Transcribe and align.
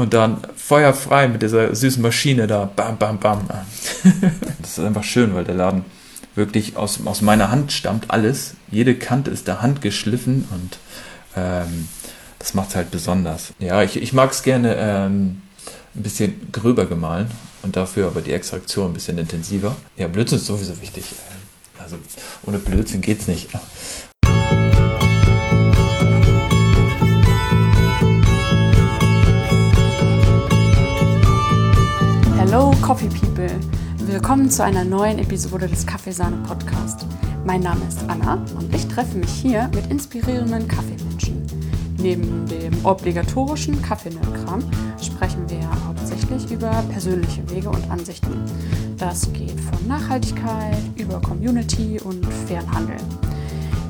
und 0.00 0.14
dann 0.14 0.38
feuerfrei 0.56 1.28
mit 1.28 1.42
dieser 1.42 1.74
süßen 1.74 2.02
Maschine 2.02 2.46
da, 2.46 2.64
bam, 2.64 2.96
bam, 2.96 3.18
bam. 3.18 3.42
das 4.62 4.78
ist 4.78 4.80
einfach 4.80 5.04
schön, 5.04 5.34
weil 5.34 5.44
der 5.44 5.54
Laden 5.54 5.84
wirklich 6.34 6.76
aus, 6.76 7.00
aus 7.04 7.20
meiner 7.20 7.50
Hand 7.50 7.70
stammt 7.70 8.10
alles. 8.10 8.54
Jede 8.70 8.94
Kante 8.94 9.30
ist 9.30 9.46
da 9.46 9.60
handgeschliffen 9.60 10.48
und 10.50 10.78
ähm, 11.36 11.88
das 12.38 12.54
macht 12.54 12.70
es 12.70 12.76
halt 12.76 12.90
besonders. 12.90 13.52
Ja, 13.58 13.82
ich, 13.82 14.00
ich 14.00 14.14
mag 14.14 14.30
es 14.30 14.42
gerne 14.42 14.74
ähm, 14.76 15.42
ein 15.94 16.02
bisschen 16.02 16.50
gröber 16.50 16.86
gemahlen 16.86 17.30
und 17.62 17.76
dafür 17.76 18.06
aber 18.06 18.22
die 18.22 18.32
Extraktion 18.32 18.92
ein 18.92 18.94
bisschen 18.94 19.18
intensiver. 19.18 19.76
Ja, 19.98 20.08
Blödsinn 20.08 20.38
ist 20.38 20.46
sowieso 20.46 20.80
wichtig. 20.80 21.04
Also 21.78 21.96
ohne 22.46 22.58
Blödsinn 22.58 23.02
geht's 23.02 23.26
nicht. 23.26 23.48
Hello 32.52 32.72
Coffee 32.82 33.06
People! 33.06 33.48
Willkommen 33.98 34.50
zu 34.50 34.64
einer 34.64 34.82
neuen 34.82 35.20
Episode 35.20 35.68
des 35.68 35.86
Kaffeesahne 35.86 36.36
Podcast. 36.38 37.06
Mein 37.44 37.60
Name 37.60 37.80
ist 37.86 38.00
Anna 38.08 38.44
und 38.58 38.74
ich 38.74 38.88
treffe 38.88 39.18
mich 39.18 39.30
hier 39.30 39.70
mit 39.72 39.88
inspirierenden 39.88 40.66
Kaffeemenschen. 40.66 41.46
Neben 41.98 42.46
dem 42.48 42.84
obligatorischen 42.84 43.80
Kaffeenerdkram 43.80 44.64
sprechen 45.00 45.48
wir 45.48 45.60
hauptsächlich 45.86 46.50
über 46.50 46.70
persönliche 46.90 47.48
Wege 47.50 47.70
und 47.70 47.88
Ansichten. 47.88 48.44
Das 48.98 49.32
geht 49.32 49.60
von 49.60 49.86
Nachhaltigkeit 49.86 50.82
über 50.96 51.20
Community 51.20 52.00
und 52.02 52.26
fairen 52.48 52.68
Handel. 52.74 52.96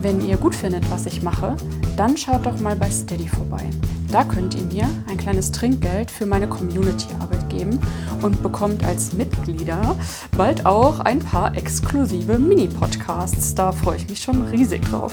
Wenn 0.02 0.20
ihr 0.20 0.36
gut 0.36 0.54
findet, 0.54 0.90
was 0.90 1.06
ich 1.06 1.22
mache, 1.22 1.56
dann 1.96 2.14
schaut 2.14 2.44
doch 2.44 2.60
mal 2.60 2.76
bei 2.76 2.90
Steady 2.90 3.26
vorbei. 3.26 3.70
Da 4.12 4.24
könnt 4.24 4.56
ihr 4.56 4.62
mir 4.62 4.88
ein 5.08 5.16
kleines 5.16 5.52
Trinkgeld 5.52 6.10
für 6.10 6.26
meine 6.26 6.48
Community-Arbeit 6.48 7.48
geben 7.48 7.78
und 8.22 8.42
bekommt 8.42 8.84
als 8.84 9.12
Mitglieder 9.12 9.94
bald 10.36 10.66
auch 10.66 10.98
ein 11.00 11.20
paar 11.20 11.56
exklusive 11.56 12.36
Mini-Podcasts. 12.38 13.54
Da 13.54 13.70
freue 13.70 13.98
ich 13.98 14.08
mich 14.08 14.20
schon 14.20 14.42
riesig 14.48 14.82
drauf. 14.82 15.12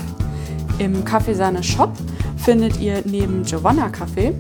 Im 0.80 1.06
Kaffeesahne 1.06 1.62
Shop 1.62 1.92
findet 2.38 2.80
ihr 2.80 3.04
neben 3.06 3.44
Giovanna 3.44 3.90
Kaffee, 3.90 4.34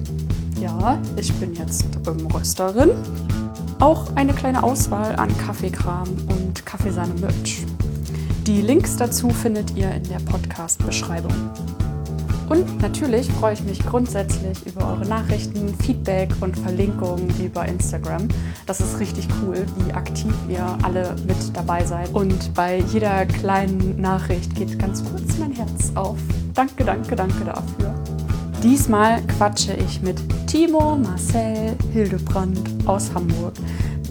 ja, 0.60 1.00
ich 1.18 1.32
bin 1.36 1.54
jetzt 1.54 1.86
ähm, 2.08 2.26
Rösterin, 2.28 2.92
auch 3.80 4.16
eine 4.16 4.34
kleine 4.34 4.64
Auswahl 4.64 5.16
an 5.18 5.36
Kaffeekram 5.38 6.08
und 6.30 6.66
Kaffeesahne 6.66 7.14
Merch. 7.22 7.64
Die 8.48 8.62
Links 8.62 8.96
dazu 8.98 9.30
findet 9.30 9.76
ihr 9.76 9.92
in 9.92 10.04
der 10.04 10.20
Podcast-Beschreibung. 10.20 11.34
Und 12.50 12.82
natürlich 12.82 13.30
freue 13.34 13.54
ich 13.54 13.64
mich 13.64 13.80
grundsätzlich 13.86 14.66
über 14.66 14.88
eure 14.88 15.06
Nachrichten, 15.06 15.76
Feedback 15.84 16.30
und 16.40 16.58
Verlinkungen 16.58 17.30
über 17.44 17.66
Instagram. 17.66 18.30
Das 18.66 18.80
ist 18.80 19.00
richtig 19.00 19.28
cool, 19.42 19.66
wie 19.78 19.94
aktiv 19.94 20.34
ihr 20.50 20.66
alle 20.82 21.16
mit 21.28 21.38
dabei 21.54 21.84
seid. 21.84 22.14
Und 22.14 22.54
bei 22.54 22.80
jeder 22.94 23.26
kleinen 23.26 24.00
Nachricht 24.00 24.56
geht 24.56 24.80
ganz 24.80 25.04
kurz 25.04 25.38
mein 25.38 25.52
Herz 25.52 25.92
auf. 25.96 26.18
Danke, 26.54 26.86
danke, 26.86 27.16
danke 27.16 27.44
dafür. 27.44 27.94
Diesmal 28.64 29.22
quatsche 29.24 29.74
ich 29.74 30.02
mit 30.02 30.18
Timo 30.48 30.96
Marcel 30.96 31.76
Hildebrand 31.92 32.60
aus 32.86 33.14
Hamburg. 33.14 33.54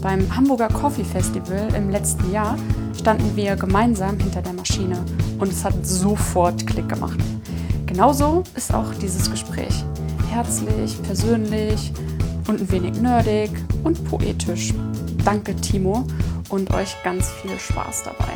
Beim 0.01 0.33
Hamburger 0.35 0.69
Coffee 0.69 1.03
Festival 1.03 1.67
im 1.75 1.89
letzten 1.89 2.31
Jahr 2.31 2.55
standen 2.97 3.35
wir 3.35 3.55
gemeinsam 3.55 4.17
hinter 4.19 4.41
der 4.41 4.53
Maschine 4.53 5.03
und 5.39 5.51
es 5.51 5.65
hat 5.65 5.73
sofort 5.85 6.65
Klick 6.67 6.87
gemacht. 6.87 7.19
Genauso 7.97 8.43
ist 8.53 8.71
auch 8.75 8.93
dieses 9.01 9.31
Gespräch. 9.31 9.83
Herzlich, 10.29 11.01
persönlich 11.01 11.91
und 12.47 12.61
ein 12.61 12.71
wenig 12.71 13.01
nerdig 13.01 13.49
und 13.83 14.07
poetisch. 14.07 14.71
Danke, 15.25 15.55
Timo, 15.55 16.05
und 16.49 16.71
euch 16.75 16.95
ganz 17.03 17.31
viel 17.31 17.57
Spaß 17.57 18.03
dabei. 18.03 18.33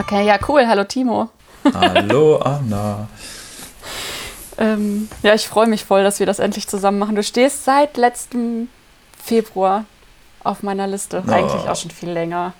Okay, 0.00 0.26
ja, 0.26 0.36
cool. 0.48 0.66
Hallo, 0.66 0.82
Timo. 0.82 1.28
Hallo, 1.72 2.38
Anna. 2.38 3.06
ähm, 4.58 5.08
ja, 5.22 5.34
ich 5.34 5.46
freue 5.46 5.68
mich 5.68 5.84
voll, 5.84 6.02
dass 6.02 6.18
wir 6.18 6.26
das 6.26 6.40
endlich 6.40 6.66
zusammen 6.66 6.98
machen. 6.98 7.14
Du 7.14 7.22
stehst 7.22 7.64
seit 7.64 7.96
letztem 7.96 8.68
Februar 9.16 9.84
auf 10.42 10.64
meiner 10.64 10.88
Liste. 10.88 11.22
Oh. 11.24 11.30
Eigentlich 11.30 11.68
auch 11.68 11.76
schon 11.76 11.92
viel 11.92 12.10
länger. 12.10 12.52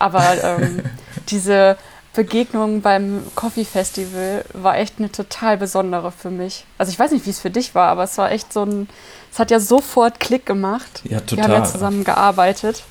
Aber 0.00 0.24
ähm, 0.42 0.82
diese 1.28 1.76
Begegnung 2.12 2.80
beim 2.80 3.22
Coffee 3.36 3.64
Festival 3.64 4.44
war 4.52 4.76
echt 4.78 4.94
eine 4.98 5.12
total 5.12 5.56
besondere 5.56 6.10
für 6.10 6.30
mich. 6.30 6.64
Also 6.76 6.90
ich 6.90 6.98
weiß 6.98 7.12
nicht, 7.12 7.24
wie 7.26 7.30
es 7.30 7.38
für 7.38 7.50
dich 7.50 7.76
war, 7.76 7.88
aber 7.88 8.02
es 8.02 8.18
war 8.18 8.32
echt 8.32 8.52
so 8.52 8.64
ein, 8.64 8.88
es 9.32 9.38
hat 9.38 9.52
ja 9.52 9.60
sofort 9.60 10.18
Klick 10.18 10.44
gemacht. 10.44 11.02
Ja, 11.04 11.20
total. 11.20 11.36
Wir 11.36 11.44
haben 11.44 11.62
ja 11.62 11.70
zusammen 11.70 12.02
gearbeitet. 12.02 12.82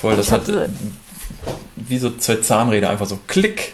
Voll, 0.00 0.14
das 0.14 0.30
hat 0.30 0.42
wie 1.74 1.98
so 1.98 2.16
zwei 2.16 2.36
Zahnräder 2.36 2.90
einfach 2.90 3.06
so 3.06 3.18
Klick. 3.26 3.72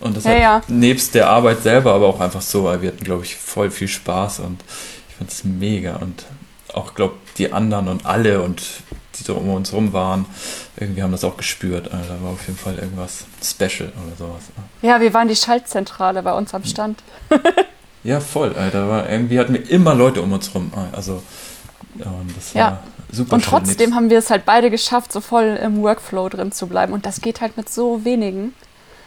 Und 0.00 0.16
das 0.16 0.24
ja, 0.24 0.30
hat 0.30 0.38
ja. 0.40 0.62
nebst 0.68 1.14
der 1.14 1.28
Arbeit 1.28 1.62
selber 1.62 1.92
aber 1.94 2.06
auch 2.06 2.20
einfach 2.20 2.40
so, 2.40 2.64
weil 2.64 2.82
wir 2.82 2.92
hatten, 2.92 3.04
glaube 3.04 3.24
ich, 3.24 3.36
voll 3.36 3.70
viel 3.70 3.88
Spaß 3.88 4.40
und 4.40 4.62
ich 5.08 5.16
fand 5.16 5.30
es 5.30 5.44
mega 5.44 5.96
und 5.96 6.24
auch, 6.72 6.94
glaube 6.94 7.14
die 7.36 7.52
anderen 7.52 7.88
und 7.88 8.06
alle 8.06 8.42
und 8.42 8.62
die 9.18 9.24
so 9.24 9.34
um 9.34 9.50
uns 9.50 9.72
rum 9.72 9.92
waren, 9.92 10.24
irgendwie 10.80 11.02
haben 11.02 11.12
das 11.12 11.24
auch 11.24 11.36
gespürt. 11.36 11.92
Also 11.92 12.08
da 12.08 12.22
war 12.22 12.30
auf 12.30 12.46
jeden 12.46 12.58
Fall 12.58 12.76
irgendwas 12.76 13.24
special 13.42 13.92
oder 14.06 14.16
sowas. 14.18 14.42
Ja, 14.82 15.00
wir 15.00 15.12
waren 15.14 15.28
die 15.28 15.36
Schaltzentrale 15.36 16.22
bei 16.22 16.32
uns 16.32 16.54
am 16.54 16.64
Stand. 16.64 17.02
ja, 18.04 18.20
voll. 18.20 18.54
Da 18.54 18.88
war, 18.88 19.08
irgendwie 19.08 19.38
hatten 19.38 19.54
wir 19.54 19.70
immer 19.70 19.94
Leute 19.94 20.22
um 20.22 20.32
uns 20.32 20.54
rum. 20.54 20.72
Also 20.92 21.22
das 21.94 22.54
war 22.54 22.62
ja. 22.62 22.82
super 23.10 23.34
Und 23.34 23.44
trotzdem 23.44 23.94
haben 23.94 24.10
wir 24.10 24.18
es 24.18 24.30
halt 24.30 24.44
beide 24.44 24.70
geschafft, 24.70 25.12
so 25.12 25.20
voll 25.20 25.58
im 25.62 25.82
Workflow 25.82 26.28
drin 26.28 26.52
zu 26.52 26.66
bleiben. 26.66 26.92
Und 26.92 27.06
das 27.06 27.20
geht 27.20 27.40
halt 27.40 27.56
mit 27.56 27.68
so 27.68 28.04
wenigen. 28.04 28.54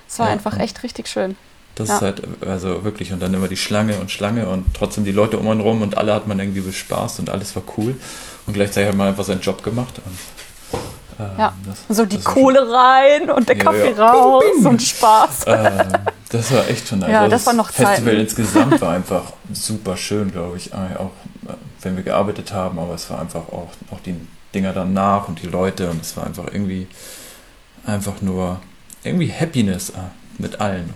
Es 0.08 0.20
war 0.20 0.28
ja, 0.28 0.34
einfach 0.34 0.60
echt 0.60 0.84
richtig 0.84 1.08
schön. 1.08 1.36
Das 1.76 1.90
ja. 1.90 1.96
ist 1.96 2.02
halt, 2.02 2.22
also 2.46 2.84
wirklich, 2.84 3.14
und 3.14 3.22
dann 3.22 3.34
immer 3.34 3.48
die 3.48 3.58
Schlange 3.58 3.98
und 3.98 4.12
Schlange 4.12 4.48
und 4.48 4.76
trotzdem 4.76 5.06
die 5.06 5.12
Leute 5.12 5.40
um 5.40 5.48
einen 5.48 5.62
rum 5.62 5.82
und 5.82 5.98
alle 5.98 6.14
hat 6.14 6.28
man 6.28 6.40
irgendwie 6.40 6.62
bespaßt 6.62 7.20
und 7.20 7.30
alles 7.30 7.56
war 7.56 7.64
cool. 7.78 7.96
Und 8.46 8.54
gleichzeitig 8.54 8.90
hat 8.90 8.96
man 8.96 9.08
einfach 9.08 9.24
seinen 9.24 9.42
Job 9.42 9.64
gemacht. 9.64 10.00
Und, 10.06 10.18
ähm, 11.20 11.26
ja, 11.38 11.54
das, 11.66 11.98
so 11.98 12.06
die 12.06 12.20
Kohle 12.20 12.60
schon, 12.60 12.74
rein 12.74 13.30
und 13.30 13.50
der 13.50 13.58
Kaffee 13.58 13.94
ja, 13.96 14.06
raus 14.06 14.44
bing, 14.44 14.64
bing. 14.64 14.72
und 14.72 14.82
Spaß. 14.82 15.46
Ähm, 15.48 15.88
das 16.30 16.52
war 16.52 16.68
echt 16.68 16.88
schon, 16.88 17.04
also 17.04 17.14
ja, 17.14 17.28
das, 17.28 17.46
war 17.46 17.54
noch 17.54 17.70
Festival 17.70 18.14
Zeiten. 18.14 18.22
insgesamt 18.22 18.82
war 18.82 18.94
einfach 18.94 19.24
super 19.52 19.98
schön, 19.98 20.32
glaube 20.32 20.58
ich, 20.58 20.74
auch 20.74 21.12
wenn 21.82 21.96
wir 21.96 22.04
gearbeitet 22.04 22.54
haben, 22.54 22.80
aber 22.80 22.96
es 22.96 23.10
war 23.10 23.20
einfach 23.20 23.48
auch, 23.50 23.70
auch 23.92 24.00
die 24.06 24.16
Dinger 24.54 24.74
danach 24.74 25.28
und 25.28 25.42
die 25.42 25.48
Leute 25.48 25.90
und 25.90 26.02
es 26.02 26.16
war 26.16 26.26
einfach 26.26 26.46
irgendwie 26.48 26.88
einfach 27.86 28.22
nur 28.22 28.60
irgendwie 29.04 29.32
Happiness 29.32 29.90
äh, 29.90 29.94
mit 30.38 30.62
allen 30.62 30.94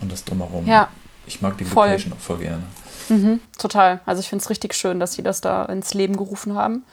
und 0.00 0.10
das 0.10 0.24
drumherum. 0.24 0.66
Ja. 0.66 0.88
Ich 1.26 1.40
mag 1.40 1.56
die 1.58 1.64
voll. 1.64 1.88
Location 1.88 2.12
auch 2.12 2.18
voll 2.18 2.38
gerne. 2.38 2.62
Mhm, 3.08 3.40
total. 3.58 4.00
Also 4.06 4.20
ich 4.20 4.28
finde 4.28 4.42
es 4.42 4.50
richtig 4.50 4.74
schön, 4.74 5.00
dass 5.00 5.14
sie 5.14 5.22
das 5.22 5.40
da 5.40 5.64
ins 5.66 5.94
Leben 5.94 6.16
gerufen 6.16 6.54
haben. 6.54 6.84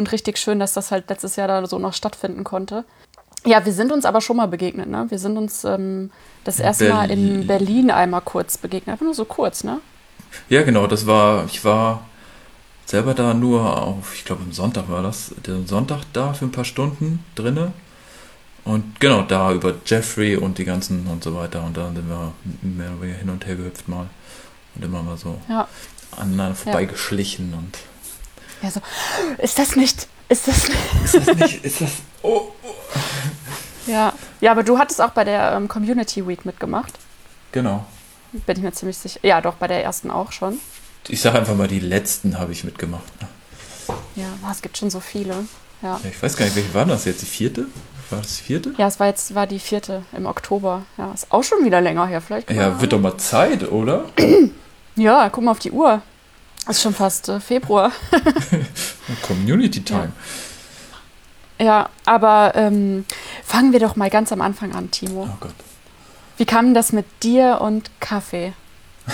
Und 0.00 0.12
richtig 0.12 0.38
schön, 0.38 0.58
dass 0.58 0.72
das 0.72 0.92
halt 0.92 1.10
letztes 1.10 1.36
Jahr 1.36 1.46
da 1.46 1.66
so 1.66 1.78
noch 1.78 1.92
stattfinden 1.92 2.42
konnte. 2.42 2.86
Ja, 3.44 3.66
wir 3.66 3.74
sind 3.74 3.92
uns 3.92 4.06
aber 4.06 4.22
schon 4.22 4.38
mal 4.38 4.48
begegnet, 4.48 4.88
ne? 4.88 5.04
Wir 5.10 5.18
sind 5.18 5.36
uns 5.36 5.62
ähm, 5.64 6.10
das 6.42 6.58
erste 6.58 6.86
Berlin. 6.86 6.96
Mal 6.96 7.10
in 7.10 7.46
Berlin 7.46 7.90
einmal 7.90 8.22
kurz 8.22 8.56
begegnet. 8.56 8.94
Einfach 8.94 9.04
nur 9.04 9.12
so 9.12 9.26
kurz, 9.26 9.62
ne? 9.62 9.80
Ja, 10.48 10.62
genau. 10.62 10.86
Das 10.86 11.06
war, 11.06 11.44
ich 11.44 11.62
war 11.66 12.06
selber 12.86 13.12
da 13.12 13.34
nur 13.34 13.60
auf, 13.76 14.14
ich 14.14 14.24
glaube, 14.24 14.42
am 14.42 14.52
Sonntag 14.52 14.88
war 14.88 15.02
das, 15.02 15.34
den 15.46 15.66
Sonntag 15.66 16.00
da 16.14 16.32
für 16.32 16.46
ein 16.46 16.52
paar 16.52 16.64
Stunden 16.64 17.22
drinne. 17.34 17.72
Und 18.64 19.00
genau, 19.00 19.20
da 19.20 19.52
über 19.52 19.74
Jeffrey 19.84 20.34
und 20.34 20.56
die 20.56 20.64
ganzen 20.64 21.06
und 21.08 21.22
so 21.22 21.34
weiter. 21.34 21.62
Und 21.62 21.76
dann 21.76 21.94
sind 21.94 22.08
wir 22.08 22.32
mehr 22.62 22.88
oder 22.88 23.02
weniger 23.02 23.18
hin 23.18 23.28
und 23.28 23.44
her 23.44 23.56
gehüpft 23.56 23.86
mal. 23.86 24.08
Und 24.76 24.82
immer 24.82 25.02
mal 25.02 25.18
so 25.18 25.38
ja. 25.46 25.68
aneinander 26.16 26.54
vorbeigeschlichen 26.54 27.50
ja. 27.50 27.58
und. 27.58 27.89
Ja, 28.62 28.70
so, 28.70 28.80
ist 29.38 29.58
das 29.58 29.76
nicht, 29.76 30.06
ist 30.28 30.46
das 30.46 30.68
nicht. 30.68 31.04
Ist 31.04 31.14
das 31.14 31.36
nicht, 31.36 31.64
ist 31.64 31.80
das. 31.80 31.90
Oh, 32.22 32.48
oh. 32.62 32.74
Ja. 33.86 34.12
ja, 34.40 34.52
aber 34.52 34.62
du 34.62 34.78
hattest 34.78 35.00
auch 35.00 35.10
bei 35.10 35.24
der 35.24 35.52
ähm, 35.52 35.68
Community 35.68 36.26
Week 36.26 36.44
mitgemacht. 36.44 36.92
Genau. 37.52 37.86
Bin 38.32 38.56
ich 38.56 38.62
mir 38.62 38.72
ziemlich 38.72 38.98
sicher. 38.98 39.18
Ja, 39.22 39.40
doch, 39.40 39.54
bei 39.54 39.66
der 39.66 39.82
ersten 39.82 40.10
auch 40.10 40.32
schon. 40.32 40.60
Ich 41.08 41.20
sage 41.20 41.38
einfach 41.38 41.56
mal, 41.56 41.66
die 41.66 41.80
letzten 41.80 42.38
habe 42.38 42.52
ich 42.52 42.62
mitgemacht. 42.62 43.02
Ja, 44.14 44.26
es 44.50 44.62
gibt 44.62 44.78
schon 44.78 44.90
so 44.90 45.00
viele. 45.00 45.34
Ja. 45.82 45.98
ja. 46.02 46.10
Ich 46.10 46.22
weiß 46.22 46.36
gar 46.36 46.44
nicht, 46.44 46.54
welche 46.54 46.74
war 46.74 46.84
das 46.84 47.04
jetzt? 47.06 47.22
Die 47.22 47.26
vierte? 47.26 47.66
War 48.10 48.20
das 48.20 48.36
die 48.36 48.42
vierte? 48.42 48.74
Ja, 48.76 48.86
es 48.86 49.00
war 49.00 49.06
jetzt 49.06 49.34
war 49.34 49.46
die 49.46 49.58
vierte 49.58 50.02
im 50.16 50.26
Oktober. 50.26 50.82
Ja, 50.98 51.12
ist 51.12 51.32
auch 51.32 51.42
schon 51.42 51.64
wieder 51.64 51.80
länger 51.80 52.06
her. 52.06 52.20
Vielleicht. 52.20 52.50
Ja, 52.50 52.80
wird 52.80 52.92
doch 52.92 53.00
mal 53.00 53.16
Zeit, 53.18 53.70
oder? 53.70 54.04
ja, 54.96 55.28
guck 55.30 55.44
mal 55.44 55.52
auf 55.52 55.58
die 55.58 55.72
Uhr. 55.72 56.02
Ist 56.68 56.82
schon 56.82 56.94
fast 56.94 57.28
äh, 57.28 57.40
Februar. 57.40 57.90
Community 59.22 59.82
Time. 59.82 60.12
Ja, 61.58 61.64
ja 61.64 61.88
aber 62.04 62.52
ähm, 62.54 63.04
fangen 63.44 63.72
wir 63.72 63.80
doch 63.80 63.96
mal 63.96 64.10
ganz 64.10 64.30
am 64.32 64.40
Anfang 64.40 64.74
an, 64.74 64.90
Timo. 64.90 65.28
Oh 65.30 65.36
Gott. 65.40 65.54
Wie 66.36 66.44
kam 66.44 66.74
das 66.74 66.92
mit 66.92 67.06
dir 67.22 67.60
und 67.60 67.90
Kaffee? 68.00 68.52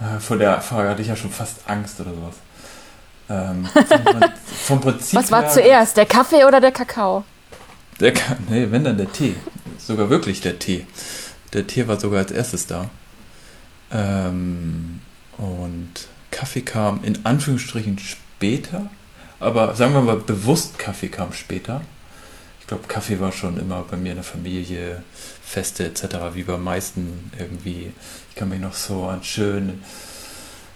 Äh, 0.00 0.20
vor 0.20 0.36
der 0.36 0.60
Frage 0.60 0.90
hatte 0.90 1.02
ich 1.02 1.08
ja 1.08 1.16
schon 1.16 1.32
fast 1.32 1.56
Angst 1.66 2.00
oder 2.00 2.12
sowas. 2.14 2.34
Ähm, 3.28 3.66
vom, 3.66 4.30
vom 4.78 4.80
Prinzip 4.80 5.18
Was 5.18 5.32
war 5.32 5.48
zuerst, 5.48 5.96
der 5.96 6.06
Kaffee 6.06 6.44
oder 6.44 6.60
der 6.60 6.70
Kakao? 6.70 7.24
Der, 7.98 8.12
Ka- 8.12 8.36
nee, 8.48 8.68
wenn 8.70 8.84
dann 8.84 8.96
der 8.96 9.10
Tee. 9.10 9.34
Sogar 9.76 10.08
wirklich 10.08 10.40
der 10.40 10.58
Tee. 10.60 10.86
Der 11.52 11.66
Tee 11.66 11.88
war 11.88 11.98
sogar 11.98 12.20
als 12.20 12.30
erstes 12.30 12.68
da. 12.68 12.90
Ähm, 13.90 15.00
und 15.38 15.92
Kaffee 16.30 16.60
kam 16.60 17.02
in 17.04 17.24
Anführungsstrichen 17.24 17.98
später. 17.98 18.90
Aber 19.40 19.74
sagen 19.74 19.94
wir 19.94 20.02
mal 20.02 20.16
bewusst, 20.16 20.78
Kaffee 20.78 21.08
kam 21.08 21.32
später. 21.32 21.80
Ich 22.60 22.66
glaube, 22.66 22.86
Kaffee 22.88 23.20
war 23.20 23.32
schon 23.32 23.58
immer 23.58 23.82
bei 23.88 23.96
mir 23.96 24.10
in 24.10 24.16
der 24.16 24.24
Familie, 24.24 25.02
Feste 25.42 25.86
etc. 25.86 26.34
wie 26.34 26.42
bei 26.42 26.58
meisten 26.58 27.30
irgendwie. 27.38 27.92
Ich 28.28 28.36
kann 28.36 28.50
mich 28.50 28.60
noch 28.60 28.74
so 28.74 29.04
an 29.04 29.24
schönen 29.24 29.82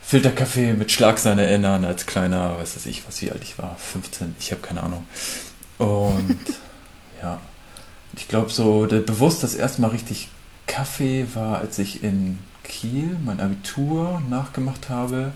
Filterkaffee 0.03 0.73
mit 0.73 0.91
Schlagsahne 0.91 1.45
erinnern 1.45 1.85
als 1.85 2.07
kleiner, 2.07 2.57
weiß 2.59 2.75
das 2.75 2.87
ich, 2.87 3.07
was 3.07 3.23
wie 3.23 3.31
alt 3.31 3.43
ich 3.43 3.59
war, 3.59 3.77
15, 3.77 4.35
ich 4.39 4.51
habe 4.51 4.63
keine 4.63 4.83
Ahnung. 4.83 5.07
Und 5.79 6.39
ja, 7.23 7.41
ich 8.17 8.29
glaube 8.29 8.51
so, 8.51 8.87
der, 8.87 9.01
bewusst 9.01 9.43
das 9.43 9.55
erste 9.55 9.81
Mal 9.81 9.89
richtig 9.89 10.29
Kaffee 10.67 11.27
war, 11.35 11.59
als 11.59 11.79
ich 11.79 12.03
in 12.03 12.39
Kiel 12.65 13.19
mein 13.25 13.41
Abitur 13.41 14.23
nachgemacht 14.29 14.89
habe 14.89 15.33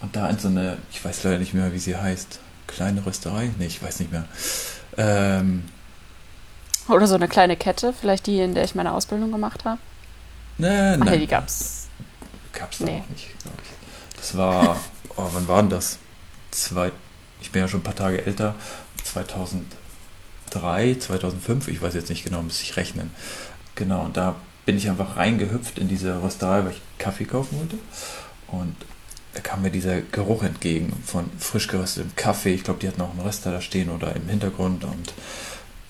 und 0.00 0.14
da 0.16 0.28
in 0.28 0.38
so 0.38 0.48
eine, 0.48 0.78
ich 0.90 1.04
weiß 1.04 1.24
leider 1.24 1.38
nicht 1.38 1.54
mehr, 1.54 1.72
wie 1.72 1.78
sie 1.78 1.96
heißt, 1.96 2.40
kleine 2.66 3.04
Rösterei? 3.04 3.50
Nee, 3.58 3.66
ich 3.66 3.82
weiß 3.82 4.00
nicht 4.00 4.12
mehr. 4.12 4.26
Ähm, 4.96 5.64
Oder 6.88 7.06
so 7.06 7.14
eine 7.14 7.28
kleine 7.28 7.56
Kette, 7.56 7.92
vielleicht 7.92 8.26
die, 8.26 8.40
in 8.40 8.54
der 8.54 8.64
ich 8.64 8.74
meine 8.74 8.92
Ausbildung 8.92 9.32
gemacht 9.32 9.64
habe. 9.64 9.80
nee, 10.58 10.96
Ach 10.98 11.06
nee, 11.06 11.10
nein, 11.10 11.20
die 11.20 11.26
gab's. 11.26 11.88
gab's 12.52 12.80
nee. 12.80 13.02
auch 13.02 13.08
nicht, 13.10 13.38
glaube 13.42 13.58
ich. 13.62 14.16
Das 14.16 14.36
war, 14.36 14.80
oh, 15.16 15.28
wann 15.32 15.48
war 15.48 15.62
denn 15.62 15.70
das? 15.70 15.98
Zwei, 16.50 16.92
ich 17.40 17.50
bin 17.50 17.62
ja 17.62 17.68
schon 17.68 17.80
ein 17.80 17.84
paar 17.84 17.96
Tage 17.96 18.24
älter, 18.24 18.54
2003, 19.04 20.96
2005, 20.98 21.68
ich 21.68 21.82
weiß 21.82 21.94
jetzt 21.94 22.10
nicht 22.10 22.24
genau, 22.24 22.42
muss 22.42 22.62
ich 22.62 22.76
rechnen. 22.76 23.10
Genau, 23.74 24.02
und 24.04 24.16
da 24.16 24.36
bin 24.66 24.76
ich 24.76 24.88
einfach 24.88 25.16
reingehüpft 25.16 25.78
in 25.78 25.88
diese 25.88 26.22
Rösterei, 26.22 26.64
weil 26.64 26.72
ich 26.72 26.80
Kaffee 26.98 27.24
kaufen 27.24 27.58
wollte. 27.58 27.78
Und 28.48 28.74
da 29.34 29.40
kam 29.40 29.62
mir 29.62 29.70
dieser 29.70 30.00
Geruch 30.00 30.42
entgegen 30.42 30.92
von 31.04 31.28
frisch 31.38 31.66
geröstetem 31.68 32.12
Kaffee. 32.16 32.54
Ich 32.54 32.64
glaube, 32.64 32.80
die 32.80 32.88
hatten 32.88 33.00
auch 33.02 33.10
einen 33.10 33.20
Röster 33.20 33.50
da 33.50 33.60
stehen 33.60 33.90
oder 33.90 34.14
im 34.14 34.28
Hintergrund. 34.28 34.84
Und, 34.84 35.12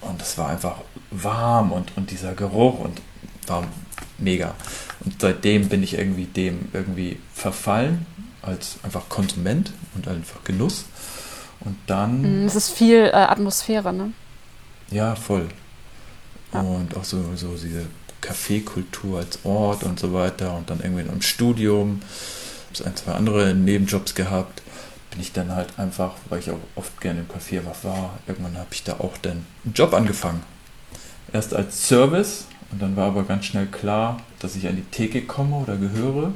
und 0.00 0.20
das 0.20 0.38
war 0.38 0.48
einfach 0.48 0.76
warm 1.10 1.72
und, 1.72 1.96
und 1.96 2.10
dieser 2.10 2.34
Geruch 2.34 2.80
und 2.80 3.00
war 3.46 3.64
mega. 4.18 4.54
Und 5.04 5.20
seitdem 5.20 5.68
bin 5.68 5.82
ich 5.82 5.98
irgendwie 5.98 6.24
dem 6.24 6.68
irgendwie 6.72 7.18
verfallen, 7.34 8.06
als 8.42 8.78
einfach 8.82 9.08
Konsument 9.08 9.72
und 9.94 10.08
einfach 10.08 10.42
Genuss. 10.44 10.86
Und 11.60 11.76
dann 11.86 12.44
Mm, 12.44 12.46
Es 12.46 12.56
ist 12.56 12.70
viel 12.70 13.04
äh, 13.06 13.12
Atmosphäre, 13.12 13.92
ne? 13.92 14.12
ja, 14.90 15.14
voll. 15.14 15.48
Ja. 16.52 16.60
Und 16.60 16.96
auch 16.96 17.04
so, 17.04 17.22
so 17.36 17.54
diese 17.54 17.86
Kaffeekultur 18.24 19.18
als 19.18 19.38
Ort 19.44 19.84
und 19.84 20.00
so 20.00 20.12
weiter. 20.14 20.56
Und 20.56 20.70
dann 20.70 20.80
irgendwie 20.80 21.02
im 21.02 21.22
Studium, 21.22 22.00
so 22.72 22.84
ein, 22.84 22.96
zwei 22.96 23.12
andere 23.12 23.54
Nebenjobs 23.54 24.14
gehabt, 24.14 24.62
bin 25.10 25.20
ich 25.20 25.32
dann 25.32 25.54
halt 25.54 25.78
einfach, 25.78 26.14
weil 26.28 26.40
ich 26.40 26.50
auch 26.50 26.58
oft 26.74 27.00
gerne 27.00 27.20
im 27.20 27.26
Café 27.26 27.64
war, 27.64 28.18
irgendwann 28.26 28.56
habe 28.56 28.68
ich 28.72 28.82
da 28.82 28.94
auch 28.94 29.16
dann 29.18 29.44
einen 29.64 29.74
Job 29.74 29.92
angefangen. 29.92 30.42
Erst 31.32 31.54
als 31.54 31.86
Service 31.86 32.46
und 32.72 32.82
dann 32.82 32.96
war 32.96 33.08
aber 33.08 33.24
ganz 33.24 33.44
schnell 33.44 33.66
klar, 33.66 34.20
dass 34.40 34.56
ich 34.56 34.66
an 34.66 34.76
die 34.76 34.82
Theke 34.82 35.22
komme 35.22 35.56
oder 35.56 35.76
gehöre. 35.76 36.32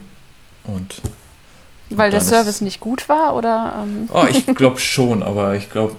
Und 0.64 1.00
Weil 1.91 2.11
der 2.11 2.20
Service 2.20 2.61
nicht 2.61 2.81
gut 2.81 3.08
war 3.08 3.34
oder 3.34 3.82
ähm, 3.82 4.08
Oh, 4.12 4.26
ich 4.29 4.46
glaube 4.55 4.79
schon, 4.79 5.23
aber 5.23 5.56
ich 5.56 5.70
glaube, 5.70 5.96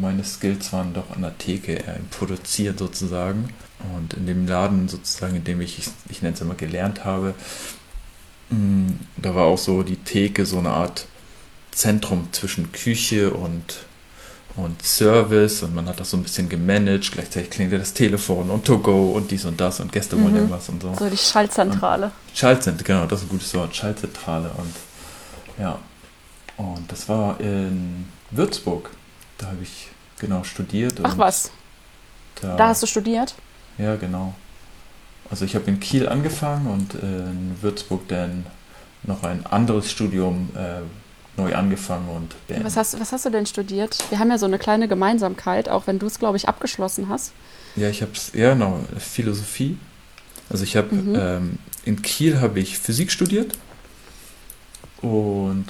meine 0.00 0.24
Skills 0.24 0.72
waren 0.72 0.92
doch 0.92 1.14
an 1.14 1.22
der 1.22 1.38
Theke 1.38 1.72
eher 1.72 1.96
im 1.96 2.08
Produzieren 2.08 2.76
sozusagen. 2.76 3.48
Und 3.94 4.14
in 4.14 4.26
dem 4.26 4.46
Laden 4.46 4.88
sozusagen, 4.88 5.36
in 5.36 5.44
dem 5.44 5.60
ich, 5.60 5.78
ich, 5.78 5.88
ich 6.08 6.22
nenne 6.22 6.34
es 6.34 6.40
immer, 6.40 6.54
gelernt 6.54 7.04
habe, 7.04 7.34
mh, 8.50 8.92
da 9.16 9.34
war 9.34 9.44
auch 9.46 9.58
so 9.58 9.82
die 9.82 9.96
Theke 9.96 10.46
so 10.46 10.58
eine 10.58 10.70
Art 10.70 11.06
Zentrum 11.70 12.28
zwischen 12.32 12.72
Küche 12.72 13.30
und, 13.32 13.62
und 14.56 14.82
Service 14.82 15.62
und 15.62 15.74
man 15.76 15.86
hat 15.86 16.00
das 16.00 16.10
so 16.10 16.16
ein 16.16 16.24
bisschen 16.24 16.48
gemanagt. 16.48 17.12
Gleichzeitig 17.12 17.50
klingelte 17.50 17.78
das 17.78 17.94
Telefon 17.94 18.50
und 18.50 18.64
To-Go 18.64 19.12
und 19.12 19.30
dies 19.30 19.44
und 19.44 19.60
das 19.60 19.78
und 19.78 19.92
Gäste 19.92 20.16
wollen 20.16 20.32
Mhm. 20.32 20.36
irgendwas 20.38 20.68
und 20.68 20.82
so. 20.82 20.92
so 20.98 21.08
die 21.08 21.16
Schaltzentrale. 21.16 22.10
Schaltzent, 22.34 22.84
genau, 22.84 23.06
das 23.06 23.20
ist 23.20 23.26
ein 23.26 23.30
gutes 23.30 23.54
Wort, 23.54 23.74
Schaltzentrale 23.76 24.50
und 24.56 24.74
ja. 25.62 25.78
Und 26.56 26.90
das 26.90 27.08
war 27.08 27.38
in 27.40 28.08
Würzburg. 28.32 28.90
Da 29.38 29.46
habe 29.46 29.58
ich 29.62 29.88
genau 30.18 30.42
studiert. 30.42 30.98
Ach 31.04 31.12
und 31.12 31.18
was, 31.18 31.52
Da, 32.40 32.56
da 32.56 32.68
hast 32.68 32.82
du 32.82 32.86
studiert? 32.88 33.36
Ja, 33.78 33.96
genau. 33.96 34.34
Also 35.30 35.44
ich 35.44 35.54
habe 35.54 35.66
in 35.70 35.78
Kiel 35.80 36.08
angefangen 36.08 36.66
und 36.66 36.94
in 36.94 37.56
Würzburg 37.60 38.08
dann 38.08 38.46
noch 39.02 39.22
ein 39.22 39.44
anderes 39.46 39.90
Studium 39.90 40.48
äh, 40.56 40.80
neu 41.36 41.54
angefangen 41.54 42.08
und 42.08 42.34
beendet. 42.48 42.66
Was 42.66 42.76
hast, 42.76 43.00
was 43.00 43.12
hast 43.12 43.24
du 43.26 43.30
denn 43.30 43.46
studiert? 43.46 43.98
Wir 44.10 44.18
haben 44.18 44.30
ja 44.30 44.38
so 44.38 44.46
eine 44.46 44.58
kleine 44.58 44.88
Gemeinsamkeit, 44.88 45.68
auch 45.68 45.86
wenn 45.86 45.98
du 45.98 46.06
es, 46.06 46.18
glaube 46.18 46.36
ich, 46.36 46.48
abgeschlossen 46.48 47.08
hast. 47.08 47.32
Ja, 47.76 47.88
ich 47.88 48.02
habe 48.02 48.12
es, 48.14 48.32
ja 48.34 48.54
genau, 48.54 48.80
Philosophie. 48.98 49.78
Also 50.50 50.64
ich 50.64 50.76
habe 50.76 50.94
Mhm. 50.94 51.14
ähm, 51.16 51.58
in 51.84 52.02
Kiel 52.02 52.40
habe 52.40 52.58
ich 52.60 52.78
Physik 52.78 53.10
studiert 53.12 53.56
und 55.02 55.66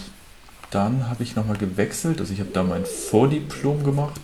dann 0.71 1.09
habe 1.09 1.23
ich 1.23 1.37
nochmal 1.37 1.57
gewechselt. 1.57 2.21
Also 2.21 2.33
ich 2.33 2.41
habe 2.41 2.51
da 2.53 2.63
mein 2.63 2.85
Vordiplom 2.87 3.85
gemacht. 3.85 4.21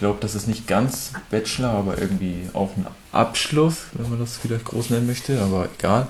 Ich 0.00 0.02
glaube, 0.02 0.16
das 0.22 0.34
ist 0.34 0.48
nicht 0.48 0.66
ganz 0.66 1.12
Bachelor, 1.30 1.72
aber 1.72 1.98
irgendwie 1.98 2.48
auch 2.54 2.70
ein 2.74 2.86
Abschluss, 3.12 3.82
wenn 3.92 4.08
man 4.08 4.18
das 4.18 4.38
vielleicht 4.38 4.64
groß 4.64 4.88
nennen 4.88 5.06
möchte, 5.06 5.38
aber 5.42 5.68
egal. 5.78 6.06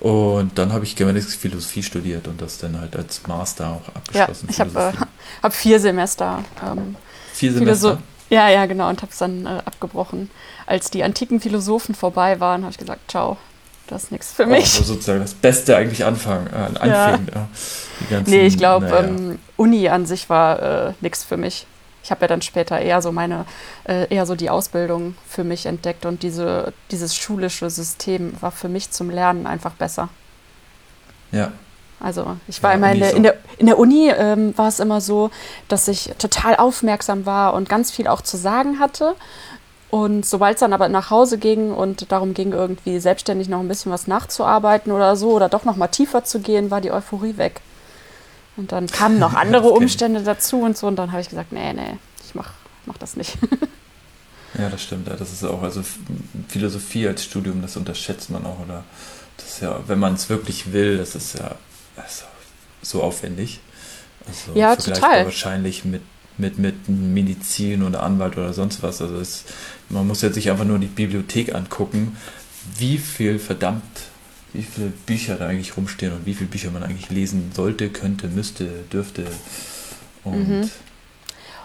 Und 0.00 0.58
dann 0.58 0.72
habe 0.72 0.84
ich 0.84 0.96
Germanistik 0.96 1.38
Philosophie 1.38 1.84
studiert 1.84 2.26
und 2.26 2.42
das 2.42 2.58
dann 2.58 2.80
halt 2.80 2.96
als 2.96 3.24
Master 3.28 3.68
auch 3.68 3.82
Ja, 4.12 4.24
abgeschlossen. 4.24 4.48
ich 4.50 4.58
habe 4.58 4.76
äh, 4.80 4.92
hab 5.40 5.54
vier 5.54 5.78
Semester. 5.78 6.42
Ähm, 6.66 6.96
Vier 7.32 7.52
Philosoph- 7.52 7.80
Semester. 7.98 7.98
ja, 8.30 8.48
ja, 8.48 8.66
genau, 8.66 8.88
und 8.88 9.02
habe 9.02 9.12
es 9.12 9.18
dann 9.18 9.46
äh, 9.46 9.60
abgebrochen. 9.64 10.30
Als 10.66 10.90
die 10.90 11.04
antiken 11.04 11.38
Philosophen 11.40 11.94
vorbei 11.94 12.40
waren, 12.40 12.62
habe 12.62 12.72
ich 12.72 12.78
gesagt, 12.78 13.08
ciao, 13.08 13.36
das 13.86 14.02
ist 14.02 14.10
nichts 14.10 14.32
für 14.32 14.46
Oh, 14.46 14.46
mich. 14.46 14.64
also 14.64 14.82
sozusagen 14.82 15.20
das 15.20 15.34
Beste 15.34 15.76
eigentlich 15.76 16.04
anfangen, 16.04 16.48
äh, 16.48 16.56
anfängt. 16.80 17.30
Ja. 17.32 17.46
Ganzen, 18.10 18.30
Nee, 18.32 18.46
ich 18.48 18.58
glaube, 18.58 18.86
naja. 18.86 19.04
ähm, 19.04 19.38
Uni 19.56 19.88
an 19.88 20.06
sich 20.06 20.28
war 20.28 20.88
äh, 20.88 20.92
nichts 21.00 21.22
für 21.22 21.36
mich. 21.36 21.66
Ich 22.02 22.10
habe 22.10 22.22
ja 22.22 22.28
dann 22.28 22.42
später 22.42 22.78
eher 22.80 23.02
so 23.02 23.12
meine, 23.12 23.46
äh, 23.84 24.12
eher 24.14 24.26
so 24.26 24.34
die 24.34 24.50
Ausbildung 24.50 25.16
für 25.26 25.44
mich 25.44 25.66
entdeckt 25.66 26.06
und 26.06 26.22
diese, 26.22 26.72
dieses 26.90 27.16
schulische 27.16 27.70
System 27.70 28.34
war 28.40 28.52
für 28.52 28.68
mich 28.68 28.90
zum 28.90 29.10
Lernen 29.10 29.46
einfach 29.46 29.74
besser. 29.74 30.10
ja. 31.32 31.52
Also 32.00 32.36
ich 32.46 32.62
war 32.62 32.72
Ja, 32.72 32.74
immer 32.74 32.92
in 32.92 33.00
der, 33.00 33.10
ist 33.10 33.14
in 33.14 33.24
der, 33.24 33.38
in 33.58 33.66
der 33.66 33.78
Uni 33.78 34.08
ähm, 34.10 34.56
war 34.56 34.68
es 34.68 34.78
immer 34.78 35.00
so, 35.00 35.30
dass 35.66 35.88
ich 35.88 36.12
total 36.18 36.54
aufmerksam 36.56 37.26
war 37.26 37.54
und 37.54 37.68
ganz 37.68 37.90
viel 37.90 38.06
auch 38.06 38.20
zu 38.20 38.36
sagen 38.36 38.78
hatte. 38.78 39.16
Und 39.90 40.26
sobald 40.26 40.56
es 40.56 40.60
dann 40.60 40.72
aber 40.74 40.88
nach 40.88 41.10
Hause 41.10 41.38
ging 41.38 41.72
und 41.72 42.12
darum 42.12 42.34
ging, 42.34 42.52
irgendwie 42.52 43.00
selbstständig 43.00 43.48
noch 43.48 43.60
ein 43.60 43.68
bisschen 43.68 43.90
was 43.92 44.06
nachzuarbeiten 44.06 44.92
oder 44.92 45.16
so 45.16 45.32
oder 45.32 45.48
doch 45.48 45.64
noch 45.64 45.76
mal 45.76 45.88
tiefer 45.88 46.24
zu 46.24 46.40
gehen, 46.40 46.70
war 46.70 46.80
die 46.80 46.92
Euphorie 46.92 47.38
weg. 47.38 47.62
Und 48.58 48.72
dann 48.72 48.88
kamen 48.88 49.18
noch 49.18 49.34
andere. 49.34 49.70
Umstände 49.70 50.22
dazu 50.22 50.60
und 50.60 50.76
so. 50.76 50.88
Und 50.88 50.96
dann 50.96 51.12
habe 51.12 51.22
ich 51.22 51.28
gesagt, 51.30 51.52
nee, 51.52 51.72
nee, 51.72 51.96
ich 52.26 52.34
mach, 52.34 52.50
mach 52.84 52.98
das 52.98 53.16
nicht. 53.16 53.38
Ja, 54.58 54.68
das 54.68 54.82
stimmt. 54.82 55.08
Das 55.08 55.32
ist 55.32 55.44
auch, 55.44 55.62
also 55.62 55.82
Philosophie 56.48 57.06
als 57.06 57.24
Studium, 57.24 57.62
das 57.62 57.76
unterschätzt 57.76 58.30
man 58.30 58.44
auch, 58.44 58.58
oder? 58.60 58.82
Das 59.36 59.46
ist 59.46 59.60
ja, 59.62 59.78
wenn 59.86 59.98
man 59.98 60.14
es 60.14 60.28
wirklich 60.28 60.72
will, 60.72 60.98
das 60.98 61.14
ist 61.14 61.38
ja 61.38 61.52
auch 61.96 62.02
so 62.82 63.02
aufwendig. 63.02 63.60
Also 64.26 64.58
Ja, 64.58 64.74
total. 64.74 65.24
Wahrscheinlich 65.26 65.84
mit, 65.84 66.02
mit, 66.38 66.58
mit 66.58 66.88
Medizin 66.88 67.82
oder 67.82 68.02
Anwalt 68.02 68.36
oder 68.36 68.52
sonst 68.52 68.82
was. 68.82 69.00
Also 69.00 69.16
es, 69.16 69.44
man 69.90 70.06
muss 70.06 70.22
jetzt 70.22 70.34
sich 70.34 70.50
einfach 70.50 70.64
nur 70.64 70.78
die 70.78 70.86
Bibliothek 70.86 71.54
angucken, 71.54 72.16
wie 72.78 72.98
viel 72.98 73.38
verdammt, 73.38 73.82
wie 74.58 74.62
viele 74.64 74.88
Bücher 75.06 75.36
da 75.36 75.46
eigentlich 75.46 75.76
rumstehen 75.76 76.12
und 76.12 76.26
wie 76.26 76.34
viele 76.34 76.50
Bücher 76.50 76.70
man 76.70 76.82
eigentlich 76.82 77.10
lesen 77.10 77.52
sollte, 77.54 77.88
könnte, 77.88 78.26
müsste, 78.28 78.64
dürfte. 78.92 79.24
Und 80.24 80.48
Mhm. 80.48 80.70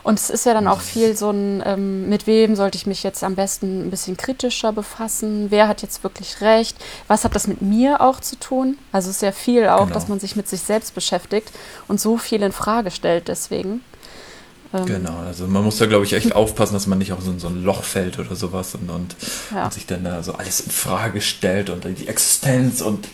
Und 0.03 0.19
es 0.19 0.29
ist 0.29 0.45
ja 0.45 0.53
dann 0.53 0.67
auch 0.67 0.81
viel 0.81 1.15
so 1.15 1.29
ein, 1.29 1.63
ähm, 1.65 2.09
mit 2.09 2.27
wem 2.27 2.57
sollte 2.57 2.75
ich 2.77 2.85
mich 2.85 3.03
jetzt 3.03 3.23
am 3.23 3.35
besten 3.35 3.87
ein 3.87 3.89
bisschen 3.89 4.17
kritischer 4.17 4.73
befassen? 4.73 5.45
Wer 5.49 5.69
hat 5.69 5.81
jetzt 5.81 6.03
wirklich 6.03 6.41
recht? 6.41 6.75
Was 7.07 7.23
hat 7.23 7.35
das 7.35 7.47
mit 7.47 7.61
mir 7.61 8.01
auch 8.01 8.19
zu 8.19 8.35
tun? 8.37 8.77
Also 8.91 9.09
es 9.09 9.15
ist 9.15 9.21
ja 9.21 9.31
viel 9.31 9.65
auch, 9.69 9.83
Genau. 9.83 9.93
dass 9.93 10.09
man 10.09 10.19
sich 10.19 10.35
mit 10.35 10.49
sich 10.49 10.59
selbst 10.59 10.93
beschäftigt 10.93 11.49
und 11.87 12.01
so 12.01 12.17
viel 12.17 12.43
in 12.43 12.51
Frage 12.51 12.91
stellt 12.91 13.29
deswegen. 13.29 13.79
Ähm, 14.73 14.85
Genau, 14.85 15.17
also 15.19 15.45
man 15.47 15.63
muss 15.63 15.77
da, 15.77 15.85
glaube 15.85 16.05
ich, 16.05 16.13
echt 16.13 16.33
aufpassen, 16.35 16.73
dass 16.73 16.87
man 16.87 16.97
nicht 16.97 17.11
auf 17.13 17.21
so, 17.21 17.31
ein- 17.31 17.39
so 17.39 17.47
ein 17.47 17.63
Loch 17.63 17.83
fällt 17.83 18.17
oder 18.19 18.35
sowas 18.35 18.73
und, 18.75 18.89
und, 18.89 19.15
Ja. 19.53 19.65
und 19.65 19.73
sich 19.73 19.85
dann 19.85 20.03
da 20.03 20.23
so 20.23 20.33
alles 20.33 20.61
in 20.61 20.71
Frage 20.71 21.21
stellt 21.21 21.69
und 21.69 21.83
die 21.85 22.07
Existenz 22.07 22.81
und 22.81 23.07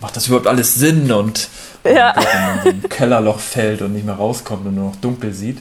macht 0.00 0.16
das 0.16 0.26
überhaupt 0.26 0.46
alles 0.46 0.74
Sinn 0.74 1.10
und, 1.12 1.48
ja. 1.84 2.10
und 2.16 2.24
wenn 2.26 2.42
man 2.42 2.62
so 2.64 2.68
ein 2.70 2.82
Kellerloch 2.88 3.40
fällt 3.40 3.82
und 3.82 3.92
nicht 3.92 4.06
mehr 4.06 4.14
rauskommt 4.16 4.66
und 4.66 4.74
nur 4.74 4.86
noch 4.90 4.96
dunkel 4.96 5.32
sieht. 5.32 5.58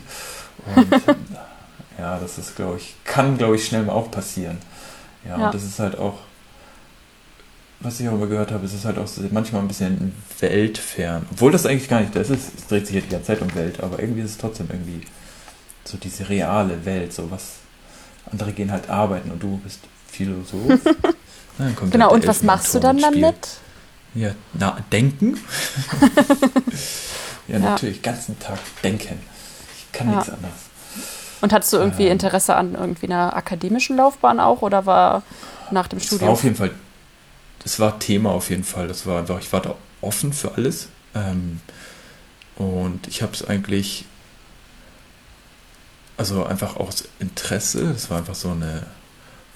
Und 0.76 0.92
ja, 1.98 2.18
das 2.20 2.38
ist, 2.38 2.56
glaube 2.56 2.78
ich, 2.78 2.96
kann, 3.04 3.38
glaube 3.38 3.56
ich, 3.56 3.66
schnell 3.66 3.84
mal 3.84 3.94
auch 3.94 4.10
passieren. 4.12 4.58
Ja, 5.28 5.38
Ja. 5.40 5.46
und 5.48 5.54
das 5.54 5.64
ist 5.64 5.80
halt 5.80 5.98
auch, 5.98 6.20
was 7.82 8.00
ich 8.00 8.08
auch 8.10 8.14
immer 8.14 8.28
gehört 8.28 8.52
habe, 8.52 8.66
es 8.66 8.74
ist 8.74 8.86
halt 8.86 8.98
auch 8.98 9.08
manchmal 9.32 9.62
ein 9.62 9.68
bisschen 9.68 10.14
weltfern. 10.40 11.26
Obwohl 11.32 11.52
das 11.52 11.66
eigentlich 11.66 11.90
gar 11.90 12.00
nicht 12.02 12.16
das 12.16 12.30
ist. 12.30 12.52
Es 12.58 12.68
dreht 12.68 12.88
sich 12.88 12.96
ja 12.96 13.02
die 13.02 13.10
ganze 13.10 13.28
Zeit 13.28 13.42
um 13.42 13.54
Welt, 13.54 13.82
aber 13.84 14.00
irgendwie 14.00 14.22
ist 14.22 14.32
es 14.32 14.38
trotzdem 14.38 14.68
irgendwie 14.72 15.02
so 15.86 15.98
diese 15.98 16.28
reale 16.30 16.84
Welt, 16.86 17.14
so 17.14 17.30
was 17.32 17.54
andere 18.32 18.52
gehen 18.54 18.72
halt 18.72 18.90
arbeiten 18.90 19.32
und 19.32 19.42
du 19.42 19.58
bist 19.60 19.80
Philosoph. 20.12 20.80
Genau, 21.90 22.12
und 22.14 22.28
was 22.28 22.44
machst 22.44 22.76
du 22.76 22.80
dann 22.80 22.98
damit? 22.98 23.36
Ja, 24.14 24.32
na, 24.54 24.78
denken? 24.92 25.38
ja, 27.48 27.56
Ja. 27.56 27.60
natürlich, 27.60 28.02
ganzen 28.02 28.38
Tag 28.40 28.60
denken. 28.84 29.20
Ich 29.78 29.92
kann 29.98 30.10
Ja. 30.10 30.16
nichts 30.16 30.30
anderes. 30.30 30.54
Und 31.42 31.54
hattest 31.54 31.72
du 31.72 31.78
irgendwie 31.78 32.06
Ähm. 32.08 32.12
Interesse 32.14 32.56
an 32.56 32.76
irgendwie 32.76 33.06
einer 33.06 33.36
akademischen 33.36 33.96
Laufbahn 33.98 34.40
auch 34.42 34.62
oder 34.64 34.86
war 34.86 35.24
nach 35.72 35.88
dem 35.88 35.98
Es 36.00 36.06
war 36.06 36.08
Studium? 36.18 36.32
auf 36.32 36.44
jeden 36.44 36.56
Fall, 36.58 36.72
es 37.64 37.80
war 37.80 38.00
Thema 38.00 38.32
auf 38.32 38.50
jeden 38.50 38.64
Fall. 38.66 38.88
Das 38.90 39.06
war 39.06 39.20
einfach, 39.20 39.40
ich 39.40 39.52
war 39.54 39.62
da 39.62 39.76
offen 40.02 40.34
für 40.34 40.56
alles. 40.56 40.90
Ähm, 41.14 41.62
und 42.58 43.08
ich 43.08 43.22
habe 43.22 43.32
es 43.34 43.48
eigentlich, 43.48 44.06
also 46.18 46.46
einfach 46.46 46.78
aus 46.78 47.06
Interesse, 47.20 47.92
das 47.94 48.10
war 48.10 48.20
einfach 48.20 48.36
so 48.36 48.52
eine 48.52 48.86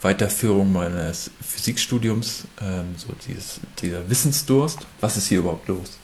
Weiterführung 0.02 0.72
meines 0.72 1.32
Physikstudiums, 1.42 2.46
ähm, 2.62 2.96
so 2.98 3.08
dieses, 3.28 3.60
dieser 3.82 4.10
Wissensdurst. 4.10 4.80
Was 5.02 5.18
ist 5.18 5.28
hier 5.28 5.40
überhaupt 5.40 5.68
los? 5.68 5.98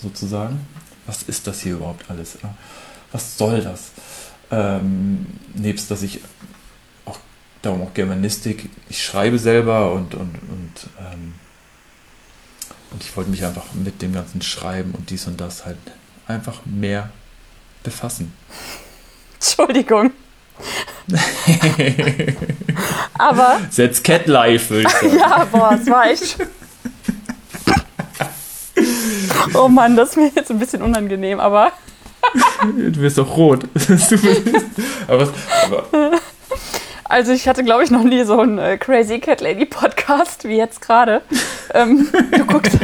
Sozusagen. 0.00 0.66
Was 1.06 1.22
ist 1.24 1.46
das 1.46 1.60
hier 1.60 1.74
überhaupt 1.74 2.10
alles? 2.10 2.38
Ja? 2.42 2.54
Was 3.12 3.36
soll 3.36 3.60
das? 3.60 3.92
Ähm, 4.50 5.26
nebst, 5.54 5.90
dass 5.90 6.02
ich 6.02 6.20
auch, 7.04 7.18
darum 7.62 7.82
auch 7.82 7.94
Germanistik, 7.94 8.70
ich 8.88 9.04
schreibe 9.04 9.38
selber 9.38 9.92
und, 9.92 10.14
und, 10.14 10.34
und, 10.34 10.72
ähm, 11.00 11.34
und 12.90 13.02
ich 13.02 13.16
wollte 13.16 13.30
mich 13.30 13.44
einfach 13.44 13.74
mit 13.74 14.00
dem 14.02 14.12
ganzen 14.12 14.40
Schreiben 14.40 14.92
und 14.92 15.10
dies 15.10 15.26
und 15.26 15.40
das 15.40 15.66
halt 15.66 15.78
einfach 16.26 16.64
mehr 16.64 17.10
befassen. 17.82 18.32
Entschuldigung. 19.46 20.12
Aber 23.18 23.60
Setz 23.70 24.02
Cat 24.02 24.26
Life, 24.26 24.70
würde 24.70 24.88
ich 24.88 24.94
sagen. 24.94 25.18
ja, 25.18 25.46
boah, 25.50 25.78
es 25.80 25.88
war 25.88 26.06
echt. 26.06 26.36
Oh 29.54 29.68
Mann, 29.68 29.96
das 29.96 30.10
ist 30.10 30.16
mir 30.16 30.30
jetzt 30.34 30.50
ein 30.50 30.58
bisschen 30.58 30.82
unangenehm, 30.82 31.40
aber 31.40 31.72
Du 32.62 33.00
wirst 33.00 33.18
doch 33.18 33.36
rot. 33.36 33.64
Das 33.74 34.12
aber, 35.06 35.28
aber 35.64 36.18
also 37.04 37.32
ich 37.32 37.46
hatte, 37.46 37.62
glaube 37.62 37.84
ich, 37.84 37.90
noch 37.90 38.02
nie 38.02 38.24
so 38.24 38.40
einen 38.40 38.58
äh, 38.58 38.76
Crazy 38.78 39.20
Cat 39.20 39.40
Lady 39.40 39.64
Podcast 39.64 40.44
wie 40.44 40.56
jetzt 40.56 40.80
gerade. 40.80 41.22
Ähm, 41.72 42.08
du 42.32 42.44
guckst, 42.46 42.76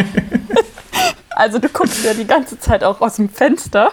also 1.30 1.58
du 1.58 1.68
guckst 1.68 2.04
ja 2.04 2.14
die 2.14 2.26
ganze 2.26 2.58
Zeit 2.58 2.84
auch 2.84 3.00
aus 3.00 3.16
dem 3.16 3.28
Fenster. 3.28 3.92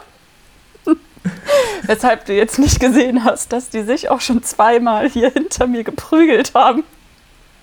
Weshalb 1.84 2.26
du 2.26 2.34
jetzt 2.34 2.60
nicht 2.60 2.80
gesehen 2.80 3.24
hast, 3.24 3.52
dass 3.52 3.70
die 3.70 3.84
sich 3.84 4.10
auch 4.10 4.22
schon 4.22 4.44
zweimal 4.44 5.10
hier 5.10 5.32
hinter 5.32 5.68
mir 5.68 5.84
geprügelt 5.84 6.54
haben. 6.54 6.84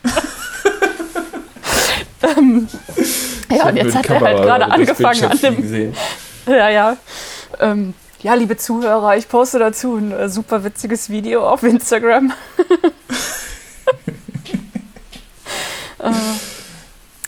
ähm, 2.22 2.68
ja, 3.50 3.68
und 3.68 3.76
jetzt 3.76 3.94
hat 3.94 4.10
er 4.10 4.20
halt 4.20 4.38
gerade 4.38 4.70
angefangen 4.70 5.24
an 5.24 5.38
dem. 5.38 5.94
Ja, 6.46 6.68
ja. 6.68 6.96
Ähm, 7.60 7.94
ja, 8.20 8.34
liebe 8.34 8.56
Zuhörer, 8.56 9.16
ich 9.16 9.28
poste 9.28 9.58
dazu 9.58 9.96
ein 9.96 10.12
äh, 10.12 10.28
super 10.28 10.64
witziges 10.64 11.10
Video 11.10 11.48
auf 11.48 11.62
Instagram. 11.62 12.32
äh, 15.98 16.10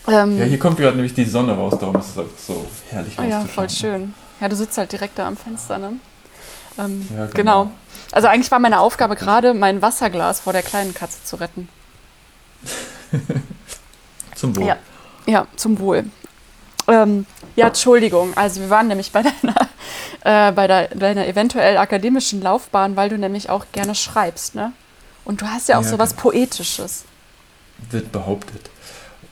ähm, 0.08 0.38
Ja, 0.38 0.44
hier 0.44 0.58
kommt 0.58 0.78
gerade 0.78 0.96
nämlich 0.96 1.14
die 1.14 1.24
Sonne 1.24 1.52
raus, 1.52 1.76
darum 1.78 1.96
ist 1.96 2.16
es 2.16 2.46
so 2.46 2.66
herrlich 2.90 3.18
ah 3.18 3.24
ja, 3.24 3.40
voll 3.42 3.68
schön. 3.68 4.14
Ja, 4.40 4.48
du 4.48 4.56
sitzt 4.56 4.78
halt 4.78 4.90
direkt 4.92 5.18
da 5.18 5.26
am 5.26 5.36
Fenster, 5.36 5.78
ne? 5.78 5.92
Ähm, 6.78 7.06
Ja, 7.10 7.26
genau. 7.26 7.64
genau. 7.64 7.70
Also 8.12 8.28
eigentlich 8.28 8.50
war 8.50 8.58
meine 8.58 8.80
Aufgabe 8.80 9.16
gerade, 9.16 9.52
mein 9.54 9.82
Wasserglas 9.82 10.40
vor 10.40 10.52
der 10.52 10.62
kleinen 10.62 10.94
Katze 10.94 11.22
zu 11.24 11.36
retten. 11.36 11.68
Zum 14.34 14.56
Wohl. 14.56 14.64
Ja, 14.66 14.76
ja 15.26 15.46
zum 15.56 15.78
Wohl. 15.78 16.04
Ähm, 16.86 17.26
ja, 17.56 17.66
Entschuldigung. 17.66 18.36
Also 18.36 18.60
wir 18.60 18.70
waren 18.70 18.86
nämlich 18.88 19.12
bei 19.12 19.22
deiner, 20.22 20.48
äh, 20.48 20.52
bei 20.52 20.66
der, 20.66 20.88
deiner 20.88 21.26
eventuell 21.26 21.76
akademischen 21.76 22.40
Laufbahn, 22.40 22.96
weil 22.96 23.08
du 23.08 23.18
nämlich 23.18 23.50
auch 23.50 23.66
gerne 23.72 23.94
schreibst, 23.94 24.54
ne? 24.54 24.72
Und 25.24 25.42
du 25.42 25.46
hast 25.46 25.68
ja 25.68 25.78
auch 25.78 25.82
Ja, 25.82 25.88
so 25.88 25.98
was 25.98 26.10
genau. 26.10 26.22
Poetisches, 26.22 27.04
Wird 27.90 28.10
behauptet. 28.12 28.70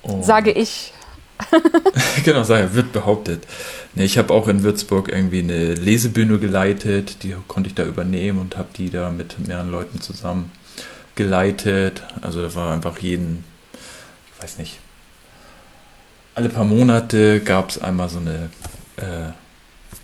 Und- 0.03 0.25
sage 0.25 0.51
ich. 0.53 0.93
genau, 2.25 2.43
sag, 2.43 2.75
wird 2.75 2.93
behauptet. 2.93 3.47
Nee, 3.95 4.05
ich 4.05 4.19
habe 4.19 4.33
auch 4.33 4.49
in 4.49 4.63
Würzburg 4.63 5.09
irgendwie 5.09 5.41
eine 5.41 5.75
Lesebühne 5.75 6.39
geleitet, 6.39 7.23
die 7.23 7.35
konnte 7.49 7.69
ich 7.69 7.75
da 7.75 7.85
übernehmen 7.85 8.39
und 8.39 8.57
habe 8.57 8.69
die 8.77 8.91
da 8.91 9.11
mit 9.11 9.47
mehreren 9.47 9.71
Leuten 9.71 10.01
zusammen 10.01 10.51
geleitet. 11.15 12.03
Also 12.21 12.43
da 12.43 12.55
war 12.55 12.75
einfach 12.75 12.99
jeden, 12.99 13.45
ich 14.35 14.43
weiß 14.43 14.59
nicht, 14.59 14.79
alle 16.35 16.51
paar 16.51 16.65
Monate 16.65 17.41
gab 17.41 17.71
es 17.71 17.79
einmal 17.81 18.09
so 18.11 18.19
eine 18.19 18.51
äh, 18.97 19.33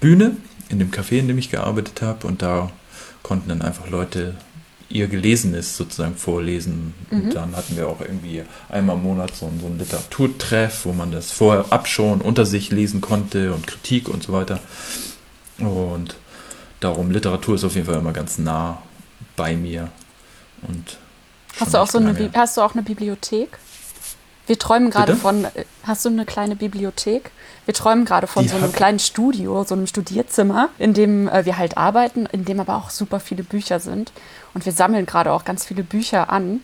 Bühne 0.00 0.36
in 0.70 0.78
dem 0.78 0.90
Café, 0.90 1.18
in 1.18 1.28
dem 1.28 1.38
ich 1.38 1.50
gearbeitet 1.50 2.00
habe 2.00 2.26
und 2.26 2.40
da 2.40 2.70
konnten 3.22 3.50
dann 3.50 3.62
einfach 3.62 3.88
Leute 3.90 4.34
ihr 4.92 5.08
Gelesenes 5.08 5.76
sozusagen 5.76 6.16
vorlesen. 6.16 6.94
Mhm. 7.10 7.20
Und 7.22 7.34
dann 7.34 7.56
hatten 7.56 7.76
wir 7.76 7.88
auch 7.88 8.00
irgendwie 8.00 8.42
einmal 8.68 8.96
im 8.96 9.02
Monat 9.02 9.34
so, 9.34 9.46
einen- 9.46 9.60
so 9.60 9.66
einen 9.66 9.78
Literaturtreff, 9.78 10.84
wo 10.84 10.92
man 10.92 11.10
das 11.10 11.30
vorab 11.32 11.86
schon 11.88 12.20
unter 12.20 12.44
sich 12.46 12.70
lesen 12.70 13.00
konnte 13.00 13.52
und 13.54 13.66
Kritik 13.66 14.08
und 14.08 14.22
so 14.22 14.32
weiter. 14.32 14.60
Und 15.58 16.16
darum, 16.80 17.10
Literatur 17.10 17.54
ist 17.54 17.64
auf 17.64 17.74
jeden 17.74 17.86
Fall 17.86 17.98
immer 17.98 18.12
ganz 18.12 18.38
nah 18.38 18.78
bei 19.36 19.54
mir. 19.54 19.88
Und 20.66 20.98
Hast 21.60 21.74
du 21.74 21.78
auch 21.78 21.86
so 21.88 21.98
eine. 21.98 22.14
Bi- 22.14 22.30
hast 22.34 22.56
du 22.56 22.60
auch 22.62 22.72
eine 22.74 22.82
Bibliothek? 22.82 23.58
Wir 24.46 24.58
träumen 24.58 24.90
gerade 24.90 25.14
von, 25.14 25.44
äh, 25.44 25.50
hast 25.84 26.04
du 26.04 26.08
eine 26.08 26.24
kleine 26.24 26.56
Bibliothek? 26.56 27.30
Wir 27.64 27.74
träumen 27.74 28.04
gerade 28.04 28.26
von 28.26 28.42
Die 28.42 28.48
so 28.48 28.56
einem 28.56 28.72
kleinen 28.72 28.98
Studio, 28.98 29.62
so 29.62 29.74
einem 29.74 29.86
Studierzimmer, 29.86 30.68
in 30.78 30.94
dem 30.94 31.28
äh, 31.28 31.44
wir 31.46 31.58
halt 31.58 31.76
arbeiten, 31.76 32.26
in 32.26 32.44
dem 32.44 32.58
aber 32.58 32.74
auch 32.76 32.90
super 32.90 33.20
viele 33.20 33.44
Bücher 33.44 33.78
sind. 33.78 34.12
Und 34.54 34.64
wir 34.66 34.72
sammeln 34.72 35.06
gerade 35.06 35.32
auch 35.32 35.44
ganz 35.44 35.64
viele 35.64 35.82
Bücher 35.82 36.30
an, 36.30 36.60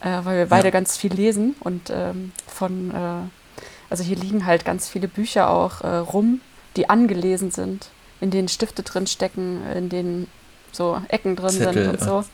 äh, 0.00 0.20
weil 0.24 0.38
wir 0.38 0.46
beide 0.46 0.68
Ja. 0.68 0.70
ganz 0.72 0.96
viel 0.96 1.12
lesen. 1.12 1.54
Und 1.60 1.90
ähm, 1.90 2.32
von, 2.46 2.90
äh, 2.90 3.62
also 3.90 4.04
hier 4.04 4.16
liegen 4.16 4.46
halt 4.46 4.64
ganz 4.64 4.88
viele 4.88 5.08
Bücher 5.08 5.50
auch 5.50 5.80
äh, 5.82 5.96
rum, 5.96 6.40
die 6.76 6.88
angelesen 6.88 7.50
sind, 7.50 7.90
in 8.20 8.30
denen 8.30 8.48
Stifte 8.48 8.82
drin 8.82 9.06
stecken, 9.06 9.62
in 9.74 9.88
denen 9.88 10.28
so 10.72 11.00
Ecken 11.08 11.36
drin 11.36 11.50
Zettel, 11.50 11.84
sind 11.84 11.88
und 11.88 12.00
so. 12.00 12.24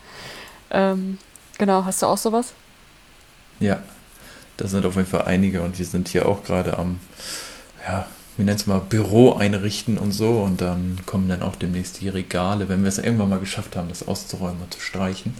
Ähm, 0.70 1.18
genau, 1.58 1.84
hast 1.84 2.02
du 2.02 2.06
auch 2.06 2.16
sowas? 2.18 2.52
Ja, 3.58 3.82
das 4.56 4.70
sind 4.70 4.86
auf 4.86 4.96
jeden 4.96 5.08
Fall 5.08 5.22
einige 5.22 5.62
und 5.62 5.78
wir 5.78 5.84
sind 5.86 6.08
hier 6.08 6.26
auch 6.26 6.44
gerade 6.44 6.78
am, 6.78 7.00
ja, 7.86 8.06
wie 8.40 8.44
nennt 8.44 8.60
es 8.60 8.66
mal, 8.66 8.80
Büro 8.80 9.34
einrichten 9.34 9.98
und 9.98 10.12
so 10.12 10.40
und 10.40 10.60
dann 10.60 10.98
kommen 11.06 11.28
dann 11.28 11.42
auch 11.42 11.56
demnächst 11.56 12.00
die 12.00 12.08
Regale, 12.08 12.68
wenn 12.68 12.82
wir 12.82 12.88
es 12.88 12.98
irgendwann 12.98 13.28
mal 13.28 13.38
geschafft 13.38 13.76
haben, 13.76 13.88
das 13.88 14.08
auszuräumen 14.08 14.62
und 14.62 14.72
zu 14.72 14.80
streichen. 14.80 15.34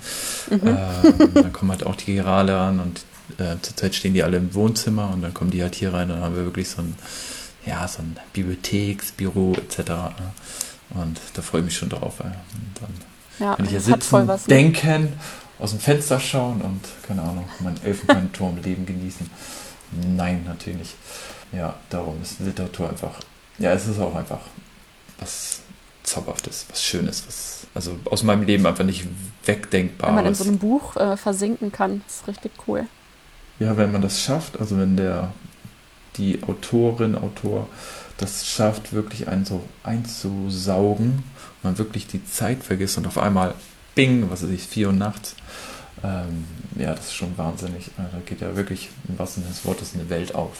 Mhm. 0.50 0.60
Ähm, 0.64 1.30
dann 1.34 1.52
kommen 1.52 1.70
halt 1.70 1.84
auch 1.84 1.96
die 1.96 2.18
Regale 2.18 2.58
an 2.58 2.78
und 2.78 3.00
äh, 3.38 3.56
zurzeit 3.62 3.94
stehen 3.94 4.14
die 4.14 4.22
alle 4.22 4.36
im 4.36 4.54
Wohnzimmer 4.54 5.10
und 5.12 5.22
dann 5.22 5.32
kommen 5.32 5.50
die 5.50 5.62
halt 5.62 5.74
hier 5.74 5.94
rein 5.94 6.10
und 6.10 6.16
dann 6.16 6.24
haben 6.24 6.36
wir 6.36 6.44
wirklich 6.44 6.68
so 6.68 6.82
ein, 6.82 6.94
ja, 7.64 7.88
so 7.88 8.02
ein 8.02 8.16
Bibliotheksbüro 8.32 9.54
etc. 9.54 9.88
ne? 9.88 10.12
Und 10.90 11.20
da 11.34 11.42
freue 11.42 11.60
ich 11.60 11.66
mich 11.66 11.76
schon 11.76 11.88
drauf. 11.88 12.20
Und 12.20 12.34
dann 12.80 12.90
Ja, 13.38 13.54
kann 13.54 13.64
ich 13.64 13.70
hier 13.70 13.80
sitzen, 13.80 14.28
was. 14.28 14.46
Ne? 14.46 14.54
denken, 14.56 15.12
aus 15.58 15.70
dem 15.70 15.80
Fenster 15.80 16.18
schauen 16.20 16.60
und, 16.60 16.80
keine 17.06 17.22
Ahnung, 17.22 17.48
mein 17.60 17.76
Elfenbeinturmleben 17.82 18.84
genießen. 18.86 19.30
Nein, 20.16 20.44
natürlich 20.46 20.78
nicht. 20.78 20.94
Ja, 21.52 21.74
darum 21.88 22.20
ist 22.22 22.40
Literatur 22.40 22.88
einfach, 22.90 23.20
ja, 23.58 23.72
es 23.72 23.86
ist 23.86 23.98
auch 23.98 24.14
einfach 24.14 24.40
was 25.18 25.60
Zauberhaftes, 26.02 26.66
was 26.70 26.82
Schönes, 26.82 27.24
was, 27.26 27.66
also 27.74 27.98
aus 28.04 28.22
meinem 28.22 28.42
Leben 28.44 28.66
einfach 28.66 28.84
nicht 28.84 29.06
Wenn 30.08 30.14
man 30.14 30.26
in 30.26 30.34
so 30.34 30.44
einem 30.44 30.58
Buch 30.58 30.96
äh, 30.96 31.16
versinken 31.16 31.72
kann, 31.72 32.02
ist 32.06 32.26
richtig 32.26 32.52
cool. 32.66 32.86
Ja, 33.58 33.76
wenn 33.76 33.92
man 33.92 34.00
das 34.00 34.22
schafft, 34.22 34.58
also 34.58 34.78
wenn 34.78 34.96
der, 34.96 35.32
die 36.16 36.42
Autorin, 36.44 37.14
Autor 37.14 37.68
das 38.16 38.46
schafft, 38.46 38.92
wirklich 38.92 39.28
einen 39.28 39.44
so 39.44 39.62
einzusaugen, 39.82 41.22
man 41.62 41.78
wirklich 41.78 42.06
die 42.06 42.24
Zeit 42.24 42.62
vergisst 42.62 42.98
und 42.98 43.06
auf 43.06 43.18
einmal, 43.18 43.54
bing, 43.94 44.30
was 44.30 44.42
weiß 44.42 44.50
ich, 44.50 44.62
vier 44.62 44.88
Uhr 44.88 44.92
nachts. 44.92 45.34
Ähm, 46.02 46.44
ja, 46.76 46.94
das 46.94 47.06
ist 47.06 47.14
schon 47.14 47.36
wahnsinnig. 47.36 47.88
Äh, 47.88 48.02
Da 48.12 48.18
geht 48.24 48.40
ja 48.40 48.56
wirklich 48.56 48.88
im 49.08 49.18
wahrsten 49.18 49.42
Sinne 49.42 49.54
des 49.54 49.64
Wortes 49.64 49.94
eine 49.94 50.08
Welt 50.08 50.34
auf. 50.34 50.52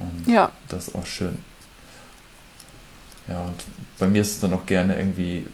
Und 0.00 0.26
Ja. 0.32 0.50
das 0.68 0.88
ist 0.88 0.94
auch 0.94 1.06
schön. 1.06 1.38
Ja, 3.28 3.42
und 3.42 3.62
bei 3.98 4.08
mir 4.08 4.22
ist 4.22 4.32
es 4.32 4.40
dann 4.40 4.52
auch 4.54 4.66
gerne 4.66 4.96
irgendwie 4.96 5.46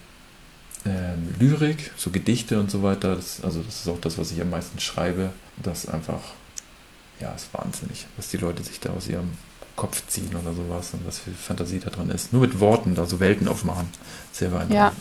ähm, 0.87 1.35
Lyrik, 1.39 1.91
so 1.97 2.11
Gedichte 2.11 2.59
und 2.59 2.71
so 2.71 2.83
weiter. 2.83 3.17
Das, 3.17 3.43
also 3.43 3.61
das 3.63 3.81
ist 3.81 3.89
auch 3.89 4.01
das, 4.01 4.17
was 4.19 4.31
ich 4.31 4.41
am 4.41 4.51
meisten 4.51 4.79
schreibe. 4.81 5.31
Das 5.63 5.85
ist 5.85 5.91
einfach, 5.91 6.21
ja, 7.21 7.33
ist 7.33 7.53
wahnsinnig, 7.53 8.07
was 8.17 8.29
die 8.29 8.37
Leute 8.39 8.63
sich 8.63 8.81
da 8.81 8.91
aus 8.91 9.09
ihrem 9.09 9.33
Kopf 9.75 10.07
ziehen 10.07 10.31
oder 10.35 10.55
sowas 10.55 10.95
und 10.95 11.07
was 11.07 11.19
viel 11.19 11.35
Fantasie 11.35 11.81
da 11.81 11.91
drin 11.91 12.09
ist. 12.11 12.33
Nur 12.33 12.43
mit 12.43 12.61
Worten, 12.61 12.95
da 12.95 13.05
so 13.05 13.21
Welten 13.21 13.47
aufmachen. 13.49 13.89
Sehr 14.33 14.49
beeindruckend. 14.49 14.75
Ja. 14.75 14.93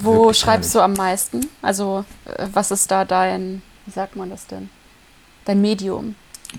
Wo 0.00 0.24
wirklich 0.24 0.38
schreibst 0.38 0.74
du 0.74 0.80
am 0.80 0.94
meisten? 0.94 1.46
Also, 1.62 2.04
äh, 2.24 2.48
was 2.52 2.70
ist 2.70 2.90
da 2.90 3.04
dein, 3.04 3.62
wie 3.86 3.92
sagt 3.92 4.16
man 4.16 4.30
das 4.30 4.46
denn? 4.46 4.68
Dein 5.44 5.60
Medium? 5.60 6.16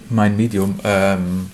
Mein 0.09 0.35
Medium 0.35 0.79
ähm, 0.83 1.51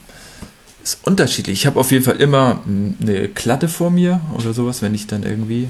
ist 0.83 0.99
unterschiedlich. 1.03 1.59
Ich 1.59 1.65
habe 1.67 1.79
auf 1.79 1.91
jeden 1.91 2.03
Fall 2.05 2.17
immer 2.17 2.55
mm, 2.65 2.95
eine 3.01 3.27
Klatte 3.29 3.67
vor 3.67 3.89
mir 3.91 4.21
oder 4.35 4.53
sowas, 4.53 4.81
wenn 4.81 4.93
ich 4.95 5.07
dann 5.07 5.23
irgendwie, 5.23 5.69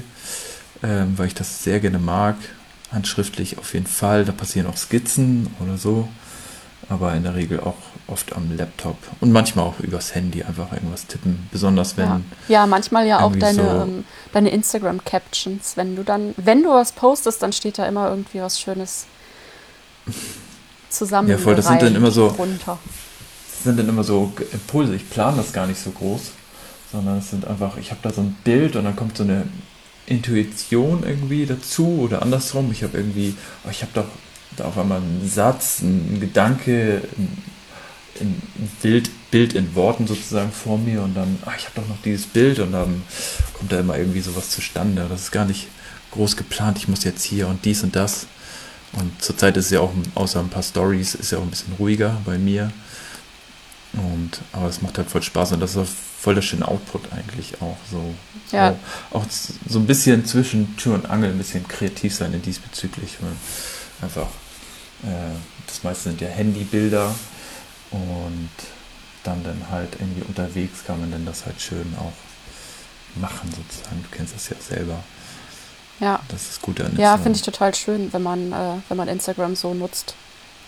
ähm, 0.82 1.14
weil 1.16 1.26
ich 1.26 1.34
das 1.34 1.62
sehr 1.64 1.80
gerne 1.80 1.98
mag, 1.98 2.36
handschriftlich 2.92 3.58
auf 3.58 3.74
jeden 3.74 3.86
Fall. 3.86 4.24
Da 4.24 4.32
passieren 4.32 4.66
auch 4.66 4.76
Skizzen 4.76 5.48
oder 5.60 5.76
so, 5.76 6.08
aber 6.88 7.14
in 7.14 7.22
der 7.22 7.34
Regel 7.34 7.60
auch 7.60 7.76
oft 8.06 8.34
am 8.34 8.56
Laptop 8.56 8.96
und 9.20 9.30
manchmal 9.30 9.64
auch 9.66 9.78
übers 9.78 10.14
Handy 10.16 10.42
einfach 10.42 10.72
irgendwas 10.72 11.06
tippen. 11.06 11.48
Besonders 11.52 11.96
wenn 11.96 12.06
Ja. 12.08 12.20
ja, 12.48 12.66
manchmal 12.66 13.06
ja 13.06 13.20
auch 13.20 13.36
deine, 13.36 13.62
so- 13.62 13.82
ähm, 13.82 14.04
deine 14.32 14.50
Instagram-Captions. 14.50 15.76
Wenn 15.76 15.94
du 15.94 16.02
dann, 16.02 16.34
wenn 16.36 16.62
du 16.64 16.70
was 16.70 16.90
postest, 16.90 17.40
dann 17.42 17.52
steht 17.52 17.78
da 17.78 17.86
immer 17.86 18.08
irgendwie 18.08 18.40
was 18.40 18.60
Schönes 18.60 19.06
zusammen. 20.88 21.28
Ja, 21.28 21.38
voll, 21.38 21.54
das 21.54 21.66
sind 21.68 21.82
dann 21.82 21.94
immer 21.94 22.10
so- 22.10 22.28
Runter. 22.28 22.78
Sind 23.62 23.78
dann 23.78 23.88
immer 23.88 24.04
so 24.04 24.32
Impulse. 24.52 24.94
Ich 24.94 25.08
plane 25.10 25.36
das 25.36 25.52
gar 25.52 25.66
nicht 25.66 25.80
so 25.80 25.90
groß, 25.90 26.32
sondern 26.92 27.18
es 27.18 27.30
sind 27.30 27.46
einfach, 27.46 27.76
ich 27.76 27.90
habe 27.90 28.00
da 28.02 28.12
so 28.12 28.22
ein 28.22 28.36
Bild 28.44 28.76
und 28.76 28.84
dann 28.84 28.96
kommt 28.96 29.16
so 29.16 29.22
eine 29.22 29.44
Intuition 30.06 31.04
irgendwie 31.06 31.46
dazu 31.46 32.00
oder 32.00 32.22
andersrum. 32.22 32.70
Ich 32.72 32.82
habe 32.82 32.96
irgendwie, 32.96 33.34
oh, 33.64 33.70
ich 33.70 33.82
habe 33.82 33.92
doch 33.94 34.06
da 34.56 34.64
auf 34.64 34.78
einmal 34.78 34.98
einen 34.98 35.28
Satz, 35.28 35.80
einen 35.82 36.18
Gedanke, 36.20 37.02
ein, 37.16 37.42
ein 38.20 38.42
Bild, 38.82 39.10
Bild 39.30 39.54
in 39.54 39.74
Worten 39.74 40.06
sozusagen 40.06 40.50
vor 40.50 40.78
mir 40.78 41.02
und 41.02 41.14
dann, 41.14 41.38
ah, 41.44 41.52
ich 41.56 41.66
habe 41.66 41.80
doch 41.80 41.88
noch 41.88 42.02
dieses 42.04 42.26
Bild 42.26 42.58
und 42.58 42.72
dann 42.72 43.02
kommt 43.54 43.70
da 43.70 43.80
immer 43.80 43.96
irgendwie 43.96 44.20
sowas 44.20 44.50
zustande. 44.50 45.06
Das 45.08 45.22
ist 45.22 45.30
gar 45.30 45.44
nicht 45.44 45.68
groß 46.10 46.36
geplant. 46.36 46.78
Ich 46.78 46.88
muss 46.88 47.04
jetzt 47.04 47.22
hier 47.22 47.46
und 47.46 47.64
dies 47.64 47.82
und 47.82 47.94
das. 47.94 48.26
Und 48.92 49.22
zurzeit 49.22 49.56
ist 49.56 49.66
es 49.66 49.70
ja 49.70 49.80
auch, 49.80 49.92
außer 50.16 50.40
ein 50.40 50.48
paar 50.48 50.64
Stories, 50.64 51.14
ist 51.14 51.30
ja 51.30 51.38
auch 51.38 51.42
ein 51.42 51.50
bisschen 51.50 51.74
ruhiger 51.78 52.20
bei 52.24 52.38
mir. 52.38 52.72
Und, 53.92 54.40
aber 54.52 54.68
es 54.68 54.82
macht 54.82 54.98
halt 54.98 55.10
voll 55.10 55.22
Spaß 55.22 55.52
und 55.52 55.60
das 55.60 55.72
ist 55.72 55.76
auch 55.78 55.86
voll 56.20 56.34
der 56.34 56.42
schöne 56.42 56.66
Output 56.68 57.12
eigentlich 57.12 57.60
auch. 57.60 57.76
So, 57.90 58.14
Ja. 58.52 58.76
auch, 59.10 59.16
auch 59.22 59.24
so 59.30 59.78
ein 59.78 59.86
bisschen 59.86 60.24
zwischen 60.24 60.76
Tür 60.76 60.94
und 60.94 61.10
Angel 61.10 61.30
ein 61.30 61.38
bisschen 61.38 61.66
kreativ 61.66 62.14
sein 62.14 62.32
in 62.32 62.42
diesbezüglich. 62.42 63.16
Weil 63.20 63.32
einfach, 64.02 64.28
äh, 65.02 65.34
das 65.66 65.82
meiste 65.82 66.10
sind 66.10 66.20
ja 66.20 66.28
Handybilder 66.28 67.14
und 67.90 68.50
dann 69.24 69.42
dann 69.44 69.62
halt 69.70 69.94
irgendwie 69.98 70.22
unterwegs 70.22 70.84
kann 70.86 71.00
man 71.00 71.10
dann 71.10 71.26
das 71.26 71.44
halt 71.44 71.60
schön 71.60 71.94
auch 71.98 72.12
machen 73.20 73.50
sozusagen. 73.50 74.02
Du 74.08 74.16
kennst 74.16 74.34
das 74.34 74.48
ja 74.48 74.56
selber. 74.60 75.02
Ja. 75.98 76.20
Das 76.28 76.48
ist 76.48 76.62
gut 76.62 76.80
an 76.80 76.96
Ja, 76.96 77.18
finde 77.18 77.36
ich 77.36 77.42
total 77.42 77.74
schön, 77.74 78.12
wenn 78.12 78.22
man, 78.22 78.52
äh, 78.52 78.76
wenn 78.88 78.96
man 78.96 79.08
Instagram 79.08 79.54
so 79.56 79.74
nutzt. 79.74 80.14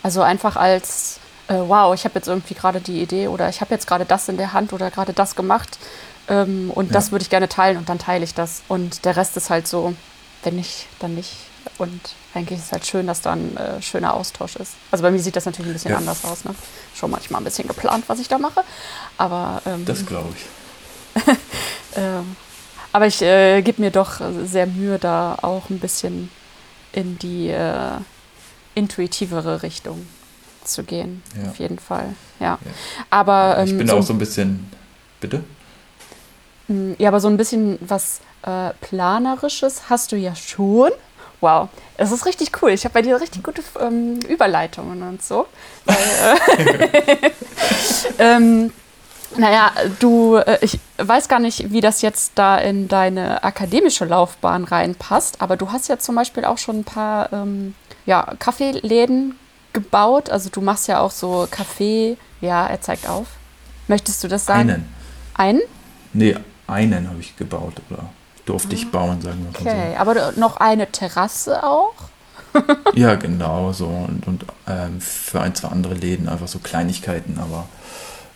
Also 0.02 0.20
einfach 0.22 0.56
als, 0.56 1.18
äh, 1.52 1.68
wow, 1.68 1.94
ich 1.94 2.04
habe 2.04 2.14
jetzt 2.16 2.28
irgendwie 2.28 2.54
gerade 2.54 2.80
die 2.80 3.00
Idee 3.02 3.28
oder 3.28 3.48
ich 3.48 3.60
habe 3.60 3.72
jetzt 3.74 3.86
gerade 3.86 4.04
das 4.04 4.28
in 4.28 4.36
der 4.36 4.52
Hand 4.52 4.72
oder 4.72 4.90
gerade 4.90 5.12
das 5.12 5.36
gemacht 5.36 5.78
ähm, 6.28 6.70
und 6.74 6.86
Ja. 6.86 6.92
das 6.94 7.12
würde 7.12 7.22
ich 7.22 7.30
gerne 7.30 7.48
teilen 7.48 7.76
und 7.78 7.88
dann 7.88 7.98
teile 7.98 8.24
ich 8.24 8.34
das. 8.34 8.62
Und 8.68 9.04
der 9.04 9.16
Rest 9.16 9.36
ist 9.36 9.50
halt 9.50 9.66
so, 9.68 9.94
wenn 10.44 10.56
nicht, 10.56 10.86
dann 11.00 11.14
nicht. 11.14 11.32
Und 11.78 12.00
eigentlich 12.34 12.58
ist 12.58 12.66
es 12.66 12.72
halt 12.72 12.86
schön, 12.86 13.06
dass 13.06 13.20
da 13.20 13.32
ein 13.32 13.56
äh, 13.56 13.80
schöner 13.82 14.14
Austausch 14.14 14.56
ist. 14.56 14.72
Also 14.90 15.02
bei 15.02 15.10
mir 15.10 15.18
sieht 15.20 15.36
das 15.36 15.46
natürlich 15.46 15.70
ein 15.70 15.74
bisschen 15.74 15.90
Ja. 15.92 15.98
anders 15.98 16.24
aus. 16.24 16.44
Ne? 16.44 16.54
Schon 16.94 17.10
manchmal 17.10 17.40
ein 17.40 17.44
bisschen 17.44 17.68
geplant, 17.68 18.04
was 18.08 18.18
ich 18.18 18.28
da 18.28 18.38
mache. 18.38 18.62
Aber 19.18 19.62
ähm, 19.66 19.84
Das 19.84 20.04
glaube 20.04 20.28
ich. 20.36 21.22
ähm, 21.96 22.36
aber 22.92 23.06
ich 23.06 23.22
äh, 23.22 23.62
gebe 23.62 23.80
mir 23.80 23.90
doch 23.90 24.20
sehr 24.44 24.66
Mühe, 24.66 24.98
da 24.98 25.38
auch 25.42 25.70
ein 25.70 25.78
bisschen 25.78 26.30
in 26.92 27.18
die 27.18 27.48
äh, 27.48 27.92
intuitivere 28.74 29.62
Richtung 29.62 30.06
zu 30.64 30.84
gehen. 30.84 31.22
Ja. 31.40 31.50
Auf 31.50 31.58
jeden 31.58 31.78
Fall. 31.78 32.14
Ja. 32.40 32.46
Ja. 32.46 32.58
Aber 33.10 33.58
ähm, 33.58 33.66
ich 33.66 33.78
bin 33.78 33.88
so, 33.88 33.96
auch 33.96 34.02
so 34.02 34.12
ein 34.12 34.18
bisschen. 34.18 34.70
Bitte? 35.20 35.44
mh, 36.68 36.96
ja, 36.98 37.08
aber 37.08 37.20
so 37.20 37.28
ein 37.28 37.36
bisschen 37.36 37.78
was 37.80 38.20
äh, 38.42 38.70
planerisches 38.80 39.88
hast 39.88 40.12
du 40.12 40.16
ja 40.16 40.34
schon. 40.34 40.90
Wow, 41.40 41.68
es 41.96 42.12
ist 42.12 42.24
richtig 42.24 42.62
cool. 42.62 42.70
Ich 42.70 42.84
habe 42.84 42.94
bei 42.94 43.02
dir 43.02 43.20
richtig 43.20 43.42
gute 43.42 43.62
ähm, 43.80 44.20
Überleitungen 44.28 45.02
und 45.02 45.22
so. 45.22 45.46
Äh, 45.86 47.30
ähm, 48.18 48.72
naja, 49.36 49.72
du, 49.98 50.36
äh, 50.36 50.58
ich 50.60 50.78
weiß 50.98 51.26
gar 51.28 51.40
nicht, 51.40 51.72
wie 51.72 51.80
das 51.80 52.00
jetzt 52.00 52.32
da 52.36 52.58
in 52.58 52.86
deine 52.86 53.42
akademische 53.42 54.04
Laufbahn 54.04 54.62
reinpasst, 54.62 55.40
aber 55.40 55.56
du 55.56 55.72
hast 55.72 55.88
ja 55.88 55.98
zum 55.98 56.14
Beispiel 56.14 56.44
auch 56.44 56.58
schon 56.58 56.80
ein 56.80 56.84
paar 56.84 57.32
ähm, 57.32 57.74
ja, 58.06 58.34
Kaffeeläden 58.38 59.36
gebaut. 59.72 60.30
Also 60.30 60.50
du 60.50 60.60
machst 60.60 60.88
ja 60.88 61.00
auch 61.00 61.10
so 61.10 61.46
Kaffee. 61.50 62.16
Ja, 62.40 62.66
er 62.66 62.80
zeigt 62.80 63.08
auf. 63.08 63.26
Möchtest 63.88 64.22
du 64.24 64.28
das 64.28 64.46
sagen? 64.46 64.70
Einen. 64.70 64.88
Einen? 65.34 65.60
Nee, 66.12 66.36
einen 66.66 67.08
habe 67.08 67.20
ich 67.20 67.36
gebaut 67.36 67.74
oder 67.90 68.04
durfte 68.44 68.74
ich 68.74 68.90
bauen, 68.90 69.20
sagen 69.22 69.46
wir 69.52 69.62
mal 69.62 69.72
Ah. 69.72 69.84
Okay, 69.84 69.96
aber 69.96 70.32
noch 70.36 70.56
eine 70.56 70.90
Terrasse 70.90 71.62
auch? 71.64 71.94
so. 72.52 72.60
Ja, 72.94 73.14
genau 73.14 73.72
so. 73.72 73.86
Und, 73.86 74.26
und 74.26 74.44
ähm, 74.68 75.00
für 75.00 75.40
ein, 75.40 75.54
zwei 75.54 75.68
andere 75.68 75.94
Läden 75.94 76.28
einfach 76.28 76.48
so 76.48 76.58
Kleinigkeiten, 76.58 77.38
aber 77.38 77.66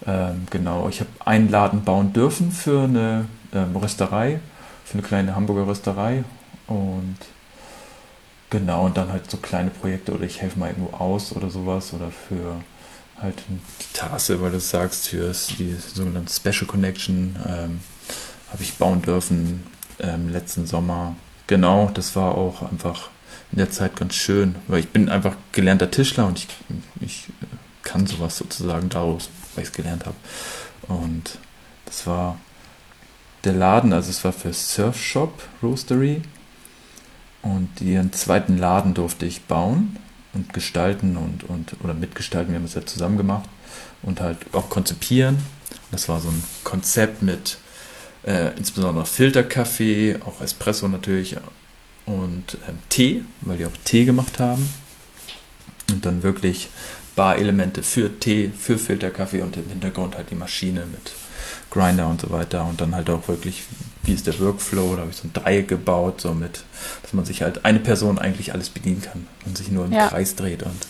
ähm, 0.06 0.46
genau. 0.50 0.88
Ich 0.88 1.00
habe 1.00 1.10
einen 1.24 1.50
Laden 1.50 1.84
bauen 1.84 2.12
dürfen 2.12 2.50
für 2.50 2.84
eine 2.84 3.26
ähm, 3.52 3.76
Rösterei, 3.76 4.40
für 4.84 4.94
eine 4.94 5.02
kleine 5.02 5.36
Hamburger 5.36 5.66
Rösterei 5.66 6.24
und 6.66 7.16
genau, 8.50 8.86
und 8.86 8.96
dann 8.96 9.12
halt 9.12 9.30
so 9.30 9.36
kleine 9.36 9.70
Projekte 9.70 10.12
oder 10.14 10.24
ich 10.24 10.40
helfe 10.40 10.58
mal 10.58 10.68
irgendwo 10.68 10.96
aus 10.96 11.32
oder 11.32 11.50
sowas 11.50 11.92
oder 11.92 12.10
für 12.10 12.56
halt 13.20 13.42
die 13.48 13.96
Tasse, 13.96 14.40
weil 14.40 14.50
du 14.50 14.60
sagst, 14.60 15.08
für 15.08 15.32
die 15.58 15.74
sogenannte 15.74 16.32
Special 16.32 16.66
Connection 16.66 17.36
ähm, 17.46 17.80
habe 18.52 18.62
ich 18.62 18.74
bauen 18.74 19.02
dürfen 19.02 19.66
ähm, 19.98 20.28
letzten 20.28 20.66
Sommer. 20.66 21.16
Genau, 21.46 21.90
das 21.94 22.16
war 22.16 22.34
auch 22.34 22.62
einfach 22.62 23.10
in 23.52 23.58
der 23.58 23.70
Zeit 23.70 23.96
ganz 23.96 24.14
schön, 24.14 24.56
weil 24.68 24.80
ich 24.80 24.88
bin 24.88 25.08
einfach 25.08 25.36
gelernter 25.52 25.90
Tischler 25.90 26.26
und 26.26 26.38
ich, 26.38 26.48
ich 27.00 27.24
kann 27.82 28.06
sowas 28.06 28.36
sozusagen 28.36 28.88
daraus, 28.88 29.30
weil 29.54 29.62
ich 29.62 29.70
es 29.70 29.74
gelernt 29.74 30.04
habe. 30.06 30.16
Und 30.88 31.38
das 31.84 32.06
war 32.06 32.38
der 33.44 33.52
Laden, 33.52 33.92
also 33.92 34.10
es 34.10 34.24
war 34.24 34.32
für 34.32 34.52
Surf 34.52 35.00
Shop 35.00 35.42
Roastery 35.62 36.22
und 37.54 37.80
ihren 37.80 38.12
zweiten 38.12 38.58
Laden 38.58 38.94
durfte 38.94 39.26
ich 39.26 39.42
bauen 39.42 39.96
und 40.34 40.52
gestalten 40.52 41.16
und, 41.16 41.44
und 41.44 41.76
oder 41.82 41.94
mitgestalten, 41.94 42.52
wir 42.52 42.58
haben 42.58 42.66
es 42.66 42.74
ja 42.74 42.84
zusammen 42.84 43.16
gemacht 43.16 43.48
und 44.02 44.20
halt 44.20 44.38
auch 44.52 44.68
konzipieren. 44.68 45.38
Das 45.90 46.08
war 46.08 46.20
so 46.20 46.28
ein 46.28 46.42
Konzept 46.64 47.22
mit 47.22 47.58
äh, 48.24 48.56
insbesondere 48.56 49.06
Filterkaffee, 49.06 50.18
auch 50.24 50.40
Espresso 50.40 50.88
natürlich 50.88 51.36
und 52.06 52.58
ähm, 52.68 52.78
Tee, 52.88 53.24
weil 53.42 53.58
die 53.58 53.66
auch 53.66 53.76
Tee 53.84 54.04
gemacht 54.04 54.38
haben. 54.40 54.68
Und 55.90 56.04
dann 56.04 56.22
wirklich 56.24 56.68
Barelemente 57.14 57.82
für 57.82 58.18
Tee, 58.18 58.50
für 58.56 58.78
Filterkaffee 58.78 59.42
und 59.42 59.56
im 59.56 59.68
Hintergrund 59.68 60.16
halt 60.16 60.30
die 60.30 60.34
Maschine 60.34 60.84
mit 60.86 61.12
Grinder 61.70 62.08
und 62.08 62.20
so 62.20 62.30
weiter. 62.30 62.64
Und 62.64 62.80
dann 62.80 62.94
halt 62.94 63.08
auch 63.08 63.28
wirklich, 63.28 63.62
wie 64.06 64.12
ist 64.14 64.26
der 64.26 64.38
Workflow? 64.40 64.94
Da 64.94 65.02
habe 65.02 65.10
ich 65.10 65.16
so 65.16 65.26
ein 65.28 65.32
Dreieck 65.32 65.68
gebaut, 65.68 66.20
so 66.20 66.32
mit, 66.32 66.60
dass 67.02 67.12
man 67.12 67.24
sich 67.24 67.42
halt 67.42 67.64
eine 67.64 67.78
Person 67.80 68.18
eigentlich 68.18 68.52
alles 68.52 68.70
bedienen 68.70 69.02
kann 69.02 69.26
und 69.44 69.58
sich 69.58 69.70
nur 69.70 69.84
im 69.84 69.92
Ja. 69.92 70.06
Kreis 70.08 70.34
dreht. 70.36 70.62
Und 70.62 70.86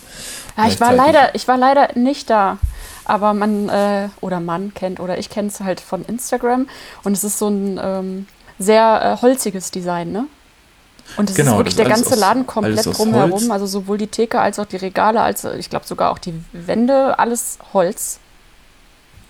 Ja, 0.57 0.67
ich 0.67 0.79
war 0.79 0.93
leider, 0.93 1.35
ich 1.35 1.47
war 1.47 1.57
leider 1.57 1.89
nicht 1.95 2.29
da. 2.29 2.57
Aber 3.05 3.33
man 3.33 3.69
äh, 3.69 4.09
oder 4.19 4.39
man 4.41 4.73
kennt 4.73 4.99
oder 4.99 5.17
ich 5.17 5.29
kenne 5.29 5.47
es 5.47 5.61
halt 5.61 5.79
von 5.79 6.03
Instagram 6.03 6.67
und 7.05 7.13
es 7.13 7.23
ist 7.23 7.39
so 7.39 7.47
ein 7.47 7.79
ähm, 7.81 8.27
sehr 8.59 9.01
äh, 9.17 9.21
holziges 9.21 9.71
Design, 9.71 10.11
ne? 10.11 10.25
Und 11.15 11.29
es 11.29 11.37
Genau, 11.37 11.51
ist 11.53 11.57
wirklich 11.59 11.75
der 11.77 11.85
ganze 11.87 12.11
aus- 12.15 12.19
Laden 12.19 12.45
komplett 12.45 12.85
drumherum, 12.85 13.49
also 13.51 13.65
sowohl 13.65 13.97
die 13.97 14.07
Theke 14.07 14.41
als 14.41 14.59
auch 14.59 14.65
die 14.65 14.75
Regale, 14.75 15.21
als 15.21 15.45
ich 15.45 15.69
glaube 15.69 15.87
sogar 15.87 16.11
auch 16.11 16.17
die 16.17 16.33
Wände, 16.51 17.17
alles 17.17 17.59
Holz. 17.71 18.19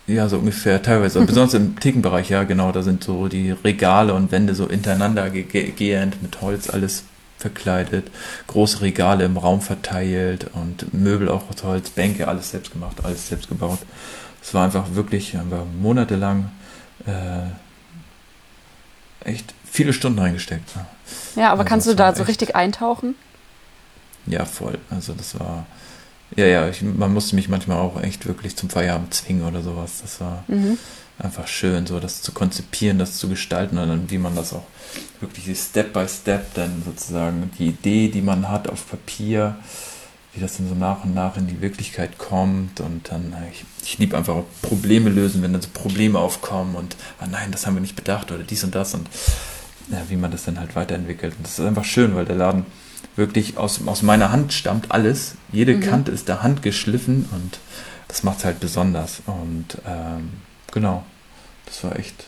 Ja, 0.07 0.29
so 0.29 0.37
ungefähr 0.37 0.81
teilweise. 0.81 1.19
Besonders 1.25 1.53
im 1.53 1.77
Thekenbereich, 1.79 2.29
ja, 2.29 2.43
genau. 2.43 2.71
Da 2.71 2.81
sind 2.81 3.03
so 3.03 3.27
die 3.27 3.51
Regale 3.51 4.13
und 4.13 4.31
Wände 4.31 4.55
so 4.55 4.69
hintereinander 4.69 5.29
ge 5.29 5.43
ge 5.43 5.71
gehend 5.71 6.21
mit 6.23 6.41
Holz 6.41 6.69
alles 6.69 7.03
verkleidet. 7.37 8.09
Große 8.47 8.81
Regale 8.81 9.25
im 9.25 9.37
Raum 9.37 9.61
verteilt 9.61 10.47
und 10.53 10.93
Möbel 10.93 11.29
auch 11.29 11.49
aus 11.49 11.63
Holz, 11.63 11.89
Bänke, 11.89 12.27
alles 12.27 12.51
selbst 12.51 12.71
gemacht, 12.71 12.97
alles 13.03 13.27
selbst 13.27 13.49
gebaut. 13.49 13.79
es 14.41 14.53
war 14.53 14.65
einfach 14.65 14.95
wirklich, 14.95 15.35
haben 15.35 15.51
wir 15.51 15.65
monatelang 15.79 16.49
äh, 17.05 17.41
echt 19.29 19.53
viele 19.69 19.93
Stunden 19.93 20.19
reingesteckt. 20.19 20.69
Ja, 21.35 21.51
aber 21.51 21.59
also 21.59 21.69
kannst 21.69 21.87
du 21.87 21.95
da 21.95 22.15
so 22.15 22.23
richtig 22.23 22.55
eintauchen? 22.55 23.15
Ja, 24.25 24.45
voll. 24.45 24.77
Also 24.89 25.13
das 25.13 25.39
war, 25.39 25.65
ja, 26.35 26.45
ja, 26.45 26.69
ich, 26.69 26.81
man 26.81 27.13
musste 27.13 27.35
mich 27.35 27.49
manchmal 27.49 27.77
auch 27.77 28.01
echt 28.01 28.27
wirklich 28.27 28.55
zum 28.55 28.69
Feierabend 28.69 29.13
zwingen 29.13 29.43
oder 29.43 29.61
sowas. 29.61 30.01
Das 30.01 30.19
war 30.19 30.43
mhm. 30.47 30.77
einfach 31.17 31.47
schön, 31.47 31.87
so 31.87 31.99
das 31.99 32.21
zu 32.21 32.31
konzipieren, 32.31 32.99
das 32.99 33.17
zu 33.17 33.29
gestalten 33.29 33.77
und 33.77 33.87
dann, 33.87 34.09
wie 34.09 34.17
man 34.17 34.35
das 34.35 34.53
auch 34.53 34.65
wirklich 35.21 35.57
Step 35.57 35.93
by 35.93 36.07
Step 36.07 36.53
dann 36.53 36.83
sozusagen 36.85 37.51
die 37.57 37.67
Idee, 37.67 38.09
die 38.09 38.21
man 38.21 38.49
hat 38.49 38.69
auf 38.69 38.89
Papier, 38.89 39.55
wie 40.33 40.41
das 40.41 40.57
dann 40.57 40.69
so 40.69 40.75
nach 40.75 41.03
und 41.03 41.15
nach 41.15 41.37
in 41.37 41.47
die 41.47 41.61
Wirklichkeit 41.61 42.17
kommt 42.17 42.81
und 42.81 43.09
dann, 43.09 43.33
ich, 43.51 43.65
ich 43.83 43.97
liebe 43.97 44.17
einfach 44.17 44.43
Probleme 44.61 45.09
lösen, 45.09 45.41
wenn 45.41 45.53
dann 45.53 45.61
so 45.61 45.69
Probleme 45.73 46.19
aufkommen 46.19 46.75
und, 46.75 46.95
ah 47.19 47.27
nein, 47.27 47.51
das 47.51 47.65
haben 47.65 47.75
wir 47.75 47.81
nicht 47.81 47.95
bedacht 47.95 48.31
oder 48.31 48.43
dies 48.43 48.63
und 48.63 48.75
das 48.75 48.93
und 48.93 49.07
ja, 49.89 50.03
wie 50.09 50.17
man 50.17 50.31
das 50.31 50.43
dann 50.43 50.59
halt 50.59 50.75
weiterentwickelt. 50.75 51.35
Und 51.37 51.45
das 51.45 51.57
ist 51.57 51.65
einfach 51.65 51.85
schön, 51.85 52.13
weil 52.15 52.25
der 52.25 52.35
Laden 52.35 52.65
wirklich 53.17 53.57
aus, 53.57 53.85
aus 53.85 54.01
meiner 54.01 54.31
Hand 54.31 54.53
stammt 54.53 54.91
alles. 54.91 55.35
Jede 55.51 55.75
mhm. 55.75 55.81
Kante 55.81 56.11
ist 56.11 56.27
der 56.27 56.43
Hand 56.43 56.61
geschliffen 56.61 57.27
und 57.31 57.59
das 58.07 58.23
macht 58.23 58.39
es 58.39 58.45
halt 58.45 58.59
besonders. 58.59 59.21
Und 59.25 59.77
ähm, 59.85 60.29
genau, 60.71 61.03
das 61.65 61.83
war 61.83 61.97
echt 61.97 62.25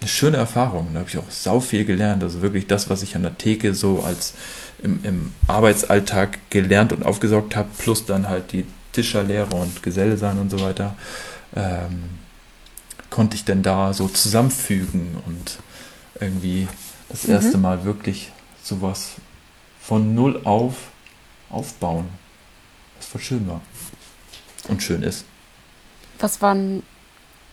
eine 0.00 0.08
schöne 0.08 0.36
Erfahrung. 0.36 0.88
Da 0.92 1.00
habe 1.00 1.08
ich 1.08 1.18
auch 1.18 1.30
sau 1.30 1.60
viel 1.60 1.84
gelernt. 1.84 2.22
Also 2.22 2.42
wirklich 2.42 2.66
das, 2.66 2.90
was 2.90 3.02
ich 3.02 3.16
an 3.16 3.22
der 3.22 3.38
Theke 3.38 3.74
so 3.74 4.02
als 4.02 4.34
im, 4.82 5.00
im 5.02 5.32
Arbeitsalltag 5.46 6.38
gelernt 6.50 6.92
und 6.92 7.04
aufgesaugt 7.04 7.56
habe, 7.56 7.68
plus 7.78 8.04
dann 8.04 8.28
halt 8.28 8.52
die 8.52 8.66
Tischerlehre 8.92 9.54
und 9.56 9.82
Geselle 9.82 10.16
sein 10.16 10.38
und 10.38 10.50
so 10.50 10.60
weiter, 10.60 10.94
ähm, 11.54 12.04
konnte 13.10 13.36
ich 13.36 13.44
denn 13.44 13.62
da 13.62 13.92
so 13.92 14.08
zusammenfügen 14.08 15.16
und 15.26 15.58
irgendwie 16.20 16.68
das 17.08 17.24
mhm. 17.24 17.34
erste 17.34 17.58
Mal 17.58 17.84
wirklich 17.84 18.32
sowas 18.62 19.12
von 19.86 20.14
null 20.14 20.40
auf 20.44 20.74
aufbauen. 21.48 22.08
Was 22.96 23.06
voll 23.06 23.20
schön 23.20 23.48
war. 23.48 23.60
Und 24.68 24.82
schön 24.82 25.02
ist. 25.02 25.24
Was 26.18 26.42
waren, 26.42 26.82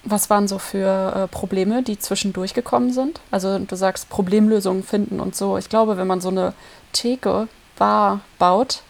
was 0.03 0.31
waren 0.31 0.47
so 0.47 0.57
für 0.57 1.13
äh, 1.15 1.27
Probleme, 1.27 1.83
die 1.83 1.99
zwischendurch 1.99 2.55
gekommen 2.55 2.91
sind? 2.91 3.19
Also 3.29 3.59
du 3.59 3.75
sagst 3.75 4.09
Problemlösungen 4.09 4.83
finden 4.83 5.19
und 5.19 5.35
so. 5.35 5.57
Ich 5.57 5.69
glaube, 5.69 5.97
wenn 5.97 6.07
man 6.07 6.21
so 6.21 6.29
eine 6.29 6.53
Theke, 6.91 7.47
Bar 7.77 8.21
baut, 8.39 8.81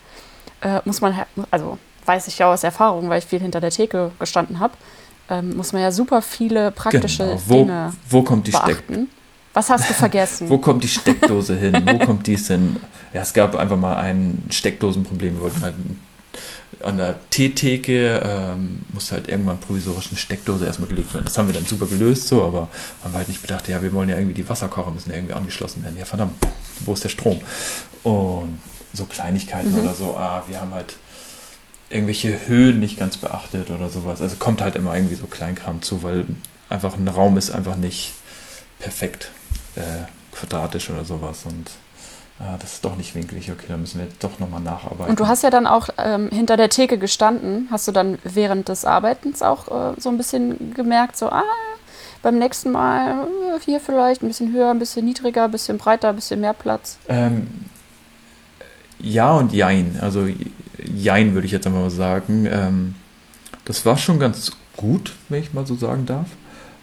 äh, 0.61 0.79
muss 0.85 1.01
man, 1.01 1.13
also 1.51 1.77
weiß 2.05 2.27
ich 2.27 2.37
ja 2.37 2.51
aus 2.51 2.63
Erfahrung, 2.63 3.09
weil 3.09 3.19
ich 3.19 3.25
viel 3.25 3.39
hinter 3.39 3.59
der 3.59 3.71
Theke 3.71 4.11
gestanden 4.19 4.59
habe, 4.59 4.73
ähm, 5.29 5.55
muss 5.57 5.73
man 5.73 5.81
ja 5.81 5.91
super 5.91 6.21
viele 6.21 6.71
praktische 6.71 7.23
genau. 7.25 7.41
wo, 7.47 7.53
Dinge 7.55 7.93
wo 8.09 8.21
kommt 8.23 8.47
die 8.47 8.51
beachten. 8.51 8.93
Steck 8.93 9.22
was 9.53 9.69
hast 9.69 9.89
du 9.89 9.93
vergessen? 9.93 10.49
Wo 10.49 10.57
kommt 10.57 10.83
die 10.83 10.87
Steckdose 10.87 11.55
hin? 11.55 11.83
Wo 11.85 11.99
kommt 12.05 12.25
dies 12.27 12.47
hin? 12.47 12.77
Ja, 13.13 13.21
es 13.21 13.33
gab 13.33 13.55
einfach 13.55 13.77
mal 13.77 13.95
ein 13.95 14.43
Steckdosenproblem. 14.49 15.35
Wir 15.35 15.41
wollten 15.41 15.61
halt 15.61 15.75
an 16.81 16.97
der 16.97 17.15
Teetheke 17.29 18.21
ähm, 18.25 18.81
musste 18.91 19.15
halt 19.15 19.29
irgendwann 19.29 19.59
provisorisch 19.59 20.09
eine 20.09 20.17
Steckdose 20.17 20.65
erstmal 20.65 20.89
gelegt 20.89 21.13
werden. 21.13 21.25
Das 21.25 21.37
haben 21.37 21.47
wir 21.47 21.53
dann 21.53 21.65
super 21.65 21.85
gelöst, 21.85 22.27
so, 22.27 22.43
aber 22.43 22.67
haben 23.03 23.13
wir 23.13 23.19
halt 23.19 23.29
nicht 23.29 23.41
bedacht, 23.41 23.67
ja, 23.67 23.81
wir 23.81 23.93
wollen 23.93 24.09
ja 24.09 24.17
irgendwie 24.17 24.33
die 24.33 24.47
Wasserkocher 24.47 24.91
müssen 24.91 25.09
ja 25.09 25.15
irgendwie 25.15 25.33
angeschlossen 25.33 25.83
werden. 25.83 25.97
Ja, 25.97 26.05
verdammt, 26.05 26.33
wo 26.81 26.93
ist 26.93 27.03
der 27.03 27.09
Strom? 27.09 27.39
Und 28.03 28.59
so 28.93 29.05
Kleinigkeiten 29.05 29.71
mhm. 29.71 29.79
oder 29.79 29.93
so, 29.93 30.17
ah, 30.17 30.43
wir 30.47 30.59
haben 30.59 30.73
halt 30.73 30.97
irgendwelche 31.89 32.47
Höhen 32.47 32.79
nicht 32.79 32.97
ganz 32.97 33.17
beachtet 33.17 33.69
oder 33.69 33.89
sowas. 33.89 34.21
Also 34.21 34.35
kommt 34.37 34.61
halt 34.61 34.75
immer 34.75 34.95
irgendwie 34.95 35.15
so 35.15 35.27
Kleinkram 35.27 35.81
zu, 35.81 36.03
weil 36.03 36.25
einfach 36.69 36.97
ein 36.97 37.07
Raum 37.07 37.37
ist 37.37 37.51
einfach 37.51 37.75
nicht 37.75 38.13
perfekt 38.79 39.31
äh, 39.75 39.81
quadratisch 40.31 40.89
oder 40.89 41.05
sowas 41.05 41.43
und 41.45 41.69
ah, 42.39 42.57
das 42.59 42.73
ist 42.73 42.85
doch 42.85 42.95
nicht 42.95 43.15
winklig, 43.15 43.51
okay, 43.51 43.65
dann 43.69 43.81
müssen 43.81 43.99
wir 43.99 44.07
doch 44.19 44.39
nochmal 44.39 44.61
nacharbeiten. 44.61 45.09
Und 45.09 45.19
du 45.19 45.27
hast 45.27 45.43
ja 45.43 45.49
dann 45.49 45.67
auch 45.67 45.89
ähm, 45.97 46.29
hinter 46.29 46.57
der 46.57 46.69
Theke 46.69 46.97
gestanden. 46.97 47.67
Hast 47.71 47.87
du 47.87 47.91
dann 47.91 48.17
während 48.23 48.69
des 48.69 48.85
Arbeitens 48.85 49.41
auch 49.41 49.67
äh, 49.67 49.99
so 49.99 50.09
ein 50.09 50.17
bisschen 50.17 50.73
gemerkt, 50.73 51.17
so, 51.17 51.29
ah, 51.29 51.43
beim 52.23 52.39
nächsten 52.39 52.71
Mal 52.71 53.27
äh, 53.27 53.59
hier 53.63 53.79
vielleicht 53.79 54.23
ein 54.23 54.27
bisschen 54.27 54.51
höher, 54.53 54.71
ein 54.71 54.79
bisschen 54.79 55.05
niedriger, 55.05 55.45
ein 55.45 55.51
bisschen 55.51 55.77
breiter, 55.77 56.09
ein 56.09 56.15
bisschen 56.15 56.39
mehr 56.39 56.53
Platz? 56.53 56.97
Ähm, 57.07 57.47
ja 58.99 59.33
und 59.33 59.53
jein. 59.53 59.99
Also 60.01 60.27
jein 60.83 61.33
würde 61.33 61.45
ich 61.45 61.51
jetzt 61.51 61.67
einfach 61.67 61.81
mal 61.81 61.89
sagen. 61.89 62.47
Ähm, 62.49 62.95
das 63.65 63.85
war 63.85 63.97
schon 63.97 64.19
ganz 64.19 64.51
gut, 64.77 65.13
wenn 65.29 65.41
ich 65.43 65.53
mal 65.53 65.67
so 65.67 65.75
sagen 65.75 66.05
darf. 66.05 66.27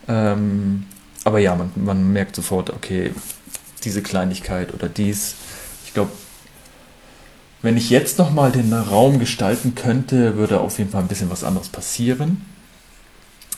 Ähm, 0.06 0.86
aber 1.30 1.38
ja, 1.38 1.54
man, 1.54 1.70
man 1.76 2.12
merkt 2.12 2.34
sofort, 2.34 2.70
okay, 2.70 3.12
diese 3.84 4.02
Kleinigkeit 4.02 4.74
oder 4.74 4.88
dies. 4.88 5.36
Ich 5.86 5.94
glaube, 5.94 6.10
wenn 7.62 7.76
ich 7.76 7.88
jetzt 7.88 8.18
nochmal 8.18 8.50
den 8.50 8.72
Raum 8.72 9.20
gestalten 9.20 9.76
könnte, 9.76 10.34
würde 10.34 10.58
auf 10.58 10.78
jeden 10.78 10.90
Fall 10.90 11.02
ein 11.02 11.06
bisschen 11.06 11.30
was 11.30 11.44
anderes 11.44 11.68
passieren. 11.68 12.44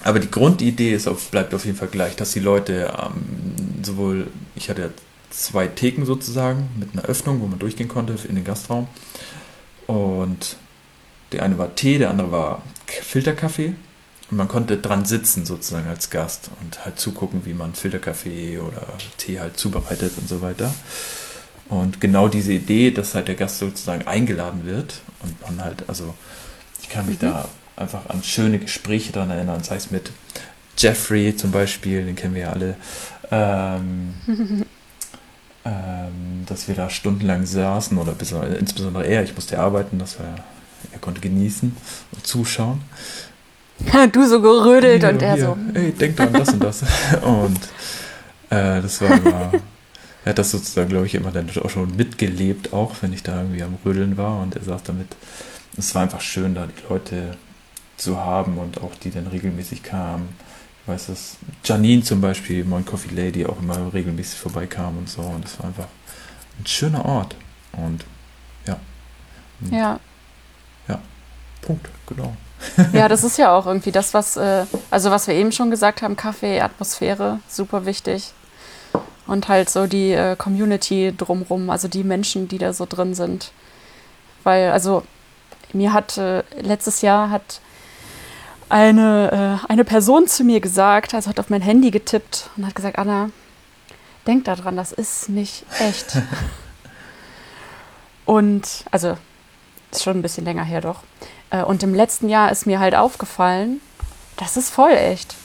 Aber 0.04 0.18
die 0.18 0.30
Grundidee 0.30 0.92
ist 0.92 1.08
bleibt 1.30 1.54
auf 1.54 1.64
jeden 1.64 1.78
Fall 1.78 1.88
gleich, 1.88 2.14
dass 2.14 2.32
die 2.32 2.40
Leute 2.40 2.92
ähm, 3.02 3.82
sowohl, 3.82 4.26
ich 4.54 4.68
hatte 4.68 4.92
zwei 5.30 5.66
Theken 5.66 6.04
sozusagen 6.04 6.68
mit 6.78 6.90
einer 6.92 7.04
Öffnung, 7.04 7.40
wo 7.40 7.46
man 7.46 7.58
durchgehen 7.58 7.88
konnte 7.88 8.18
in 8.28 8.34
den 8.34 8.44
Gastraum. 8.44 8.86
Und 9.86 10.58
der 11.32 11.42
eine 11.42 11.56
war 11.56 11.74
Tee, 11.74 11.96
der 11.96 12.10
andere 12.10 12.30
war 12.30 12.60
Filterkaffee. 12.86 13.72
Und 14.32 14.38
man 14.38 14.48
konnte 14.48 14.78
dran 14.78 15.04
sitzen 15.04 15.44
sozusagen 15.44 15.86
als 15.88 16.08
Gast 16.08 16.48
und 16.62 16.86
halt 16.86 16.98
zugucken, 16.98 17.44
wie 17.44 17.52
man 17.52 17.74
Filterkaffee 17.74 18.60
oder 18.60 18.80
Tee 19.18 19.38
halt 19.38 19.58
zubereitet 19.58 20.14
und 20.16 20.26
so 20.26 20.40
weiter. 20.40 20.72
Und 21.68 22.00
genau 22.00 22.28
diese 22.28 22.54
Idee, 22.54 22.92
dass 22.92 23.14
halt 23.14 23.28
der 23.28 23.34
Gast 23.34 23.58
sozusagen 23.58 24.06
eingeladen 24.06 24.64
wird 24.64 25.02
und 25.22 25.38
man 25.42 25.62
halt, 25.62 25.86
also 25.86 26.14
ich 26.80 26.88
kann 26.88 27.04
mich 27.04 27.20
mhm. 27.20 27.26
da 27.26 27.48
einfach 27.76 28.08
an 28.08 28.22
schöne 28.22 28.58
Gespräche 28.58 29.12
dran 29.12 29.28
erinnern, 29.28 29.62
sei 29.64 29.76
es 29.76 29.90
mit 29.90 30.10
Jeffrey 30.78 31.36
zum 31.36 31.50
Beispiel, 31.50 32.06
den 32.06 32.16
kennen 32.16 32.34
wir 32.34 32.42
ja 32.44 32.52
alle, 32.54 32.76
ähm, 33.30 34.14
ähm, 35.66 36.46
dass 36.46 36.68
wir 36.68 36.74
da 36.74 36.88
stundenlang 36.88 37.44
saßen 37.44 37.98
oder 37.98 38.14
insbesondere 38.58 39.04
er, 39.04 39.24
ich 39.24 39.34
musste 39.34 39.58
arbeiten, 39.58 39.98
dass 39.98 40.16
er, 40.16 40.36
er 40.90 40.98
konnte 41.00 41.20
genießen 41.20 41.76
und 42.12 42.26
zuschauen. 42.26 42.80
du 44.12 44.26
so 44.26 44.40
gerödelt 44.40 45.02
ja, 45.02 45.10
und 45.10 45.22
er 45.22 45.38
so. 45.38 45.56
Ey, 45.74 45.92
denk 45.92 46.18
an 46.20 46.32
das 46.32 46.50
und 46.50 46.62
das. 46.62 46.82
und 47.22 47.60
äh, 48.50 48.80
das 48.82 49.00
war 49.00 49.10
immer, 49.16 49.52
er 50.24 50.30
hat 50.30 50.38
das 50.38 50.50
sozusagen, 50.50 50.88
glaube 50.88 51.06
ich, 51.06 51.14
immer 51.14 51.30
dann 51.32 51.48
auch 51.62 51.70
schon 51.70 51.96
mitgelebt, 51.96 52.72
auch 52.72 52.94
wenn 53.00 53.12
ich 53.12 53.22
da 53.22 53.38
irgendwie 53.38 53.62
am 53.62 53.78
Rödeln 53.84 54.16
war 54.16 54.40
und 54.40 54.56
er 54.56 54.62
saß 54.62 54.82
damit. 54.84 55.08
Es 55.76 55.94
war 55.94 56.02
einfach 56.02 56.20
schön, 56.20 56.54
da 56.54 56.66
die 56.66 56.88
Leute 56.88 57.36
zu 57.96 58.18
haben 58.18 58.58
und 58.58 58.82
auch 58.82 58.94
die 58.96 59.10
dann 59.10 59.26
regelmäßig 59.26 59.82
kamen. 59.82 60.28
Ich 60.82 60.88
weiß, 60.88 61.06
dass 61.06 61.36
Janine 61.64 62.02
zum 62.02 62.20
Beispiel, 62.20 62.64
Moin 62.64 62.84
Coffee 62.84 63.14
Lady, 63.14 63.46
auch 63.46 63.60
immer 63.60 63.92
regelmäßig 63.94 64.38
vorbeikam 64.38 64.98
und 64.98 65.08
so. 65.08 65.22
Und 65.22 65.44
es 65.44 65.58
war 65.58 65.66
einfach 65.66 65.86
ein 66.58 66.66
schöner 66.66 67.04
Ort. 67.04 67.36
Und 67.72 68.04
ja. 68.66 68.78
Und, 69.60 69.72
ja. 69.72 70.00
Ja. 70.88 71.00
Punkt, 71.62 71.88
genau. 72.06 72.36
Ja, 72.92 73.08
das 73.08 73.24
ist 73.24 73.38
ja 73.38 73.56
auch 73.56 73.66
irgendwie 73.66 73.92
das, 73.92 74.14
was, 74.14 74.36
äh, 74.36 74.66
also 74.90 75.10
was 75.10 75.26
wir 75.26 75.34
eben 75.34 75.52
schon 75.52 75.70
gesagt 75.70 76.02
haben, 76.02 76.16
Kaffee, 76.16 76.60
Atmosphäre, 76.60 77.40
super 77.48 77.86
wichtig. 77.86 78.32
Und 79.26 79.48
halt 79.48 79.70
so 79.70 79.86
die 79.86 80.12
äh, 80.12 80.36
Community 80.36 81.14
drumrum, 81.16 81.70
also 81.70 81.88
die 81.88 82.04
Menschen, 82.04 82.48
die 82.48 82.58
da 82.58 82.72
so 82.72 82.86
drin 82.86 83.14
sind. 83.14 83.52
Weil, 84.42 84.72
also 84.72 85.04
mir 85.72 85.92
hat 85.92 86.18
äh, 86.18 86.42
letztes 86.60 87.02
Jahr 87.02 87.30
hat 87.30 87.60
eine, 88.68 89.60
äh, 89.62 89.70
eine 89.70 89.84
Person 89.84 90.26
zu 90.26 90.44
mir 90.44 90.60
gesagt, 90.60 91.14
also 91.14 91.30
hat 91.30 91.38
auf 91.38 91.50
mein 91.50 91.62
Handy 91.62 91.90
getippt 91.90 92.50
und 92.56 92.66
hat 92.66 92.74
gesagt, 92.74 92.98
Anna, 92.98 93.30
denk 94.26 94.44
daran, 94.44 94.76
das 94.76 94.92
ist 94.92 95.28
nicht 95.28 95.64
echt. 95.78 96.16
und, 98.24 98.84
also, 98.90 99.16
ist 99.90 100.02
schon 100.02 100.18
ein 100.18 100.22
bisschen 100.22 100.44
länger 100.44 100.64
her 100.64 100.80
doch. 100.80 101.00
Äh, 101.52 101.62
und 101.62 101.82
im 101.84 101.94
letzten 101.94 102.28
Jahr 102.28 102.50
ist 102.50 102.66
mir 102.66 102.80
halt 102.80 102.96
aufgefallen, 102.96 103.80
das 104.36 104.56
ist 104.56 104.70
voll 104.70 104.92
echt. 104.92 105.36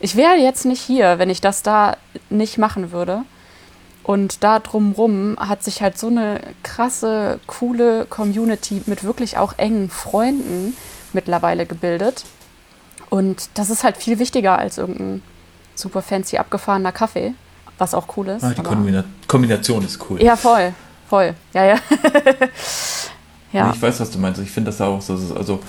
Ich 0.00 0.16
wäre 0.16 0.36
jetzt 0.36 0.64
nicht 0.64 0.80
hier, 0.80 1.18
wenn 1.18 1.30
ich 1.30 1.40
das 1.40 1.62
da 1.62 1.96
nicht 2.30 2.58
machen 2.58 2.90
würde. 2.90 3.22
Und 4.02 4.42
da 4.42 4.58
drumrum 4.58 5.36
hat 5.38 5.62
sich 5.62 5.82
halt 5.82 5.98
so 5.98 6.06
eine 6.06 6.40
krasse, 6.62 7.38
coole 7.46 8.06
Community 8.06 8.82
mit 8.86 9.04
wirklich 9.04 9.36
auch 9.36 9.52
engen 9.58 9.90
Freunden 9.90 10.74
mittlerweile 11.12 11.66
gebildet. 11.66 12.24
Und 13.10 13.50
das 13.54 13.68
ist 13.68 13.84
halt 13.84 13.98
viel 13.98 14.18
wichtiger 14.18 14.58
als 14.58 14.78
irgendein 14.78 15.22
super 15.74 16.00
fancy 16.00 16.38
abgefahrener 16.38 16.92
Kaffee, 16.92 17.34
was 17.76 17.94
auch 17.94 18.16
cool 18.16 18.28
ist. 18.28 18.42
Ah, 18.42 18.54
die 18.56 18.62
Kombina 18.62 19.04
Kombination 19.28 19.84
ist 19.84 20.00
cool. 20.08 20.22
Ja, 20.22 20.34
voll, 20.34 20.72
voll. 21.08 21.34
Ja, 21.52 21.64
ja. 21.64 21.76
Ja. 23.52 23.72
Ich 23.74 23.82
weiß, 23.82 24.00
was 24.00 24.10
du 24.10 24.18
meinst. 24.18 24.40
Ich 24.40 24.50
finde 24.50 24.70
das 24.70 24.80
auch 24.80 25.02
so, 25.02 25.14
also 25.34 25.60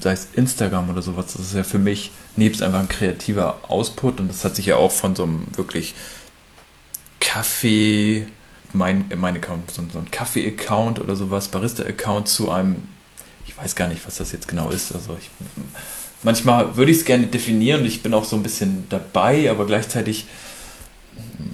sei 0.00 0.12
es 0.12 0.28
Instagram 0.32 0.90
oder 0.90 1.02
sowas, 1.02 1.34
das 1.34 1.46
ist 1.46 1.54
ja 1.54 1.64
für 1.64 1.78
mich 1.78 2.10
nebst 2.36 2.62
einfach 2.62 2.80
ein 2.80 2.88
kreativer 2.88 3.60
Ausput 3.68 4.20
und 4.20 4.28
das 4.28 4.44
hat 4.44 4.56
sich 4.56 4.66
ja 4.66 4.76
auch 4.76 4.90
von 4.90 5.14
so 5.14 5.24
einem 5.24 5.46
wirklich 5.54 5.94
Kaffee, 7.20 8.26
mein, 8.72 9.10
mein 9.16 9.36
Account, 9.36 9.70
so, 9.70 9.82
ein 9.82 10.10
Kaffee-Account 10.10 11.00
oder 11.00 11.16
sowas, 11.16 11.48
Barista-Account 11.48 12.28
zu 12.28 12.50
einem, 12.50 12.76
ich 13.46 13.56
weiß 13.58 13.74
gar 13.74 13.88
nicht, 13.88 14.06
was 14.06 14.16
das 14.16 14.32
jetzt 14.32 14.48
genau 14.48 14.70
ist, 14.70 14.94
also 14.94 15.16
ich, 15.18 15.30
manchmal 16.22 16.76
würde 16.76 16.90
ich 16.90 16.98
es 16.98 17.04
gerne 17.04 17.26
definieren 17.26 17.80
und 17.80 17.86
ich 17.86 18.02
bin 18.02 18.14
auch 18.14 18.24
so 18.24 18.36
ein 18.36 18.42
bisschen 18.42 18.86
dabei, 18.88 19.50
aber 19.50 19.66
gleichzeitig, 19.66 20.26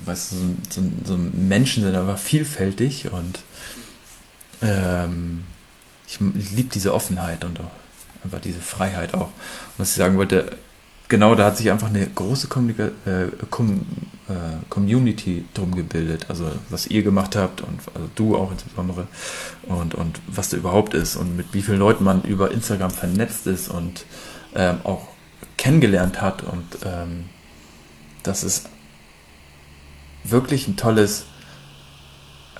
weißt 0.05 0.33
du, 0.33 0.37
so, 0.37 0.43
so, 0.71 0.91
so 1.05 1.17
Menschen 1.17 1.83
sind 1.83 1.95
aber 1.95 2.17
vielfältig 2.17 3.11
und 3.11 3.41
ähm, 4.65 5.45
ich, 6.07 6.19
liebe 6.21 6.71
diese 6.71 6.95
Offenheit 6.95 7.45
und 7.45 7.61
auch 7.61 7.71
einfach 8.25 8.41
diese 8.41 8.61
Freiheit 8.61 9.15
auch. 9.15 9.29
Und 9.29 9.79
was 9.79 9.91
ich 9.91 9.97
sagen 9.97 10.17
wollte, 10.17 10.57
genau 11.09 11.35
da 11.35 11.47
hat 11.47 11.59
sich 11.59 11.71
einfach 11.71 11.89
eine 11.89 12.07
große 12.07 12.49
Kommunika 12.49 12.85
äh, 13.05 13.29
Com 13.51 13.85
äh, 14.29 14.65
Community 14.71 15.45
drum 15.53 15.75
gebildet. 15.75 16.27
Also 16.29 16.51
was 16.71 16.87
ihr 16.87 17.03
gemacht 17.03 17.37
habt 17.37 17.61
und 17.61 17.79
also 17.95 18.09
du 18.15 18.37
auch 18.37 18.51
insbesondere 18.51 19.07
und, 19.65 19.95
und 19.95 20.21
was 20.27 20.49
da 20.49 20.57
überhaupt 20.57 20.95
ist 20.95 21.17
und 21.17 21.37
mit 21.37 21.53
wie 21.53 21.63
vielen 21.63 21.79
Leuten 21.79 22.05
man 22.05 22.23
über 22.23 22.51
Instagram 22.51 22.91
vernetzt 22.91 23.47
ist 23.47 23.69
und 23.69 24.07
ähm, 24.55 24.79
auch 24.85 25.09
kennengelernt 25.59 26.23
hat. 26.23 26.43
Und 26.43 26.65
ähm, 26.85 27.27
das 28.23 28.45
ist 28.45 28.69
wirklich 30.25 30.69
ein 30.69 30.77
tolles, 30.77 31.27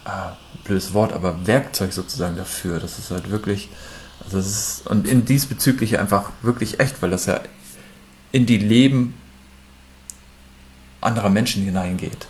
ah, 0.05 0.37
blödes 0.65 0.95
Wort, 0.95 1.13
aber 1.13 1.47
Werkzeug 1.47 1.93
sozusagen 1.93 2.37
dafür. 2.37 2.81
Das 2.81 2.99
ist 2.99 3.11
halt 3.11 3.31
wirklich 3.31 3.69
also 4.25 4.39
es 4.39 4.47
ist, 4.47 4.87
und 4.87 5.07
in 5.07 5.25
diesbezüglich 5.25 5.99
einfach 5.99 6.31
wirklich 6.43 6.81
echt, 6.81 7.03
weil 7.03 7.11
das 7.11 7.27
ja 7.27 7.41
in 8.33 8.47
die 8.47 8.59
Leben 8.59 9.15
anderer 11.01 11.29
Menschen 11.29 11.65
hineingeht. 11.65 12.27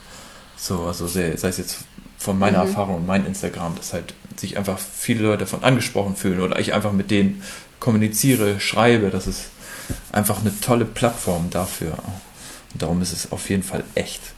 So, 0.57 0.85
also 0.85 1.07
sei, 1.07 1.37
sei 1.37 1.49
es 1.49 1.59
jetzt 1.59 1.85
von 2.19 2.39
meiner 2.39 2.63
mhm. 2.63 2.69
Erfahrung 2.69 2.97
und 2.97 3.07
mein 3.07 3.27
Instagram, 3.27 3.77
dass 3.77 3.93
halt 3.93 4.15
sich 4.37 4.59
einfach 4.59 4.79
viele 4.79 5.23
Leute 5.23 5.41
davon 5.41 5.63
angesprochen 5.63 6.17
fühlen 6.17 6.41
oder 6.41 6.59
ich 6.59 6.75
einfach 6.75 6.93
mit 6.93 7.11
denen 7.11 7.43
kommuniziere, 7.79 8.61
schreibe, 8.61 9.11
das 9.11 9.27
ist 9.27 9.51
einfach 10.11 10.41
eine 10.41 10.59
tolle 10.61 10.85
Plattform 10.85 11.51
dafür. 11.51 11.93
Und 12.73 12.83
darum 12.83 13.03
ist 13.03 13.13
es 13.13 13.31
auf 13.31 13.51
jeden 13.51 13.63
Fall 13.63 13.85
echt 13.95 14.34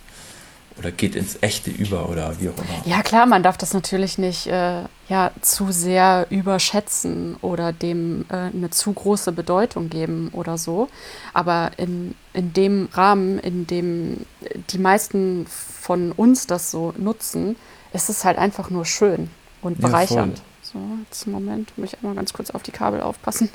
oder 0.79 0.91
geht 0.91 1.17
ins 1.17 1.39
Echte 1.41 1.71
über 1.71 2.09
oder 2.09 2.39
wie 2.41 2.49
auch 2.49 2.57
immer. 2.57 2.83
Ja, 2.85 3.03
klar, 3.03 3.27
man 3.27 3.43
darf 3.43 3.57
das 3.57 3.73
natürlich 3.73 4.19
nicht 4.19 4.47
äh, 4.47 4.83
ja, 5.09 5.31
zu 5.41 5.73
sehr 5.73 6.27
überschätzen 6.31 7.37
oder 7.41 7.73
dem 7.73 8.27
äh, 8.29 8.35
eine 8.35 8.71
zu 8.71 8.93
große 8.93 9.33
Bedeutung 9.33 9.89
geben 9.89 10.31
oder 10.33 10.59
so. 10.59 10.89
Aber 11.33 11.71
in, 11.79 12.15
in 12.33 12.53
dem 12.53 12.89
Rahmen, 12.93 13.39
in 13.39 13.67
dem 13.67 14.27
die 14.71 14.79
meisten 14.79 15.47
von 15.47 16.13
uns 16.13 16.47
das 16.47 16.71
so 16.71 16.93
nutzen, 16.99 17.57
ist 17.93 18.11
es 18.11 18.25
halt 18.25 18.37
einfach 18.39 18.69
nur 18.69 18.85
schön 18.85 19.31
und 19.63 19.81
bereichernd. 19.81 20.39
Ja, 20.39 20.45
so, 20.63 20.79
jetzt 21.05 21.25
einen 21.25 21.33
Moment, 21.33 21.77
muss 21.79 21.93
ich 21.93 21.99
einmal 21.99 22.15
ganz 22.15 22.33
kurz 22.33 22.51
auf 22.51 22.63
die 22.63 22.73
Kabel 22.73 23.01
aufpassen. 23.01 23.49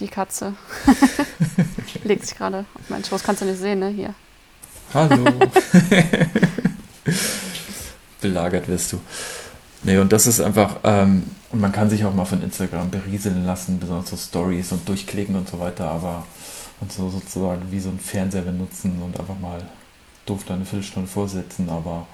Die 0.00 0.08
Katze 0.08 0.54
legt 2.04 2.26
sich 2.26 2.36
gerade 2.36 2.66
auf 2.74 2.90
meinen 2.90 3.04
Schoß. 3.04 3.22
Kannst 3.22 3.40
du 3.40 3.46
nicht 3.46 3.60
sehen, 3.60 3.78
ne? 3.78 3.88
Hier. 3.88 4.14
Hallo. 4.92 5.24
Belagert 8.20 8.66
wirst 8.68 8.92
du. 8.92 9.00
Nee, 9.82 9.98
und 9.98 10.12
das 10.12 10.26
ist 10.26 10.40
einfach, 10.40 10.76
ähm, 10.84 11.22
und 11.50 11.60
man 11.60 11.72
kann 11.72 11.88
sich 11.88 12.04
auch 12.04 12.12
mal 12.12 12.24
von 12.24 12.42
Instagram 12.42 12.90
berieseln 12.90 13.46
lassen, 13.46 13.78
besonders 13.78 14.10
so 14.10 14.16
Stories 14.16 14.72
und 14.72 14.88
durchklicken 14.88 15.36
und 15.36 15.48
so 15.48 15.58
weiter, 15.60 15.88
aber 15.90 16.26
und 16.80 16.92
so 16.92 17.08
sozusagen 17.08 17.70
wie 17.70 17.80
so 17.80 17.90
ein 17.90 18.00
Fernseher 18.00 18.42
benutzen 18.42 19.00
und 19.02 19.18
einfach 19.18 19.38
mal 19.38 19.62
doof 20.26 20.42
da 20.46 20.54
eine 20.54 20.64
Viertelstunde 20.64 21.08
vorsitzen, 21.08 21.68
aber 21.68 22.06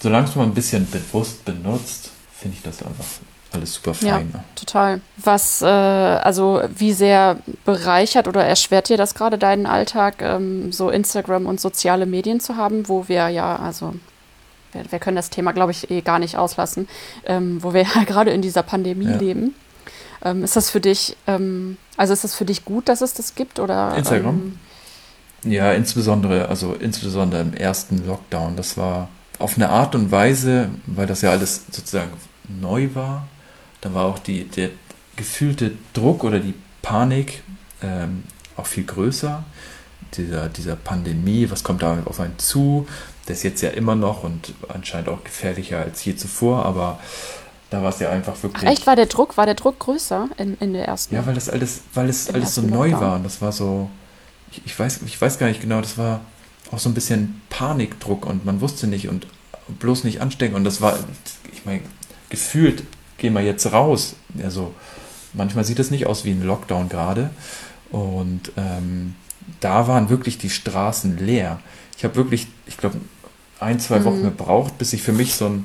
solange 0.00 0.28
es 0.28 0.36
mal 0.36 0.44
ein 0.44 0.54
bisschen 0.54 0.88
bewusst 0.90 1.44
benutzt, 1.44 2.10
finde 2.32 2.56
ich 2.56 2.62
das 2.62 2.82
einfach 2.82 3.04
alles 3.52 3.74
super 3.74 3.94
fein. 3.94 4.08
Ja, 4.08 4.18
ne? 4.18 4.44
total. 4.54 5.00
Was, 5.16 5.62
äh, 5.62 5.66
also 5.66 6.62
wie 6.74 6.92
sehr 6.92 7.38
bereichert 7.64 8.28
oder 8.28 8.44
erschwert 8.44 8.88
dir 8.88 8.96
das 8.96 9.14
gerade 9.14 9.38
deinen 9.38 9.66
Alltag, 9.66 10.22
ähm, 10.22 10.72
so 10.72 10.90
Instagram 10.90 11.46
und 11.46 11.60
soziale 11.60 12.06
Medien 12.06 12.40
zu 12.40 12.56
haben, 12.56 12.88
wo 12.88 13.08
wir 13.08 13.28
ja, 13.28 13.56
also 13.56 13.94
wir, 14.72 14.84
wir 14.90 14.98
können 14.98 15.16
das 15.16 15.30
Thema, 15.30 15.52
glaube 15.52 15.72
ich, 15.72 15.90
eh 15.90 16.00
gar 16.00 16.18
nicht 16.18 16.36
auslassen, 16.36 16.88
ähm, 17.26 17.62
wo 17.62 17.74
wir 17.74 17.82
ja 17.94 18.04
gerade 18.04 18.30
in 18.30 18.42
dieser 18.42 18.62
Pandemie 18.62 19.10
ja. 19.10 19.16
leben. 19.16 19.54
Ähm, 20.22 20.44
ist 20.44 20.56
das 20.56 20.70
für 20.70 20.80
dich, 20.80 21.16
ähm, 21.26 21.76
also 21.96 22.12
ist 22.12 22.24
das 22.24 22.34
für 22.34 22.44
dich 22.44 22.64
gut, 22.64 22.88
dass 22.88 23.00
es 23.00 23.14
das 23.14 23.34
gibt 23.34 23.58
oder? 23.58 23.96
Instagram? 23.96 24.58
Ähm, 25.44 25.50
ja, 25.50 25.72
insbesondere, 25.72 26.48
also 26.48 26.74
insbesondere 26.74 27.40
im 27.40 27.54
ersten 27.54 28.06
Lockdown. 28.06 28.56
Das 28.56 28.76
war 28.76 29.08
auf 29.38 29.56
eine 29.56 29.70
Art 29.70 29.94
und 29.94 30.12
Weise, 30.12 30.68
weil 30.86 31.06
das 31.06 31.22
ja 31.22 31.30
alles 31.30 31.64
sozusagen 31.70 32.10
neu 32.60 32.90
war, 32.94 33.26
da 33.80 33.94
war 33.94 34.06
auch 34.06 34.18
die, 34.18 34.44
der 34.44 34.70
gefühlte 35.16 35.72
Druck 35.92 36.24
oder 36.24 36.38
die 36.38 36.54
Panik 36.82 37.42
ähm, 37.82 38.24
auch 38.56 38.66
viel 38.66 38.84
größer. 38.84 39.44
Dieser, 40.14 40.48
dieser 40.48 40.76
Pandemie, 40.76 41.50
was 41.50 41.62
kommt 41.62 41.82
da 41.82 41.98
auf 42.04 42.18
einen 42.20 42.38
zu? 42.38 42.86
Der 43.28 43.36
ist 43.36 43.42
jetzt 43.44 43.60
ja 43.60 43.70
immer 43.70 43.94
noch 43.94 44.24
und 44.24 44.54
anscheinend 44.68 45.08
auch 45.08 45.22
gefährlicher 45.22 45.78
als 45.78 46.04
je 46.04 46.16
zuvor, 46.16 46.64
aber 46.64 46.98
da 47.70 47.82
war 47.82 47.90
es 47.90 48.00
ja 48.00 48.10
einfach 48.10 48.42
wirklich. 48.42 48.64
Ach 48.66 48.72
echt, 48.72 48.86
war 48.86 48.96
der 48.96 49.06
Druck, 49.06 49.36
war 49.36 49.46
der 49.46 49.54
Druck 49.54 49.78
größer 49.78 50.28
in, 50.36 50.56
in 50.58 50.72
der 50.72 50.88
ersten? 50.88 51.14
Ja, 51.14 51.24
weil 51.26 51.34
das 51.34 51.48
alles, 51.48 51.82
weil 51.94 52.08
es 52.08 52.28
alles 52.28 52.56
so 52.56 52.62
neu 52.62 52.92
war 52.92 53.16
und 53.16 53.24
das 53.24 53.40
war 53.40 53.52
so, 53.52 53.88
ich, 54.50 54.62
ich, 54.66 54.78
weiß, 54.78 55.00
ich 55.06 55.20
weiß 55.20 55.38
gar 55.38 55.46
nicht 55.46 55.60
genau, 55.60 55.80
das 55.80 55.96
war 55.96 56.22
auch 56.72 56.80
so 56.80 56.88
ein 56.88 56.94
bisschen 56.94 57.40
Panikdruck 57.48 58.26
und 58.26 58.44
man 58.44 58.60
wusste 58.60 58.88
nicht 58.88 59.08
und 59.08 59.26
bloß 59.78 60.02
nicht 60.02 60.20
anstecken 60.20 60.56
und 60.56 60.64
das 60.64 60.80
war, 60.80 60.98
ich 61.52 61.64
meine, 61.64 61.82
gefühlt 62.30 62.82
gehen 63.20 63.34
wir 63.34 63.42
jetzt 63.42 63.72
raus. 63.72 64.16
Also 64.42 64.74
manchmal 65.32 65.64
sieht 65.64 65.78
es 65.78 65.90
nicht 65.90 66.06
aus 66.06 66.24
wie 66.24 66.32
ein 66.32 66.42
Lockdown 66.42 66.88
gerade. 66.88 67.30
Und 67.90 68.52
ähm, 68.56 69.14
da 69.60 69.86
waren 69.86 70.08
wirklich 70.08 70.38
die 70.38 70.50
Straßen 70.50 71.18
leer. 71.18 71.60
Ich 71.96 72.04
habe 72.04 72.16
wirklich, 72.16 72.48
ich 72.66 72.76
glaube, 72.76 72.96
ein, 73.60 73.78
zwei 73.78 74.04
Wochen 74.04 74.20
mhm. 74.20 74.24
gebraucht, 74.24 74.78
bis 74.78 74.92
ich 74.92 75.02
für 75.02 75.12
mich 75.12 75.34
so 75.34 75.46
ein, 75.46 75.64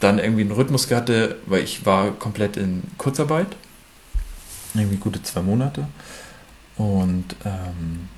dann 0.00 0.18
irgendwie 0.18 0.42
einen 0.42 0.52
Rhythmus 0.52 0.90
hatte, 0.90 1.36
weil 1.46 1.62
ich 1.62 1.84
war 1.84 2.12
komplett 2.12 2.56
in 2.56 2.82
Kurzarbeit. 2.98 3.48
Irgendwie 4.74 4.96
gute 4.96 5.22
zwei 5.22 5.42
Monate. 5.42 5.88
Und 6.76 7.34
ähm, 7.44 8.08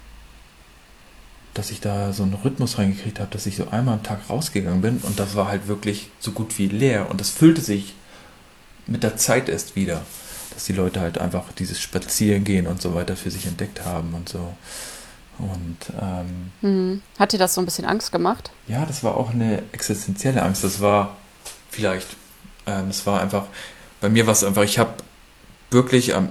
dass 1.54 1.70
ich 1.70 1.80
da 1.80 2.12
so 2.12 2.22
einen 2.22 2.34
Rhythmus 2.34 2.78
reingekriegt 2.78 3.18
habe, 3.18 3.30
dass 3.30 3.46
ich 3.46 3.56
so 3.56 3.68
einmal 3.68 3.94
am 3.94 4.02
Tag 4.02 4.28
rausgegangen 4.28 4.82
bin 4.82 4.98
und 4.98 5.18
das 5.18 5.34
war 5.34 5.48
halt 5.48 5.66
wirklich 5.66 6.10
so 6.20 6.32
gut 6.32 6.58
wie 6.58 6.68
leer 6.68 7.10
und 7.10 7.20
das 7.20 7.30
füllte 7.30 7.60
sich 7.60 7.94
mit 8.90 9.02
der 9.02 9.16
Zeit 9.16 9.48
erst 9.48 9.76
wieder, 9.76 10.02
dass 10.52 10.64
die 10.64 10.72
Leute 10.72 11.00
halt 11.00 11.18
einfach 11.18 11.52
dieses 11.52 11.80
Spazierengehen 11.80 12.66
und 12.66 12.82
so 12.82 12.94
weiter 12.94 13.16
für 13.16 13.30
sich 13.30 13.46
entdeckt 13.46 13.84
haben 13.84 14.12
und 14.14 14.28
so. 14.28 14.52
Und 15.38 15.78
ähm, 15.98 16.52
mhm. 16.60 17.02
hat 17.18 17.32
dir 17.32 17.38
das 17.38 17.54
so 17.54 17.62
ein 17.62 17.64
bisschen 17.64 17.86
Angst 17.86 18.12
gemacht? 18.12 18.50
Ja, 18.68 18.84
das 18.84 19.02
war 19.02 19.16
auch 19.16 19.30
eine 19.30 19.62
existenzielle 19.72 20.42
Angst. 20.42 20.64
Das 20.64 20.80
war 20.80 21.16
vielleicht, 21.70 22.08
ähm, 22.66 22.88
es 22.88 23.06
war 23.06 23.20
einfach, 23.20 23.46
bei 24.02 24.10
mir 24.10 24.26
war 24.26 24.32
es 24.32 24.44
einfach, 24.44 24.64
ich 24.64 24.78
habe 24.78 24.92
wirklich 25.70 26.14
am, 26.14 26.30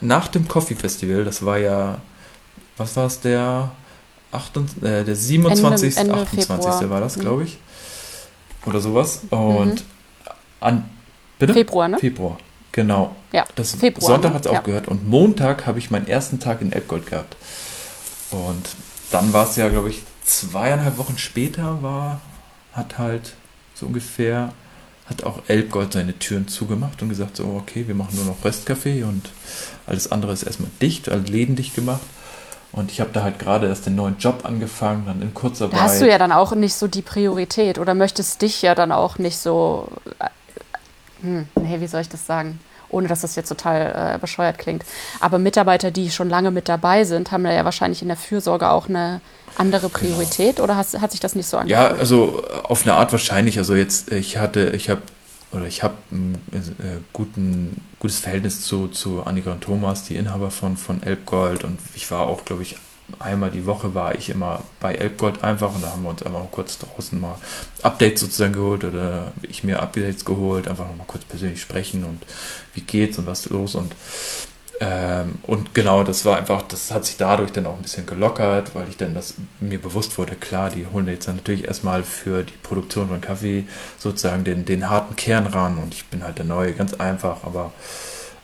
nach 0.00 0.28
dem 0.28 0.46
Coffee 0.46 0.76
Festival, 0.76 1.24
das 1.24 1.44
war 1.44 1.58
ja, 1.58 2.00
was 2.76 2.94
war 2.94 3.06
es, 3.06 3.20
der, 3.20 3.72
28, 4.32 4.82
äh, 4.82 5.04
der 5.04 5.16
27. 5.16 5.96
Ende, 5.96 6.12
Ende 6.12 6.22
28. 6.22 6.70
Februar. 6.72 6.90
war 6.90 7.00
das, 7.00 7.16
mhm. 7.16 7.20
glaube 7.20 7.44
ich. 7.44 7.58
Oder 8.66 8.80
sowas. 8.80 9.22
Und 9.30 9.74
mhm. 9.74 9.82
an 10.60 10.90
Bitte? 11.40 11.54
Februar, 11.54 11.88
ne? 11.88 11.98
Februar, 11.98 12.38
genau. 12.70 13.16
Ja, 13.32 13.44
das 13.54 13.74
Februar, 13.74 14.12
Sonntag 14.12 14.34
hat 14.34 14.44
es 14.44 14.52
ja. 14.52 14.58
aufgehört 14.58 14.88
und 14.88 15.08
Montag 15.08 15.66
habe 15.66 15.78
ich 15.78 15.90
meinen 15.90 16.06
ersten 16.06 16.38
Tag 16.38 16.60
in 16.60 16.70
Elbgold 16.70 17.06
gehabt. 17.06 17.34
Und 18.30 18.68
dann 19.10 19.32
war 19.32 19.48
es 19.48 19.56
ja, 19.56 19.68
glaube 19.70 19.88
ich, 19.88 20.02
zweieinhalb 20.22 20.98
Wochen 20.98 21.16
später 21.16 21.82
war, 21.82 22.20
hat 22.74 22.98
halt 22.98 23.32
so 23.74 23.86
ungefähr, 23.86 24.52
hat 25.06 25.24
auch 25.24 25.40
Elbgold 25.48 25.94
seine 25.94 26.18
Türen 26.18 26.46
zugemacht 26.46 27.00
und 27.00 27.08
gesagt, 27.08 27.38
so, 27.38 27.44
okay, 27.44 27.88
wir 27.88 27.94
machen 27.94 28.16
nur 28.16 28.26
noch 28.26 28.44
Restcafé 28.44 29.04
und 29.04 29.30
alles 29.86 30.12
andere 30.12 30.32
ist 30.32 30.42
erstmal 30.42 30.70
dicht, 30.82 31.08
alle 31.08 31.22
Läden 31.22 31.56
dicht 31.56 31.74
gemacht. 31.74 32.02
Und 32.72 32.92
ich 32.92 33.00
habe 33.00 33.10
da 33.12 33.22
halt 33.22 33.40
gerade 33.40 33.66
erst 33.66 33.86
den 33.86 33.96
neuen 33.96 34.18
Job 34.18 34.44
angefangen, 34.44 35.04
dann 35.06 35.22
in 35.22 35.34
Kurzarbeit. 35.34 35.80
Da 35.80 35.82
hast 35.84 36.00
du 36.00 36.08
ja 36.08 36.18
dann 36.18 36.30
auch 36.30 36.54
nicht 36.54 36.74
so 36.74 36.86
die 36.86 37.02
Priorität 37.02 37.80
oder 37.80 37.94
möchtest 37.94 38.42
dich 38.42 38.62
ja 38.62 38.76
dann 38.76 38.92
auch 38.92 39.18
nicht 39.18 39.38
so 39.38 39.88
hm, 41.20 41.46
nee, 41.60 41.80
wie 41.80 41.86
soll 41.86 42.00
ich 42.00 42.08
das 42.08 42.26
sagen? 42.26 42.60
Ohne 42.88 43.06
dass 43.06 43.20
das 43.20 43.36
jetzt 43.36 43.48
total 43.48 44.14
äh, 44.14 44.18
bescheuert 44.18 44.58
klingt. 44.58 44.84
Aber 45.20 45.38
Mitarbeiter, 45.38 45.92
die 45.92 46.10
schon 46.10 46.28
lange 46.28 46.50
mit 46.50 46.68
dabei 46.68 47.04
sind, 47.04 47.30
haben 47.30 47.46
ja 47.46 47.64
wahrscheinlich 47.64 48.02
in 48.02 48.08
der 48.08 48.16
Fürsorge 48.16 48.68
auch 48.68 48.88
eine 48.88 49.20
andere. 49.56 49.88
Priorität 49.88 50.56
genau. 50.56 50.64
oder 50.64 50.76
has, 50.76 50.98
hat 51.00 51.12
sich 51.12 51.20
das 51.20 51.36
nicht 51.36 51.46
so 51.46 51.58
angefühlt? 51.58 51.90
Ja, 51.90 51.96
also 51.96 52.42
auf 52.64 52.82
eine 52.82 52.94
Art 52.94 53.12
wahrscheinlich. 53.12 53.58
Also 53.58 53.74
jetzt, 53.74 54.10
ich 54.10 54.38
hatte, 54.38 54.70
ich 54.70 54.90
habe 54.90 55.02
oder 55.52 55.66
ich 55.66 55.82
habe 55.82 55.94
ein 56.12 56.34
äh, 56.52 56.98
guten, 57.12 57.80
gutes 57.98 58.18
Verhältnis 58.18 58.62
zu, 58.62 58.88
zu 58.88 59.22
Annika 59.24 59.52
und 59.52 59.62
Thomas, 59.62 60.04
die 60.04 60.16
Inhaber 60.16 60.50
von, 60.50 60.76
von 60.76 61.02
Elbgold. 61.02 61.64
Und 61.64 61.78
ich 61.94 62.10
war 62.10 62.20
auch, 62.20 62.44
glaube 62.44 62.62
ich, 62.62 62.76
einmal 63.18 63.50
die 63.50 63.66
Woche 63.66 63.94
war 63.94 64.14
ich 64.14 64.30
immer 64.30 64.62
bei 64.80 64.94
Elbgold 64.94 65.42
einfach 65.42 65.74
und 65.74 65.82
da 65.82 65.90
haben 65.90 66.02
wir 66.02 66.10
uns 66.10 66.22
einfach 66.22 66.40
mal 66.40 66.48
kurz 66.50 66.78
draußen 66.78 67.20
mal 67.20 67.36
Updates 67.82 68.20
sozusagen 68.20 68.52
geholt 68.52 68.84
oder 68.84 69.32
ich 69.42 69.64
mir 69.64 69.80
Updates 69.82 70.24
geholt, 70.24 70.68
einfach 70.68 70.84
mal 70.96 71.04
kurz 71.06 71.24
persönlich 71.24 71.60
sprechen 71.60 72.04
und 72.04 72.22
wie 72.74 72.82
geht's 72.82 73.18
und 73.18 73.26
was 73.26 73.46
ist 73.46 73.50
los 73.50 73.74
und 73.74 73.94
ähm, 74.82 75.34
und 75.42 75.74
genau, 75.74 76.04
das 76.04 76.24
war 76.24 76.38
einfach, 76.38 76.62
das 76.62 76.90
hat 76.90 77.04
sich 77.04 77.18
dadurch 77.18 77.52
dann 77.52 77.66
auch 77.66 77.76
ein 77.76 77.82
bisschen 77.82 78.06
gelockert, 78.06 78.74
weil 78.74 78.88
ich 78.88 78.96
dann 78.96 79.12
das 79.14 79.34
mir 79.60 79.78
bewusst 79.78 80.16
wurde, 80.16 80.36
klar, 80.36 80.70
die 80.70 80.86
holen 80.86 81.06
jetzt 81.06 81.28
dann 81.28 81.36
natürlich 81.36 81.64
erstmal 81.64 82.02
für 82.02 82.44
die 82.44 82.56
Produktion 82.62 83.08
von 83.08 83.20
Kaffee 83.20 83.66
sozusagen 83.98 84.42
den, 84.42 84.64
den 84.64 84.88
harten 84.88 85.16
Kern 85.16 85.46
ran 85.46 85.76
und 85.76 85.92
ich 85.92 86.06
bin 86.06 86.24
halt 86.24 86.38
der 86.38 86.46
Neue, 86.46 86.72
ganz 86.72 86.94
einfach, 86.94 87.44
aber 87.44 87.72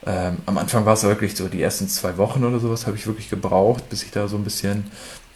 ähm, 0.06 0.38
am 0.46 0.58
Anfang 0.58 0.86
war 0.86 0.94
es 0.94 1.02
wirklich 1.02 1.36
so, 1.36 1.48
die 1.48 1.60
ersten 1.60 1.88
zwei 1.88 2.16
Wochen 2.16 2.44
oder 2.44 2.60
sowas 2.60 2.86
habe 2.86 2.96
ich 2.96 3.06
wirklich 3.06 3.28
gebraucht, 3.28 3.88
bis 3.90 4.04
ich 4.04 4.12
da 4.12 4.28
so 4.28 4.36
ein 4.36 4.44
bisschen 4.44 4.90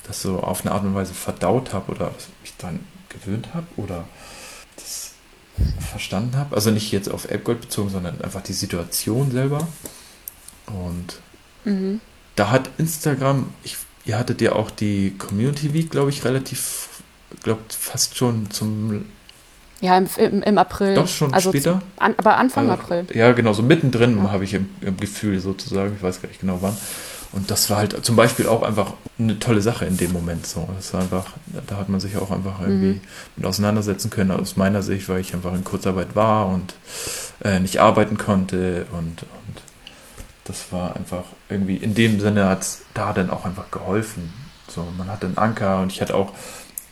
das 0.06 0.22
so 0.22 0.40
auf 0.40 0.64
eine 0.64 0.74
Art 0.74 0.84
und 0.84 0.94
Weise 0.94 1.12
verdaut 1.12 1.72
habe 1.72 1.92
oder 1.92 2.12
mich 2.42 2.54
dann 2.58 2.80
gewöhnt 3.08 3.52
habe 3.54 3.66
oder 3.76 4.04
das 4.76 5.12
verstanden 5.90 6.36
habe. 6.36 6.54
Also 6.54 6.70
nicht 6.70 6.92
jetzt 6.92 7.10
auf 7.10 7.30
Elbgold 7.30 7.60
bezogen, 7.60 7.90
sondern 7.90 8.20
einfach 8.20 8.42
die 8.42 8.52
Situation 8.52 9.30
selber. 9.30 9.66
Und 10.66 11.20
mhm. 11.64 12.00
da 12.36 12.50
hat 12.50 12.70
Instagram, 12.78 13.52
ich, 13.64 13.76
ihr 14.04 14.18
hattet 14.18 14.40
ja 14.40 14.52
auch 14.52 14.70
die 14.70 15.16
Community 15.18 15.74
Week, 15.74 15.90
glaube 15.90 16.10
ich, 16.10 16.24
relativ, 16.24 16.88
glaube 17.42 17.62
fast 17.68 18.16
schon 18.16 18.50
zum. 18.50 19.04
Ja, 19.80 19.96
im, 19.96 20.06
im, 20.18 20.42
im 20.42 20.58
April. 20.58 20.94
Doch 20.94 21.08
schon 21.08 21.32
also 21.32 21.50
später. 21.50 21.80
An, 21.98 22.14
aber 22.18 22.36
Anfang 22.36 22.70
also, 22.70 22.82
April. 22.82 23.06
Ja, 23.14 23.32
genau, 23.32 23.52
so 23.52 23.62
mittendrin 23.62 24.18
ja. 24.18 24.30
habe 24.30 24.44
ich 24.44 24.54
im, 24.54 24.68
im, 24.82 24.96
Gefühl 24.98 25.40
sozusagen, 25.40 25.94
ich 25.96 26.02
weiß 26.02 26.20
gar 26.20 26.28
nicht 26.28 26.40
genau 26.40 26.58
wann. 26.60 26.76
Und 27.32 27.50
das 27.50 27.70
war 27.70 27.78
halt 27.78 28.04
zum 28.04 28.16
Beispiel 28.16 28.48
auch 28.48 28.62
einfach 28.62 28.94
eine 29.18 29.38
tolle 29.38 29.62
Sache 29.62 29.84
in 29.86 29.96
dem 29.96 30.12
Moment. 30.12 30.46
So, 30.46 30.68
das 30.76 30.92
war 30.92 31.00
einfach, 31.00 31.26
da 31.68 31.76
hat 31.76 31.88
man 31.88 32.00
sich 32.00 32.16
auch 32.16 32.30
einfach 32.30 32.60
irgendwie 32.60 32.94
mhm. 32.94 33.00
mit 33.36 33.46
auseinandersetzen 33.46 34.10
können. 34.10 34.32
Aus 34.32 34.56
meiner 34.56 34.82
Sicht, 34.82 35.08
weil 35.08 35.20
ich 35.20 35.32
einfach 35.32 35.54
in 35.54 35.64
Kurzarbeit 35.64 36.16
war 36.16 36.48
und 36.48 36.74
äh, 37.42 37.60
nicht 37.60 37.78
arbeiten 37.78 38.18
konnte 38.18 38.86
und, 38.90 39.22
und 39.22 39.62
das 40.44 40.72
war 40.72 40.96
einfach 40.96 41.24
irgendwie, 41.48 41.76
in 41.76 41.94
dem 41.94 42.18
Sinne 42.20 42.48
hat 42.48 42.62
es 42.62 42.82
da 42.94 43.12
dann 43.12 43.30
auch 43.30 43.44
einfach 43.44 43.70
geholfen. 43.70 44.32
So, 44.66 44.86
man 44.98 45.08
hatte 45.08 45.26
einen 45.26 45.38
Anker 45.38 45.80
und 45.80 45.92
ich 45.92 46.00
hatte 46.00 46.14
auch 46.14 46.32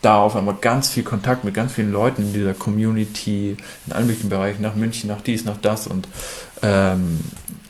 da 0.02 0.20
auf 0.20 0.36
einmal 0.36 0.56
ganz 0.60 0.90
viel 0.90 1.02
Kontakt 1.02 1.44
mit 1.44 1.54
ganz 1.54 1.72
vielen 1.72 1.92
Leuten 1.92 2.22
in 2.22 2.32
dieser 2.32 2.54
Community, 2.54 3.56
in 3.86 3.92
allen 3.92 4.06
möglichen 4.06 4.28
Bereichen, 4.28 4.62
nach 4.62 4.74
München, 4.74 5.08
nach 5.08 5.20
dies, 5.20 5.44
nach 5.44 5.56
das 5.56 5.86
und 5.86 6.08
ähm, 6.62 7.20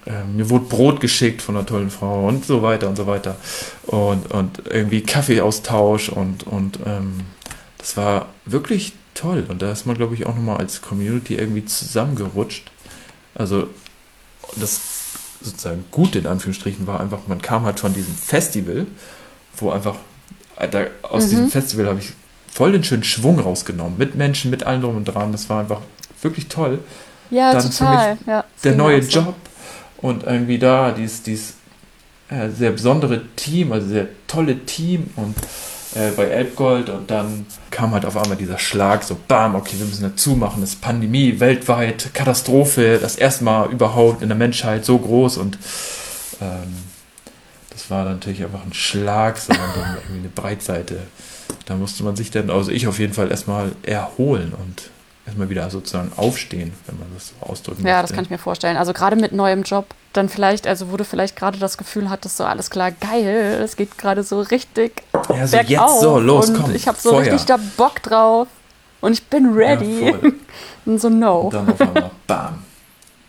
äh, 0.06 0.24
mir 0.24 0.48
wurde 0.50 0.66
Brot 0.66 1.00
geschickt 1.00 1.42
von 1.42 1.56
einer 1.56 1.66
tollen 1.66 1.90
Frau 1.90 2.26
und 2.26 2.44
so 2.44 2.62
weiter 2.62 2.88
und 2.88 2.96
so 2.96 3.06
weiter 3.06 3.36
und, 3.86 4.30
und 4.30 4.62
irgendwie 4.70 5.02
Kaffeeaustausch 5.02 6.08
und, 6.10 6.46
und 6.46 6.78
ähm, 6.86 7.20
das 7.78 7.96
war 7.96 8.26
wirklich 8.44 8.92
toll 9.14 9.44
und 9.48 9.62
da 9.62 9.72
ist 9.72 9.86
man, 9.86 9.96
glaube 9.96 10.14
ich, 10.14 10.26
auch 10.26 10.34
nochmal 10.34 10.58
als 10.58 10.82
Community 10.82 11.34
irgendwie 11.34 11.64
zusammengerutscht. 11.64 12.70
Also 13.34 13.68
das 14.56 14.80
sozusagen 15.40 15.84
gut 15.90 16.16
in 16.16 16.26
Anführungsstrichen 16.26 16.86
war 16.86 17.00
einfach, 17.00 17.20
man 17.26 17.40
kam 17.40 17.64
halt 17.64 17.80
von 17.80 17.94
diesem 17.94 18.14
Festival, 18.14 18.86
wo 19.56 19.70
einfach, 19.70 19.96
da, 20.70 20.86
aus 21.02 21.26
mhm. 21.26 21.30
diesem 21.30 21.50
Festival 21.50 21.86
habe 21.86 22.00
ich 22.00 22.12
voll 22.52 22.72
den 22.72 22.84
schönen 22.84 23.04
Schwung 23.04 23.38
rausgenommen, 23.38 23.98
mit 23.98 24.14
Menschen, 24.14 24.50
mit 24.50 24.64
allem 24.64 24.82
drum 24.82 24.96
und 24.96 25.04
dran, 25.04 25.32
das 25.32 25.48
war 25.48 25.60
einfach 25.60 25.80
wirklich 26.22 26.48
toll. 26.48 26.80
Ja, 27.30 27.52
Dann 27.52 27.70
total. 27.70 28.16
Für 28.16 28.20
mich 28.20 28.26
ja, 28.26 28.44
der 28.64 28.74
neue 28.74 28.98
Job 28.98 29.34
und 29.98 30.24
irgendwie 30.24 30.58
da 30.58 30.92
dieses, 30.92 31.22
dieses 31.22 31.54
äh, 32.30 32.48
sehr 32.50 32.70
besondere 32.72 33.22
Team, 33.36 33.72
also 33.72 33.88
sehr 33.88 34.08
tolle 34.26 34.64
Team 34.64 35.10
und 35.16 35.36
äh, 35.94 36.10
bei 36.16 36.24
Elbgold 36.24 36.90
und 36.90 37.10
dann 37.10 37.46
kam 37.70 37.92
halt 37.92 38.04
auf 38.04 38.16
einmal 38.16 38.36
dieser 38.36 38.58
Schlag, 38.58 39.02
so 39.02 39.16
bam, 39.28 39.54
okay, 39.54 39.76
wir 39.78 39.86
müssen 39.86 40.02
dazu 40.02 40.30
machen, 40.30 40.60
das 40.60 40.70
ist 40.70 40.80
Pandemie, 40.80 41.40
weltweit, 41.40 42.12
Katastrophe, 42.14 42.98
das 43.00 43.16
erste 43.16 43.44
Mal 43.44 43.70
überhaupt 43.70 44.22
in 44.22 44.28
der 44.28 44.36
Menschheit 44.36 44.84
so 44.84 44.98
groß 44.98 45.38
und 45.38 45.58
ähm, 46.40 46.76
das 47.70 47.90
war 47.90 48.04
natürlich 48.04 48.42
einfach 48.42 48.64
ein 48.64 48.74
Schlag, 48.74 49.38
sondern 49.38 49.70
dann 49.74 49.96
irgendwie 49.96 50.18
eine 50.18 50.28
Breitseite. 50.28 50.98
Da 51.66 51.74
musste 51.74 52.02
man 52.04 52.16
sich 52.16 52.30
dann, 52.30 52.50
also 52.50 52.70
ich 52.70 52.86
auf 52.86 52.98
jeden 52.98 53.12
Fall 53.12 53.30
erstmal 53.30 53.72
erholen 53.82 54.52
und 54.58 54.90
erstmal 55.26 55.50
wieder 55.50 55.68
sozusagen 55.68 56.10
aufstehen, 56.16 56.72
wenn 56.86 56.98
man 56.98 57.08
das 57.14 57.28
so 57.28 57.46
ausdrücken 57.46 57.86
Ja, 57.86 57.96
möchte. 57.96 58.08
das 58.08 58.14
kann 58.14 58.24
ich 58.24 58.30
mir 58.30 58.38
vorstellen. 58.38 58.76
Also 58.78 58.92
gerade 58.94 59.16
mit 59.16 59.32
neuem 59.32 59.62
Job, 59.62 59.86
dann 60.14 60.28
vielleicht, 60.30 60.66
also 60.66 60.90
wo 60.90 60.96
du 60.96 61.04
vielleicht 61.04 61.36
gerade 61.36 61.58
das 61.58 61.76
Gefühl 61.76 62.08
hattest, 62.08 62.38
so 62.38 62.44
alles 62.44 62.70
klar, 62.70 62.90
geil, 62.92 63.60
es 63.62 63.76
geht 63.76 63.98
gerade 63.98 64.22
so 64.22 64.40
richtig 64.40 65.02
ja, 65.28 65.46
so 65.46 65.56
bergauf 65.56 65.68
jetzt 65.68 66.00
so, 66.00 66.18
los, 66.18 66.52
komm, 66.54 66.74
Ich 66.74 66.88
habe 66.88 66.98
so 66.98 67.10
Feuer. 67.10 67.20
richtig 67.20 67.44
da 67.44 67.58
Bock 67.76 68.02
drauf 68.02 68.48
und 69.02 69.12
ich 69.12 69.24
bin 69.26 69.52
ready. 69.52 70.06
Ja, 70.06 70.14
und 70.86 71.00
so, 71.00 71.10
no. 71.10 71.40
Und 71.40 71.54
dann 71.54 71.70
auf 71.70 71.80
einmal, 71.80 72.10
bam. 72.26 72.62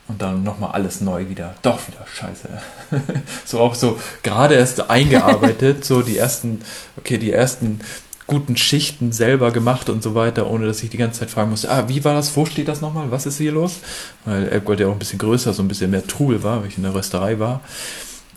Und 0.08 0.20
dann 0.22 0.42
nochmal 0.42 0.72
alles 0.72 1.02
neu 1.02 1.30
wieder. 1.30 1.54
Doch 1.62 1.78
wieder 1.88 2.04
scheiße. 2.12 2.50
so 3.46 3.60
auch 3.60 3.76
so 3.76 4.00
gerade 4.24 4.56
erst 4.56 4.90
eingearbeitet, 4.90 5.86
so 5.86 6.02
die 6.02 6.18
ersten, 6.18 6.62
okay, 6.98 7.20
die 7.20 7.32
ersten 7.32 7.82
guten 8.30 8.56
Schichten 8.56 9.12
selber 9.12 9.52
gemacht 9.52 9.90
und 9.90 10.04
so 10.04 10.16
weiter, 10.16 10.50
ohne 10.50 10.68
dass 10.68 10.84
ich 10.84 10.90
die 10.90 10.98
ganze 10.98 11.20
Zeit 11.20 11.32
fragen 11.32 11.50
musste, 11.50 11.70
ah, 11.70 11.86
wie 11.88 12.06
war 12.06 12.14
das, 12.14 12.36
wo 12.38 12.46
steht 12.46 12.68
das 12.68 12.80
nochmal, 12.80 13.12
was 13.12 13.26
ist 13.26 13.38
hier 13.38 13.52
los? 13.52 13.80
Weil 14.24 14.48
Elbgold 14.48 14.80
ja 14.80 14.88
auch 14.88 14.94
ein 14.94 15.00
bisschen 15.00 15.20
größer, 15.20 15.52
so 15.52 15.64
ein 15.64 15.68
bisschen 15.68 15.92
mehr 15.92 16.06
Trubel 16.06 16.44
war, 16.44 16.62
weil 16.62 16.70
ich 16.70 16.78
in 16.78 16.84
der 16.84 16.94
Rösterei 16.94 17.40
war 17.40 17.62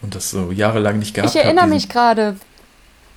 und 0.00 0.14
das 0.14 0.30
so 0.30 0.50
jahrelang 0.50 0.98
nicht 0.98 1.14
gehabt 1.14 1.28
habe. 1.28 1.38
Ich 1.38 1.44
erinnere 1.44 1.64
hab, 1.64 1.70
mich 1.70 1.88
gerade, 1.88 2.36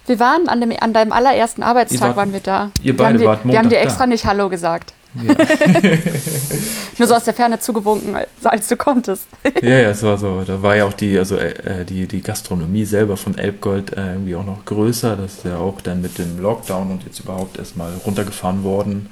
wir 0.05 0.19
waren 0.19 0.49
an, 0.49 0.59
dem, 0.59 0.73
an 0.79 0.93
deinem 0.93 1.13
allerersten 1.13 1.63
Arbeitstag, 1.63 2.01
wart, 2.01 2.17
waren 2.17 2.33
wir 2.33 2.41
da. 2.41 2.71
Ihr 2.83 2.95
beide 2.95 3.19
wir 3.19 3.27
wart 3.27 3.45
Montag 3.45 3.53
Wir 3.53 3.59
haben 3.59 3.69
dir 3.69 3.79
extra 3.79 4.03
da. 4.03 4.07
nicht 4.07 4.25
Hallo 4.25 4.49
gesagt. 4.49 4.93
Ja. 5.15 5.34
Nur 6.97 7.08
so 7.08 7.15
aus 7.15 7.23
der 7.23 7.34
Ferne 7.34 7.60
zugewunken, 7.60 8.17
als 8.43 8.67
du 8.67 8.75
konntest. 8.75 9.28
ja, 9.62 9.69
ja, 9.80 9.89
es 9.89 10.04
war 10.04 10.17
so. 10.17 10.43
Da 10.45 10.62
war 10.62 10.75
ja 10.75 10.86
auch 10.86 10.93
die, 10.93 11.17
also 11.17 11.38
äh, 11.38 11.86
die, 11.86 12.08
die 12.08 12.21
Gastronomie 12.21 12.86
selber 12.86 13.17
von 13.17 13.38
Elbgold 13.38 13.93
äh, 13.93 14.13
irgendwie 14.13 14.36
auch 14.36 14.45
noch 14.45 14.65
größer. 14.65 15.15
Das 15.15 15.36
ist 15.36 15.45
ja 15.45 15.58
auch 15.58 15.82
dann 15.82 16.01
mit 16.01 16.17
dem 16.17 16.39
Lockdown 16.39 16.91
und 16.91 17.04
jetzt 17.04 17.19
überhaupt 17.19 17.58
erstmal 17.58 17.93
runtergefahren 18.06 18.63
worden. 18.63 19.10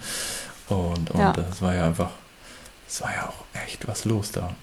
Und, 0.70 1.12
und 1.12 1.20
ja. 1.20 1.34
das 1.34 1.62
war 1.62 1.76
ja 1.76 1.86
einfach, 1.86 2.12
es 2.88 3.02
war 3.02 3.12
ja 3.12 3.30
auch 3.30 3.62
echt 3.66 3.88
was 3.88 4.06
los 4.06 4.32
da. 4.32 4.56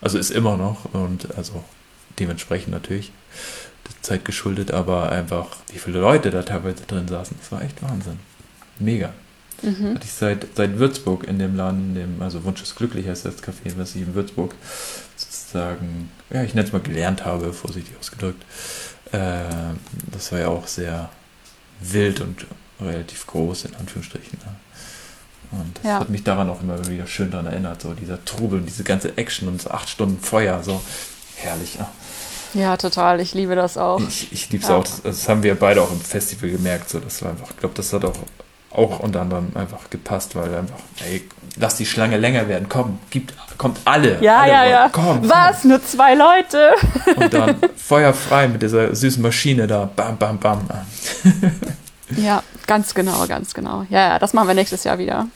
Also 0.00 0.18
ist 0.18 0.30
immer 0.30 0.56
noch 0.56 0.92
und 0.92 1.36
also 1.36 1.64
dementsprechend 2.18 2.72
natürlich 2.72 3.12
der 3.86 4.02
Zeit 4.02 4.24
geschuldet, 4.24 4.70
aber 4.70 5.10
einfach, 5.10 5.48
wie 5.72 5.78
viele 5.78 6.00
Leute 6.00 6.30
da 6.30 6.42
teilweise 6.42 6.84
drin 6.86 7.08
saßen, 7.08 7.36
das 7.40 7.52
war 7.52 7.62
echt 7.62 7.82
Wahnsinn. 7.82 8.18
Mega. 8.78 9.12
Mhm. 9.62 9.94
Hatte 9.94 10.04
ich 10.04 10.12
seit, 10.12 10.46
seit 10.54 10.78
Würzburg 10.78 11.26
in 11.26 11.38
dem 11.38 11.56
Laden, 11.56 11.94
dem, 11.94 12.20
also 12.20 12.44
Wunsch 12.44 12.62
ist 12.62 12.76
glücklich 12.76 13.08
heißt 13.08 13.24
das 13.24 13.42
Café, 13.42 13.72
was 13.76 13.94
ich 13.94 14.02
in 14.02 14.14
Würzburg 14.14 14.54
sozusagen, 15.16 16.10
ja, 16.30 16.42
ich 16.42 16.54
nenne 16.54 16.66
es 16.66 16.72
mal 16.72 16.80
gelernt 16.80 17.24
habe, 17.24 17.52
vorsichtig 17.52 17.94
ausgedrückt. 17.98 18.44
Äh, 19.12 19.44
das 20.12 20.32
war 20.32 20.40
ja 20.40 20.48
auch 20.48 20.66
sehr 20.66 21.10
wild 21.80 22.20
und 22.20 22.46
relativ 22.80 23.26
groß, 23.26 23.66
in 23.66 23.76
Anführungsstrichen. 23.76 24.38
Ne? 24.44 25.58
Und 25.58 25.78
das 25.78 25.84
ja. 25.84 26.00
hat 26.00 26.10
mich 26.10 26.24
daran 26.24 26.50
auch 26.50 26.60
immer 26.60 26.86
wieder 26.88 27.06
schön 27.06 27.30
daran 27.30 27.46
erinnert, 27.46 27.80
so 27.80 27.94
dieser 27.94 28.22
Trubel 28.24 28.58
und 28.58 28.66
diese 28.66 28.84
ganze 28.84 29.16
Action 29.16 29.48
und 29.48 29.62
so 29.62 29.70
acht 29.70 29.88
Stunden 29.88 30.20
Feuer, 30.20 30.62
so 30.62 30.82
herrlich. 31.36 31.78
Ne? 31.78 31.86
Ja, 32.54 32.76
total. 32.76 33.20
Ich 33.20 33.34
liebe 33.34 33.54
das 33.54 33.76
auch. 33.76 34.00
Ich, 34.00 34.32
ich 34.32 34.50
liebe 34.50 34.62
es 34.62 34.68
ja. 34.68 34.76
auch. 34.76 34.84
Das, 34.84 35.02
das, 35.02 35.28
haben 35.28 35.42
wir 35.42 35.54
beide 35.54 35.82
auch 35.82 35.90
im 35.90 36.00
Festival 36.00 36.50
gemerkt. 36.50 36.88
So, 36.88 37.00
das 37.00 37.22
war 37.22 37.30
einfach, 37.30 37.50
ich 37.50 37.56
glaube, 37.58 37.74
das 37.74 37.92
hat 37.92 38.04
auch 38.04 38.16
auch 38.76 39.00
unter 39.00 39.22
anderem 39.22 39.48
einfach 39.54 39.90
gepasst, 39.90 40.36
weil 40.36 40.54
einfach, 40.54 40.78
ey, 41.08 41.26
lass 41.56 41.76
die 41.76 41.86
Schlange 41.86 42.18
länger 42.18 42.48
werden, 42.48 42.68
komm, 42.68 42.98
gibt, 43.10 43.34
kommt 43.58 43.80
alle. 43.84 44.20
Ja, 44.20 44.40
alle 44.40 44.52
ja, 44.52 44.64
ja. 44.66 44.88
Komm, 44.92 45.28
Was? 45.28 45.62
Komm. 45.62 45.70
Nur 45.70 45.84
zwei 45.84 46.14
Leute? 46.14 46.72
Und 47.16 47.32
dann 47.32 47.56
feuerfrei 47.76 48.48
mit 48.48 48.62
dieser 48.62 48.94
süßen 48.94 49.22
Maschine 49.22 49.66
da, 49.66 49.88
bam, 49.96 50.16
bam, 50.18 50.38
bam. 50.38 50.60
ja, 52.16 52.42
ganz 52.66 52.94
genau, 52.94 53.26
ganz 53.26 53.54
genau. 53.54 53.86
Ja, 53.88 54.10
ja, 54.10 54.18
das 54.18 54.32
machen 54.34 54.48
wir 54.48 54.54
nächstes 54.54 54.84
Jahr 54.84 54.98
wieder. 54.98 55.26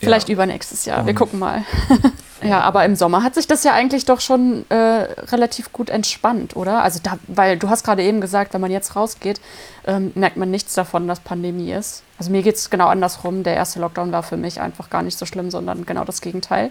Vielleicht 0.00 0.28
ja. 0.28 0.34
übernächstes 0.34 0.84
Jahr. 0.84 1.06
Wir 1.06 1.14
gucken 1.14 1.38
mal. 1.38 1.64
Ja, 2.42 2.60
aber 2.60 2.84
im 2.84 2.94
Sommer 2.94 3.24
hat 3.24 3.34
sich 3.34 3.46
das 3.46 3.64
ja 3.64 3.72
eigentlich 3.72 4.04
doch 4.04 4.20
schon 4.20 4.64
äh, 4.70 4.74
relativ 4.76 5.72
gut 5.72 5.90
entspannt, 5.90 6.54
oder? 6.54 6.82
Also 6.82 7.00
da, 7.02 7.18
weil 7.26 7.58
du 7.58 7.68
hast 7.68 7.82
gerade 7.82 8.02
eben 8.02 8.20
gesagt, 8.20 8.54
wenn 8.54 8.60
man 8.60 8.70
jetzt 8.70 8.94
rausgeht, 8.94 9.40
ähm, 9.86 10.12
merkt 10.14 10.36
man 10.36 10.50
nichts 10.50 10.74
davon, 10.74 11.08
dass 11.08 11.20
Pandemie 11.20 11.72
ist. 11.72 12.04
Also 12.18 12.30
mir 12.30 12.42
geht 12.42 12.56
es 12.56 12.70
genau 12.70 12.88
andersrum. 12.88 13.44
Der 13.44 13.54
erste 13.54 13.80
Lockdown 13.80 14.12
war 14.12 14.22
für 14.22 14.36
mich 14.36 14.60
einfach 14.60 14.90
gar 14.90 15.02
nicht 15.02 15.18
so 15.18 15.24
schlimm, 15.24 15.50
sondern 15.50 15.86
genau 15.86 16.04
das 16.04 16.20
Gegenteil. 16.20 16.70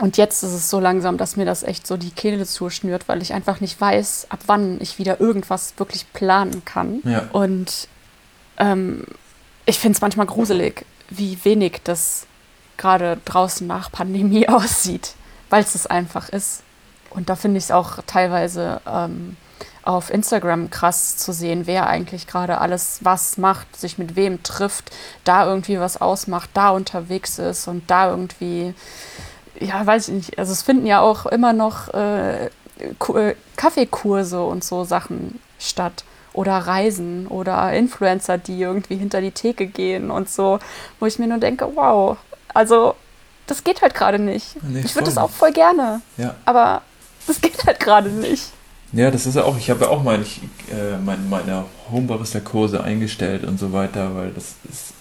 Und 0.00 0.16
jetzt 0.16 0.42
ist 0.42 0.52
es 0.52 0.70
so 0.70 0.80
langsam, 0.80 1.18
dass 1.18 1.36
mir 1.36 1.44
das 1.44 1.62
echt 1.62 1.86
so 1.86 1.96
die 1.96 2.10
Kehle 2.10 2.46
zuschnürt, 2.46 3.08
weil 3.08 3.20
ich 3.20 3.34
einfach 3.34 3.60
nicht 3.60 3.80
weiß, 3.80 4.28
ab 4.30 4.40
wann 4.46 4.80
ich 4.80 4.98
wieder 4.98 5.20
irgendwas 5.20 5.74
wirklich 5.76 6.12
planen 6.12 6.64
kann. 6.64 7.00
Ja. 7.04 7.28
Und 7.32 7.88
ähm, 8.58 9.04
ich 9.66 9.78
finde 9.78 9.96
es 9.96 10.00
manchmal 10.00 10.26
gruselig, 10.26 10.86
wie 11.10 11.38
wenig 11.44 11.80
das 11.84 12.26
gerade 12.76 13.18
draußen 13.24 13.66
nach 13.66 13.90
Pandemie 13.90 14.48
aussieht, 14.48 15.14
weil 15.50 15.62
es 15.62 15.74
es 15.74 15.86
einfach 15.86 16.28
ist. 16.28 16.62
Und 17.10 17.28
da 17.28 17.36
finde 17.36 17.58
ich 17.58 17.64
es 17.64 17.70
auch 17.70 17.98
teilweise 18.06 18.80
ähm, 18.86 19.36
auf 19.82 20.10
Instagram 20.10 20.70
krass 20.70 21.16
zu 21.16 21.32
sehen, 21.32 21.66
wer 21.66 21.86
eigentlich 21.86 22.26
gerade 22.26 22.58
alles 22.58 22.98
was 23.02 23.38
macht, 23.38 23.76
sich 23.76 23.98
mit 23.98 24.16
wem 24.16 24.42
trifft, 24.42 24.90
da 25.24 25.46
irgendwie 25.46 25.80
was 25.80 26.00
ausmacht, 26.00 26.50
da 26.54 26.70
unterwegs 26.70 27.38
ist 27.38 27.68
und 27.68 27.90
da 27.90 28.10
irgendwie, 28.10 28.74
ja, 29.58 29.84
weiß 29.84 30.08
ich 30.08 30.14
nicht. 30.14 30.38
Also 30.38 30.52
es 30.52 30.62
finden 30.62 30.86
ja 30.86 31.00
auch 31.00 31.26
immer 31.26 31.52
noch 31.52 31.92
äh, 31.94 32.46
äh 32.46 33.34
Kaffeekurse 33.56 34.42
und 34.42 34.62
so 34.62 34.84
Sachen 34.84 35.40
statt 35.58 36.04
oder 36.32 36.58
Reisen 36.58 37.26
oder 37.26 37.72
Influencer, 37.72 38.38
die 38.38 38.60
irgendwie 38.60 38.96
hinter 38.96 39.20
die 39.20 39.32
Theke 39.32 39.66
gehen 39.66 40.10
und 40.10 40.28
so, 40.28 40.58
wo 41.00 41.06
ich 41.06 41.18
mir 41.18 41.26
nur 41.26 41.38
denke, 41.38 41.68
wow, 41.74 42.16
also 42.54 42.94
das 43.46 43.64
geht 43.64 43.82
halt 43.82 43.94
gerade 43.94 44.18
nicht. 44.18 44.62
Nee, 44.62 44.82
ich 44.84 44.94
würde 44.94 45.06
das 45.06 45.18
auch 45.18 45.30
voll 45.30 45.52
gerne. 45.52 46.02
Ja. 46.16 46.34
Aber 46.44 46.82
das 47.26 47.40
geht 47.40 47.64
halt 47.66 47.80
gerade 47.80 48.10
nicht. 48.10 48.52
Ja, 48.92 49.10
das 49.10 49.26
ist 49.26 49.36
ja 49.36 49.44
auch, 49.44 49.56
ich 49.58 49.68
habe 49.70 49.84
ja 49.84 49.90
auch 49.90 50.02
meine, 50.02 50.24
äh, 50.24 50.96
meine, 51.04 51.22
meine 51.28 51.64
Homebarista-Kurse 51.90 52.82
eingestellt 52.82 53.44
und 53.44 53.58
so 53.58 53.72
weiter, 53.72 54.14
weil 54.14 54.30
das 54.30 54.54
ist, 54.70 54.94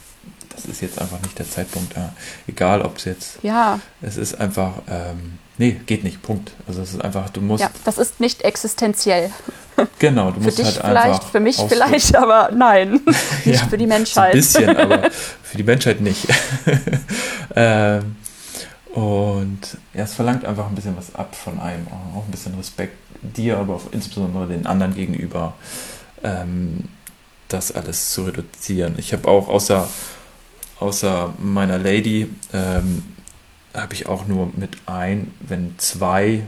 das 0.54 0.66
ist 0.66 0.82
jetzt 0.82 1.00
einfach 1.00 1.22
nicht 1.22 1.40
der 1.40 1.50
Zeitpunkt. 1.50 1.96
Ja. 1.96 2.14
Egal, 2.48 2.82
ob 2.82 2.98
es 2.98 3.06
jetzt. 3.06 3.40
Ja. 3.44 3.80
Es 4.02 4.18
ist 4.18 4.40
einfach, 4.40 4.74
ähm, 4.90 5.40
nee, 5.58 5.80
geht 5.86 6.04
nicht, 6.04 6.22
Punkt. 6.22 6.52
Also 6.68 6.82
es 6.82 6.94
ist 6.94 7.02
einfach, 7.02 7.30
du 7.30 7.42
musst. 7.42 7.62
Ja, 7.62 7.70
das 7.86 7.98
ist 7.98 8.20
nicht 8.20 8.42
existenziell. 8.44 9.32
Genau, 10.00 10.32
du 10.32 10.40
musst 10.40 10.58
für 10.58 10.64
dich 10.64 10.74
halt 10.74 10.88
vielleicht, 10.88 11.06
einfach. 11.06 11.30
Für 11.30 11.40
mich 11.40 11.56
vielleicht, 11.56 12.16
aber 12.18 12.50
nein. 12.52 13.00
nicht 13.46 13.62
ja, 13.62 13.68
für 13.68 13.78
die 13.78 13.86
Menschheit. 13.86 14.34
Ein 14.34 14.40
bisschen, 14.40 14.76
aber 14.76 15.12
für 15.12 15.56
die 15.56 15.64
Menschheit 15.64 16.02
nicht. 16.02 16.26
ähm, 17.56 18.16
und 18.96 19.60
ja, 19.94 20.06
es 20.06 20.16
verlangt 20.16 20.46
einfach 20.46 20.68
ein 20.68 20.74
bisschen 20.74 20.98
was 20.98 21.14
ab 21.14 21.36
von 21.36 21.60
einem, 21.60 21.86
auch 22.16 22.26
ein 22.26 22.32
bisschen 22.32 22.56
Respekt 22.56 22.98
dir, 23.22 23.58
aber 23.58 23.76
auch 23.76 23.92
insbesondere 23.92 24.48
den 24.48 24.66
anderen 24.66 24.96
gegenüber, 24.96 25.54
ähm, 26.24 26.86
das 27.48 27.72
alles 27.72 28.12
zu 28.12 28.24
reduzieren. 28.24 28.96
Ich 28.98 29.14
habe 29.14 29.28
auch 29.28 29.48
außer, 29.48 29.88
außer 30.80 31.34
meiner 31.40 31.78
Lady, 31.78 32.30
ähm, 32.54 33.04
habe 33.74 33.94
ich 33.94 34.08
auch 34.08 34.28
nur 34.28 34.52
mit 34.56 34.78
ein, 34.86 35.34
wenn 35.40 35.78
zwei 35.78 36.44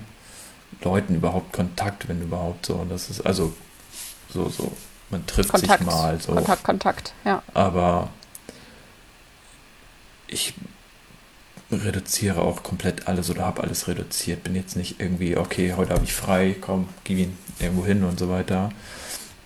Leuten 0.82 1.15
überhaupt 1.15 1.53
Kontakt, 1.53 2.07
wenn 2.07 2.22
überhaupt 2.22 2.65
so. 2.65 2.76
Und 2.76 2.89
das 2.89 3.09
ist 3.09 3.22
also 3.22 3.53
so, 4.30 4.49
so, 4.49 4.72
man 5.09 5.26
trifft 5.26 5.51
Kontakt, 5.51 5.80
sich 5.80 5.88
mal 5.88 6.20
so. 6.20 6.34
Kontakt, 6.34 6.63
Kontakt, 6.63 7.13
ja. 7.26 7.43
Aber 7.53 8.09
ich 10.28 10.53
reduziere 11.72 12.41
auch 12.41 12.63
komplett 12.63 13.07
alles 13.07 13.30
oder 13.30 13.45
habe 13.45 13.63
alles 13.63 13.88
reduziert. 13.88 14.43
Bin 14.43 14.55
jetzt 14.55 14.76
nicht 14.76 14.99
irgendwie, 14.99 15.38
okay, 15.38 15.74
heute 15.76 15.93
habe 15.93 16.03
ich 16.03 16.13
frei, 16.13 16.55
komm, 16.59 16.89
geh 17.03 17.28
irgendwo 17.59 17.86
hin 17.86 18.03
und 18.03 18.20
so 18.20 18.30
weiter. 18.30 18.72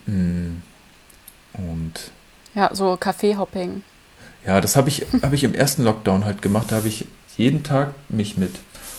Mm. 0.06 0.58
Und. 1.54 2.12
Ja, 2.56 2.74
so 2.74 2.98
Kaffeehopping. 2.98 3.84
Ja, 4.46 4.62
das 4.62 4.76
habe 4.76 4.90
ich, 4.90 5.06
hab 5.22 5.34
ich 5.34 5.44
im 5.44 5.54
ersten 5.54 5.84
Lockdown 5.84 6.26
halt 6.26 6.42
gemacht. 6.42 6.72
Da 6.72 6.78
habe 6.78 6.88
ich 6.88 7.06
jeden 7.38 7.64
Tag 7.64 7.94
mich 8.10 8.38
mit 8.38 8.56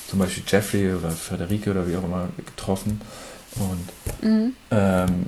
zum 0.08 0.18
Beispiel 0.18 0.44
Jeffrey 0.46 0.94
oder 0.94 1.10
Frederike 1.10 1.70
oder 1.70 1.88
wie 1.88 1.96
auch 1.96 2.04
immer 2.04 2.28
getroffen. 2.36 3.00
Und 3.56 4.28
mhm. 4.28 4.52
ähm, 4.70 5.26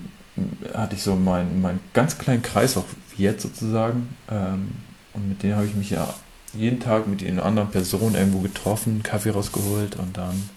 hatte 0.74 0.96
ich 0.96 1.02
so 1.02 1.14
meinen 1.16 1.60
mein 1.60 1.80
ganz 1.92 2.18
kleinen 2.18 2.42
Kreis, 2.42 2.76
auch 2.76 2.84
jetzt 3.16 3.42
sozusagen. 3.42 4.16
Ähm, 4.30 4.72
und 5.14 5.28
mit 5.28 5.42
denen 5.42 5.56
habe 5.56 5.66
ich 5.66 5.74
mich 5.74 5.90
ja 5.90 6.12
jeden 6.58 6.80
Tag 6.80 7.06
mit 7.06 7.20
den 7.20 7.40
anderen 7.40 7.70
Personen 7.70 8.14
irgendwo 8.14 8.40
getroffen, 8.40 9.02
Kaffee 9.02 9.30
rausgeholt 9.30 9.96
und 9.96 10.16
dann 10.16 10.48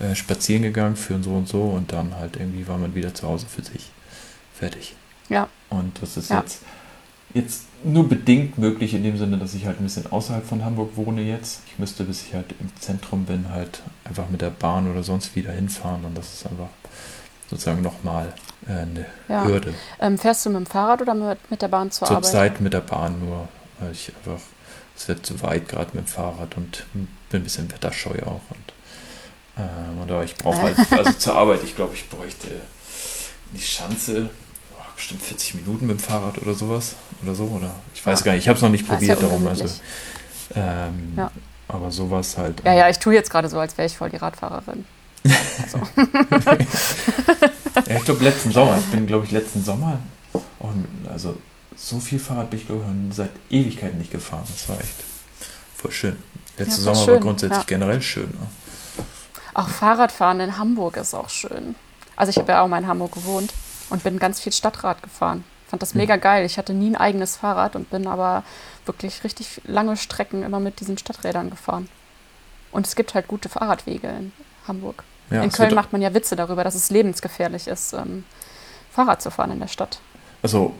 äh, 0.00 0.14
spazieren 0.14 0.62
gegangen 0.62 0.96
für 0.96 1.22
so 1.22 1.30
und 1.30 1.48
so 1.48 1.62
und 1.62 1.92
dann 1.92 2.16
halt 2.16 2.36
irgendwie 2.36 2.66
war 2.66 2.78
man 2.78 2.94
wieder 2.94 3.14
zu 3.14 3.28
Hause 3.28 3.46
für 3.46 3.62
sich. 3.62 3.90
Fertig. 4.54 4.94
Ja. 5.28 5.48
Und 5.68 6.02
das 6.02 6.16
ist 6.16 6.30
ja. 6.30 6.40
jetzt, 6.40 6.62
jetzt 7.34 7.64
nur 7.84 8.08
bedingt 8.08 8.58
möglich 8.58 8.94
in 8.94 9.02
dem 9.02 9.16
Sinne, 9.16 9.38
dass 9.38 9.54
ich 9.54 9.66
halt 9.66 9.80
ein 9.80 9.84
bisschen 9.84 10.10
außerhalb 10.10 10.44
von 10.44 10.64
Hamburg 10.64 10.96
wohne 10.96 11.22
jetzt. 11.22 11.62
Ich 11.66 11.78
müsste, 11.78 12.04
bis 12.04 12.22
ich 12.26 12.34
halt 12.34 12.54
im 12.60 12.70
Zentrum 12.78 13.24
bin, 13.24 13.50
halt 13.50 13.82
einfach 14.04 14.28
mit 14.28 14.40
der 14.40 14.50
Bahn 14.50 14.90
oder 14.90 15.02
sonst 15.02 15.36
wieder 15.36 15.52
hinfahren 15.52 16.04
und 16.04 16.16
das 16.16 16.34
ist 16.34 16.46
einfach 16.46 16.68
sozusagen 17.48 17.82
nochmal 17.82 18.32
äh, 18.66 18.72
eine 18.72 19.06
ja. 19.28 19.44
Hürde. 19.44 19.74
Ähm, 19.98 20.18
fährst 20.18 20.46
du 20.46 20.50
mit 20.50 20.58
dem 20.58 20.66
Fahrrad 20.66 21.02
oder 21.02 21.14
mit, 21.14 21.50
mit 21.50 21.62
der 21.62 21.68
Bahn 21.68 21.90
zur, 21.90 22.06
zur 22.06 22.16
Arbeit? 22.16 22.30
Zurzeit 22.30 22.60
mit 22.60 22.72
der 22.72 22.80
Bahn 22.80 23.18
nur, 23.20 23.48
weil 23.80 23.92
ich 23.92 24.12
einfach 24.16 24.40
es 25.00 25.08
wird 25.08 25.24
zu 25.24 25.40
weit, 25.40 25.66
gerade 25.66 25.96
mit 25.96 26.06
dem 26.06 26.06
Fahrrad 26.06 26.58
und 26.58 26.84
bin 26.92 27.08
ein 27.32 27.42
bisschen 27.42 27.72
wetterscheu 27.72 28.22
auch. 28.26 28.42
Und, 28.50 28.72
ähm, 29.56 30.02
oder 30.04 30.22
ich 30.24 30.34
brauche 30.36 30.60
halt, 30.60 30.76
also 30.90 31.12
zur 31.12 31.36
Arbeit, 31.36 31.60
ich 31.64 31.74
glaube, 31.74 31.94
ich 31.94 32.06
bräuchte 32.10 32.48
die 33.52 33.62
Schanze, 33.62 34.28
oh, 34.74 34.82
bestimmt 34.94 35.22
40 35.22 35.54
Minuten 35.54 35.86
mit 35.86 35.98
dem 35.98 36.02
Fahrrad 36.02 36.36
oder 36.42 36.52
sowas. 36.52 36.96
Oder 37.22 37.34
so, 37.34 37.44
oder 37.44 37.74
ich 37.94 38.04
weiß 38.04 38.20
ja. 38.20 38.24
gar 38.26 38.32
nicht, 38.32 38.42
ich 38.42 38.48
habe 38.48 38.56
es 38.56 38.62
noch 38.62 38.68
nicht 38.68 38.86
probiert, 38.86 39.22
ja 39.22 39.26
darum. 39.26 39.46
Also, 39.46 39.64
ähm, 40.54 41.14
ja. 41.16 41.30
Aber 41.68 41.90
sowas 41.90 42.36
halt. 42.36 42.62
Ja, 42.66 42.74
ja, 42.74 42.90
ich 42.90 42.98
tue 42.98 43.14
jetzt 43.14 43.30
gerade 43.30 43.48
so, 43.48 43.58
als 43.58 43.78
wäre 43.78 43.86
ich 43.86 43.96
voll 43.96 44.10
die 44.10 44.16
Radfahrerin. 44.16 44.84
Also. 45.62 45.78
ja, 47.88 47.96
ich 47.96 48.04
glaube, 48.04 48.22
letzten 48.22 48.52
Sommer, 48.52 48.76
ich 48.78 48.86
bin, 48.86 49.06
glaube 49.06 49.24
ich, 49.24 49.30
letzten 49.30 49.64
Sommer, 49.64 49.98
und 50.58 50.86
also 51.10 51.36
so 51.80 51.98
viel 51.98 52.18
Fahrrad 52.18 52.50
bin 52.50 52.60
ich, 52.60 52.66
glaube 52.66 52.84
ich, 52.84 53.16
seit 53.16 53.30
Ewigkeiten 53.48 53.98
nicht 53.98 54.12
gefahren. 54.12 54.44
Das 54.46 54.68
war 54.68 54.78
echt 54.78 55.02
voll 55.74 55.90
schön. 55.90 56.16
Letzte 56.58 56.82
ja, 56.82 56.84
Sommer 56.84 57.04
schön. 57.04 57.14
war 57.14 57.20
grundsätzlich 57.20 57.58
ja. 57.60 57.64
generell 57.66 58.02
schön. 58.02 58.28
Ne? 58.28 59.04
Auch 59.54 59.68
Fahrradfahren 59.68 60.40
in 60.40 60.58
Hamburg 60.58 60.98
ist 60.98 61.14
auch 61.14 61.30
schön. 61.30 61.74
Also 62.16 62.30
ich 62.30 62.36
habe 62.36 62.52
ja 62.52 62.62
auch 62.62 62.68
mal 62.68 62.78
in 62.78 62.86
Hamburg 62.86 63.12
gewohnt 63.12 63.54
und 63.88 64.04
bin 64.04 64.18
ganz 64.18 64.40
viel 64.40 64.52
Stadtrad 64.52 65.02
gefahren. 65.02 65.42
Fand 65.68 65.80
das 65.82 65.94
hm. 65.94 66.00
mega 66.02 66.16
geil. 66.16 66.44
Ich 66.44 66.58
hatte 66.58 66.74
nie 66.74 66.90
ein 66.90 66.96
eigenes 66.96 67.36
Fahrrad 67.38 67.76
und 67.76 67.88
bin 67.88 68.06
aber 68.06 68.44
wirklich 68.84 69.24
richtig 69.24 69.62
lange 69.64 69.96
Strecken 69.96 70.42
immer 70.42 70.60
mit 70.60 70.80
diesen 70.80 70.98
Stadträdern 70.98 71.48
gefahren. 71.48 71.88
Und 72.72 72.86
es 72.86 72.94
gibt 72.94 73.14
halt 73.14 73.26
gute 73.26 73.48
Fahrradwege 73.48 74.08
in 74.08 74.32
Hamburg. 74.68 75.02
Ja, 75.30 75.42
in 75.42 75.50
Köln 75.50 75.74
macht 75.74 75.92
man 75.92 76.02
ja 76.02 76.12
Witze 76.12 76.36
darüber, 76.36 76.62
dass 76.62 76.74
es 76.74 76.90
lebensgefährlich 76.90 77.68
ist, 77.68 77.94
ähm, 77.94 78.24
Fahrrad 78.90 79.22
zu 79.22 79.30
fahren 79.30 79.52
in 79.52 79.60
der 79.60 79.68
Stadt. 79.68 80.00
Also 80.42 80.74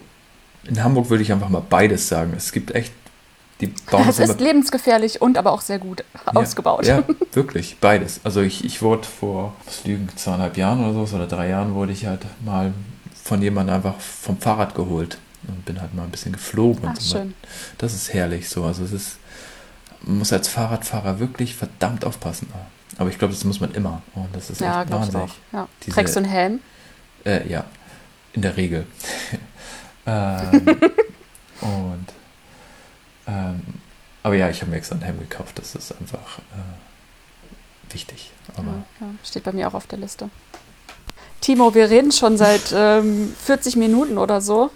in 0.64 0.82
Hamburg 0.82 1.10
würde 1.10 1.22
ich 1.22 1.32
einfach 1.32 1.48
mal 1.48 1.62
beides 1.68 2.08
sagen. 2.08 2.34
Es 2.36 2.52
gibt 2.52 2.74
echt, 2.74 2.92
die 3.60 3.68
bauen 3.90 4.08
Es 4.08 4.18
ist 4.18 4.40
lebensgefährlich 4.40 5.20
und 5.20 5.38
aber 5.38 5.52
auch 5.52 5.60
sehr 5.60 5.78
gut 5.78 6.04
ja, 6.26 6.32
ausgebaut. 6.34 6.86
Ja, 6.86 7.02
wirklich, 7.32 7.76
beides. 7.80 8.20
Also 8.24 8.40
ich, 8.42 8.64
ich 8.64 8.82
wurde 8.82 9.06
vor, 9.06 9.54
was 9.64 9.84
lügen, 9.84 10.08
zweieinhalb 10.16 10.56
Jahren 10.56 10.84
oder 10.84 11.06
so, 11.06 11.16
oder 11.16 11.26
drei 11.26 11.48
Jahren 11.48 11.74
wurde 11.74 11.92
ich 11.92 12.06
halt 12.06 12.22
mal 12.44 12.72
von 13.22 13.42
jemandem 13.42 13.76
einfach 13.76 13.98
vom 14.00 14.38
Fahrrad 14.38 14.74
geholt 14.74 15.18
und 15.46 15.64
bin 15.64 15.80
halt 15.80 15.94
mal 15.94 16.04
ein 16.04 16.10
bisschen 16.10 16.32
geflogen. 16.32 16.90
Ach, 16.92 17.00
so. 17.00 17.16
schön. 17.16 17.34
Das 17.78 17.94
ist 17.94 18.12
herrlich 18.12 18.48
so. 18.48 18.64
Also 18.64 18.84
es 18.84 18.92
ist, 18.92 19.18
man 20.02 20.18
muss 20.18 20.32
als 20.32 20.48
Fahrradfahrer 20.48 21.18
wirklich 21.20 21.54
verdammt 21.54 22.04
aufpassen. 22.04 22.48
Aber 22.98 23.08
ich 23.08 23.18
glaube, 23.18 23.32
das 23.32 23.44
muss 23.44 23.60
man 23.60 23.72
immer. 23.72 24.02
Und 24.14 24.28
das 24.34 24.50
ist 24.50 24.60
ja, 24.60 24.82
echt 24.82 24.92
wahnsinnig. 24.92 25.30
Ja. 25.52 25.68
Diese, 25.82 25.94
Trägst 25.94 26.16
du 26.16 26.20
einen 26.20 26.28
Helm? 26.28 26.60
Äh, 27.24 27.48
ja, 27.48 27.64
in 28.32 28.42
der 28.42 28.56
Regel. 28.56 28.86
Ähm, 30.10 30.66
und 31.60 32.06
ähm, 33.26 33.62
aber 34.22 34.34
ja, 34.34 34.50
ich 34.50 34.60
habe 34.60 34.70
mir 34.70 34.76
extra 34.76 34.94
einen 34.94 35.04
Helm 35.04 35.18
gekauft. 35.20 35.58
Das 35.58 35.74
ist 35.74 35.92
einfach 35.92 36.38
äh, 36.38 37.92
wichtig. 37.92 38.30
Ja, 38.56 38.64
ja, 39.00 39.06
steht 39.24 39.44
bei 39.44 39.52
mir 39.52 39.68
auch 39.68 39.74
auf 39.74 39.86
der 39.86 39.98
Liste. 39.98 40.28
Timo, 41.40 41.74
wir 41.74 41.88
reden 41.88 42.12
schon 42.12 42.36
seit 42.36 42.72
ähm, 42.74 43.34
40 43.44 43.76
Minuten 43.76 44.18
oder 44.18 44.40
so 44.40 44.70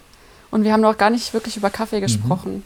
und 0.51 0.65
wir 0.65 0.73
haben 0.73 0.81
noch 0.81 0.97
gar 0.97 1.11
nicht 1.11 1.35
wirklich 1.35 1.57
über 1.57 1.71
Kaffee 1.71 1.99
mhm. 1.99 2.03
gesprochen. 2.03 2.55
Mhm. 2.55 2.63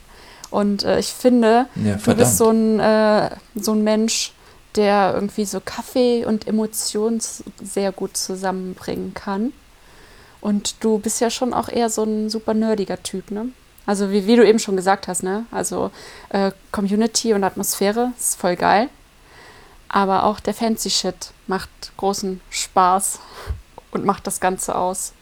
Und 0.51 0.85
äh, 0.85 0.99
ich 0.99 1.09
finde, 1.09 1.67
ja, 1.75 1.97
du 1.97 2.15
bist 2.15 2.39
so 2.39 2.51
ein, 2.51 2.81
äh, 2.81 3.31
so 3.55 3.73
ein 3.73 3.85
Mensch, 3.85 4.33
der 4.77 5.13
irgendwie 5.15 5.45
so 5.45 5.61
Kaffee 5.61 6.25
und 6.25 6.47
Emotionen 6.47 7.21
sehr 7.63 7.93
gut 7.93 8.17
zusammenbringen 8.17 9.13
kann. 9.13 9.53
Und 10.41 10.83
du 10.85 10.99
bist 10.99 11.21
ja 11.21 11.31
schon 11.31 11.53
auch 11.53 11.69
eher 11.69 11.91
so 11.91 12.05
ein 12.05 12.31
super 12.31 12.55
nerdiger 12.55 13.03
Typ, 13.03 13.31
ne? 13.31 13.49
Also 13.87 14.11
wie, 14.11 14.27
wie 14.27 14.37
du 14.37 14.47
eben 14.47 14.59
schon 14.59 14.77
gesagt 14.77 15.09
hast, 15.09 15.23
ne? 15.23 15.47
Also 15.51 15.91
äh, 16.29 16.53
Community 16.73 17.33
und 17.33 17.43
Atmosphäre 17.43 18.13
ist 18.19 18.39
voll 18.39 18.57
geil. 18.57 18.89
Aber 19.89 20.25
auch 20.25 20.41
der 20.41 20.55
Fancy 20.55 20.91
Shit 20.91 21.33
macht 21.47 21.71
großen 21.97 22.41
Spaß 22.51 23.19
und 23.91 24.05
macht 24.05 24.27
das 24.27 24.41
Ganze 24.41 24.75
aus. 24.75 25.13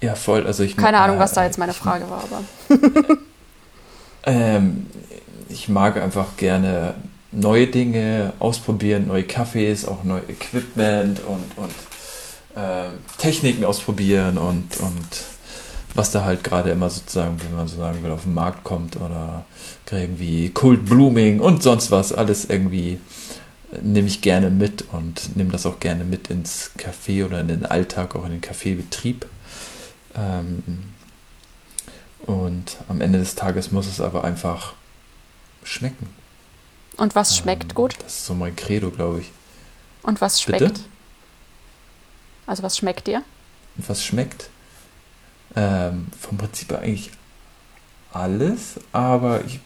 Ja, 0.00 0.14
voll. 0.14 0.46
Also 0.46 0.62
ich 0.62 0.76
Keine 0.76 0.98
Ahnung, 0.98 1.18
was 1.18 1.32
da 1.32 1.44
jetzt 1.44 1.58
meine 1.58 1.74
Frage 1.74 2.08
war, 2.10 2.24
aber. 2.24 2.42
ähm, 4.24 4.86
ich 5.48 5.68
mag 5.68 5.96
einfach 5.98 6.36
gerne 6.36 6.94
neue 7.32 7.66
Dinge 7.66 8.32
ausprobieren, 8.38 9.06
neue 9.06 9.24
Kaffees, 9.24 9.86
auch 9.86 10.04
neue 10.04 10.22
Equipment 10.28 11.20
und, 11.20 11.44
und 11.56 11.70
äh, 11.70 11.89
Techniken 13.18 13.64
ausprobieren 13.64 14.38
und, 14.38 14.78
und 14.80 15.06
was 15.94 16.10
da 16.10 16.24
halt 16.24 16.44
gerade 16.44 16.70
immer 16.70 16.90
sozusagen, 16.90 17.40
wenn 17.42 17.54
man 17.54 17.68
so 17.68 17.76
sagen 17.76 18.02
will, 18.02 18.10
auf 18.10 18.22
den 18.22 18.34
Markt 18.34 18.64
kommt 18.64 18.96
oder 18.96 19.44
irgendwie 19.90 20.50
Cold 20.50 20.84
Blooming 20.86 21.40
und 21.40 21.62
sonst 21.62 21.90
was, 21.90 22.12
alles 22.12 22.44
irgendwie 22.44 23.00
äh, 23.72 23.78
nehme 23.82 24.08
ich 24.08 24.20
gerne 24.20 24.50
mit 24.50 24.84
und 24.92 25.36
nehme 25.36 25.50
das 25.50 25.66
auch 25.66 25.80
gerne 25.80 26.04
mit 26.04 26.28
ins 26.28 26.70
Café 26.78 27.24
oder 27.24 27.40
in 27.40 27.48
den 27.48 27.66
Alltag, 27.66 28.14
auch 28.14 28.24
in 28.24 28.30
den 28.30 28.40
Kaffeebetrieb. 28.40 29.26
Ähm, 30.14 30.62
und 32.26 32.76
am 32.88 33.00
Ende 33.00 33.18
des 33.18 33.34
Tages 33.34 33.72
muss 33.72 33.86
es 33.86 34.00
aber 34.00 34.24
einfach 34.24 34.74
schmecken. 35.64 36.08
Und 36.96 37.14
was 37.14 37.36
schmeckt 37.36 37.70
ähm, 37.70 37.74
gut? 37.74 37.96
Das 38.04 38.18
ist 38.18 38.26
so 38.26 38.34
mein 38.34 38.54
Credo, 38.54 38.90
glaube 38.90 39.20
ich. 39.20 39.32
Und 40.02 40.20
was 40.20 40.40
schmeckt? 40.40 40.60
Bitte? 40.60 40.80
Also 42.50 42.64
was 42.64 42.76
schmeckt 42.76 43.06
dir? 43.06 43.22
Was 43.76 44.04
schmeckt? 44.04 44.50
Ähm, 45.54 46.08
vom 46.20 46.36
Prinzip 46.36 46.72
eigentlich 46.72 47.12
alles, 48.12 48.80
aber 48.90 49.44
ich 49.44 49.60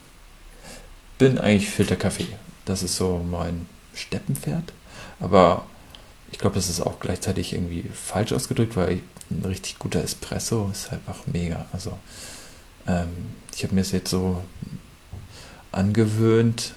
bin 1.16 1.38
eigentlich 1.38 1.70
Filterkaffee. 1.70 2.28
Das 2.66 2.82
ist 2.82 2.96
so 2.96 3.24
mein 3.30 3.66
Steppenpferd. 3.94 4.74
Aber 5.18 5.64
ich 6.30 6.36
glaube, 6.36 6.56
das 6.56 6.68
ist 6.68 6.82
auch 6.82 7.00
gleichzeitig 7.00 7.54
irgendwie 7.54 7.84
falsch 7.94 8.34
ausgedrückt, 8.34 8.76
weil 8.76 9.00
ein 9.30 9.42
richtig 9.46 9.78
guter 9.78 10.04
Espresso 10.04 10.68
ist 10.70 10.90
halt 10.90 11.00
einfach 11.08 11.26
mega. 11.26 11.64
Also 11.72 11.98
ähm, 12.86 13.32
ich 13.56 13.64
habe 13.64 13.74
mir 13.74 13.80
es 13.80 13.92
jetzt 13.92 14.10
so 14.10 14.44
angewöhnt, 15.72 16.74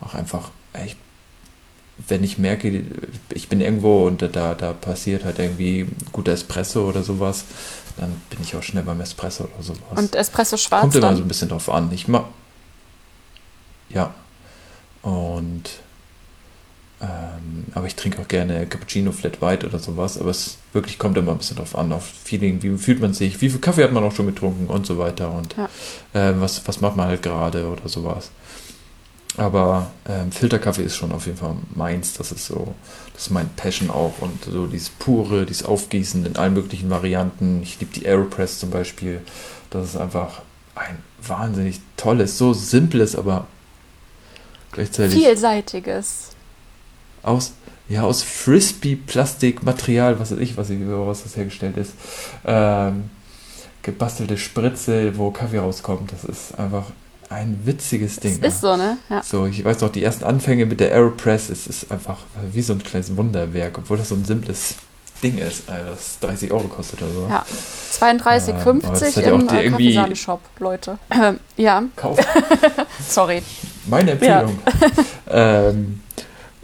auch 0.00 0.14
einfach 0.14 0.50
echt 0.72 0.98
wenn 2.08 2.22
ich 2.22 2.38
merke, 2.38 2.84
ich 3.32 3.48
bin 3.48 3.60
irgendwo 3.60 4.06
und 4.06 4.22
da, 4.22 4.54
da 4.54 4.72
passiert 4.72 5.24
halt 5.24 5.38
irgendwie 5.38 5.86
guter 6.12 6.32
Espresso 6.32 6.88
oder 6.88 7.02
sowas, 7.02 7.44
dann 7.96 8.20
bin 8.30 8.40
ich 8.42 8.54
auch 8.54 8.62
schnell 8.62 8.82
beim 8.82 9.00
Espresso 9.00 9.44
oder 9.44 9.62
sowas. 9.62 9.80
Und 9.96 10.14
Espresso 10.14 10.56
schwarz 10.56 10.82
Kommt 10.82 10.94
immer 10.96 11.08
dann? 11.08 11.16
so 11.16 11.22
ein 11.22 11.28
bisschen 11.28 11.48
drauf 11.48 11.70
an. 11.70 11.90
Ich 11.92 12.08
mach, 12.08 12.24
ja. 13.88 14.14
Und 15.02 15.70
ähm, 17.00 17.64
aber 17.74 17.86
ich 17.86 17.94
trinke 17.94 18.22
auch 18.22 18.28
gerne 18.28 18.66
Cappuccino 18.66 19.12
Flat 19.12 19.42
White 19.42 19.66
oder 19.66 19.78
sowas, 19.78 20.18
aber 20.18 20.30
es 20.30 20.56
wirklich 20.72 20.98
kommt 20.98 21.18
immer 21.18 21.32
ein 21.32 21.38
bisschen 21.38 21.58
drauf 21.58 21.76
an, 21.76 21.92
auf 21.92 22.04
Feeling, 22.24 22.62
wie 22.62 22.76
fühlt 22.78 23.00
man 23.00 23.12
sich, 23.12 23.40
wie 23.42 23.50
viel 23.50 23.60
Kaffee 23.60 23.84
hat 23.84 23.92
man 23.92 24.02
auch 24.02 24.12
schon 24.12 24.26
getrunken 24.26 24.66
und 24.66 24.86
so 24.86 24.96
weiter 24.96 25.30
und 25.30 25.54
ja. 25.56 25.68
äh, 26.14 26.40
was, 26.40 26.66
was 26.66 26.80
macht 26.80 26.96
man 26.96 27.08
halt 27.08 27.22
gerade 27.22 27.68
oder 27.68 27.86
sowas. 27.88 28.30
Aber 29.36 29.90
ähm, 30.08 30.32
Filterkaffee 30.32 30.82
ist 30.82 30.96
schon 30.96 31.12
auf 31.12 31.26
jeden 31.26 31.38
Fall 31.38 31.56
meins. 31.74 32.14
Das 32.14 32.32
ist 32.32 32.46
so, 32.46 32.74
das 33.12 33.24
ist 33.24 33.30
mein 33.30 33.48
Passion 33.50 33.90
auch. 33.90 34.14
Und 34.20 34.44
so 34.44 34.66
dieses 34.66 34.88
pure, 34.88 35.44
dieses 35.44 35.64
Aufgießen 35.64 36.24
in 36.24 36.36
allen 36.36 36.54
möglichen 36.54 36.88
Varianten. 36.88 37.62
Ich 37.62 37.78
liebe 37.78 37.92
die 37.92 38.06
Aeropress 38.06 38.58
zum 38.58 38.70
Beispiel. 38.70 39.20
Das 39.70 39.90
ist 39.90 39.96
einfach 39.96 40.42
ein 40.74 40.98
wahnsinnig 41.20 41.80
tolles, 41.96 42.38
so 42.38 42.52
simples, 42.52 43.16
aber 43.16 43.46
gleichzeitig. 44.72 45.14
Vielseitiges. 45.14 46.30
Aus, 47.22 47.52
ja, 47.88 48.02
aus 48.02 48.22
Frisbee-Plastikmaterial, 48.22 50.18
was 50.18 50.30
weiß 50.32 50.38
ich, 50.38 50.56
was, 50.56 50.70
was 50.70 51.22
das 51.24 51.36
hergestellt 51.36 51.76
ist. 51.76 51.92
Ähm, 52.44 53.10
gebastelte 53.82 54.38
Spritze, 54.38 55.16
wo 55.18 55.30
Kaffee 55.30 55.58
rauskommt. 55.58 56.12
Das 56.12 56.24
ist 56.24 56.58
einfach 56.58 56.86
ein 57.28 57.60
witziges 57.64 58.16
Ding. 58.16 58.40
Das 58.40 58.54
ist 58.54 58.60
so, 58.60 58.76
ne? 58.76 58.98
Ja. 59.08 59.22
So, 59.22 59.46
ich 59.46 59.64
weiß 59.64 59.82
auch, 59.82 59.90
die 59.90 60.02
ersten 60.02 60.24
Anfänge 60.24 60.66
mit 60.66 60.80
der 60.80 60.92
Aeropress, 60.92 61.50
es 61.50 61.66
ist 61.66 61.90
einfach 61.90 62.18
wie 62.52 62.62
so 62.62 62.72
ein 62.72 62.82
kleines 62.82 63.16
Wunderwerk, 63.16 63.78
obwohl 63.78 63.96
das 63.96 64.10
so 64.10 64.14
ein 64.14 64.24
simples 64.24 64.76
Ding 65.22 65.38
ist, 65.38 65.68
also 65.68 65.90
das 65.90 66.18
30 66.20 66.52
Euro 66.52 66.68
kostet 66.68 67.02
oder 67.02 67.12
so. 67.12 67.26
Ja, 67.28 67.44
32,50 68.00 69.22
ähm, 69.22 69.40
im 69.40 69.48
ja 69.48 69.70
Kaffeesahne-Shop, 69.70 70.40
Leute. 70.58 70.98
Ähm, 71.10 71.40
ja. 71.56 71.82
Kauf. 71.96 72.18
Sorry. 73.08 73.42
Meine 73.86 74.12
Empfehlung. 74.12 74.58
Ja. 75.30 75.68
ähm, 75.70 76.02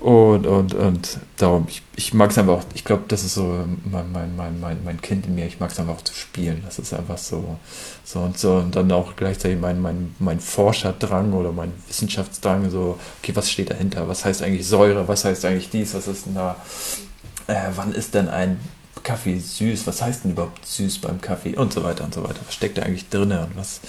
und, 0.02 0.48
und, 0.48 0.74
und 0.74 1.18
darum, 1.36 1.66
ich, 1.68 1.80
ich 1.94 2.12
mag 2.12 2.32
es 2.32 2.38
einfach 2.38 2.54
auch, 2.54 2.64
ich 2.74 2.82
glaube, 2.84 3.04
das 3.06 3.22
ist 3.22 3.34
so 3.34 3.64
mein, 3.84 4.10
mein, 4.10 4.34
mein, 4.34 4.58
mein, 4.58 4.82
mein 4.82 5.00
Kind 5.00 5.26
in 5.26 5.36
mir, 5.36 5.46
ich 5.46 5.60
mag 5.60 5.70
es 5.70 5.78
einfach 5.78 5.94
auch 5.94 6.02
zu 6.02 6.12
spielen. 6.12 6.60
Das 6.64 6.80
ist 6.80 6.92
einfach 6.92 7.18
so, 7.18 7.56
so 8.04 8.18
und 8.18 8.36
so. 8.36 8.56
Und 8.56 8.74
dann 8.74 8.90
auch 8.90 9.14
gleichzeitig 9.14 9.60
mein, 9.60 9.80
mein, 9.80 10.12
mein 10.18 10.40
Forscherdrang 10.40 11.32
oder 11.34 11.52
mein 11.52 11.72
Wissenschaftsdrang, 11.86 12.68
so, 12.68 12.98
okay, 13.22 13.30
was 13.36 13.48
steht 13.48 13.70
dahinter? 13.70 14.08
Was 14.08 14.24
heißt 14.24 14.42
eigentlich 14.42 14.66
Säure? 14.66 15.06
Was 15.06 15.24
heißt 15.24 15.44
eigentlich 15.44 15.70
dies? 15.70 15.94
Was 15.94 16.08
ist 16.08 16.26
denn 16.26 16.34
da? 16.34 16.56
Äh, 17.46 17.70
wann 17.76 17.92
ist 17.92 18.14
denn 18.14 18.28
ein 18.28 18.58
Kaffee 19.04 19.38
süß? 19.38 19.86
Was 19.86 20.02
heißt 20.02 20.24
denn 20.24 20.32
überhaupt 20.32 20.66
süß 20.66 20.98
beim 20.98 21.20
Kaffee? 21.20 21.56
Und 21.56 21.72
so 21.72 21.84
weiter 21.84 22.02
und 22.02 22.12
so 22.12 22.24
weiter. 22.24 22.40
Was 22.44 22.54
steckt 22.54 22.76
da 22.76 22.82
eigentlich 22.82 23.08
drin? 23.08 23.30
Und 23.30 23.56
was, 23.56 23.80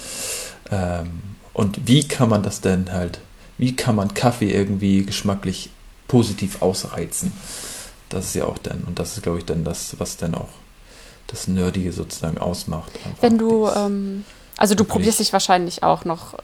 ähm, 0.70 1.22
und 1.54 1.88
wie 1.88 2.06
kann 2.06 2.28
man 2.28 2.44
das 2.44 2.60
denn 2.60 2.92
halt, 2.92 3.18
wie 3.58 3.74
kann 3.74 3.96
man 3.96 4.14
Kaffee 4.14 4.52
irgendwie 4.52 5.04
geschmacklich 5.04 5.70
positiv 6.08 6.62
ausreizen. 6.62 7.32
Das 8.08 8.26
ist 8.26 8.34
ja 8.34 8.44
auch 8.44 8.58
dann, 8.58 8.84
und 8.84 8.98
das 8.98 9.16
ist, 9.16 9.22
glaube 9.22 9.38
ich, 9.38 9.44
dann 9.44 9.64
das, 9.64 9.98
was 9.98 10.16
dann 10.16 10.34
auch 10.34 10.48
das 11.26 11.48
Nerdige 11.48 11.92
sozusagen 11.92 12.38
ausmacht. 12.38 12.92
Wenn 13.20 13.38
du, 13.38 13.68
ähm, 13.68 14.24
also 14.56 14.74
du 14.74 14.84
probierst 14.84 15.20
dich 15.20 15.32
wahrscheinlich 15.32 15.82
auch 15.82 16.04
noch 16.04 16.34
äh, 16.34 16.38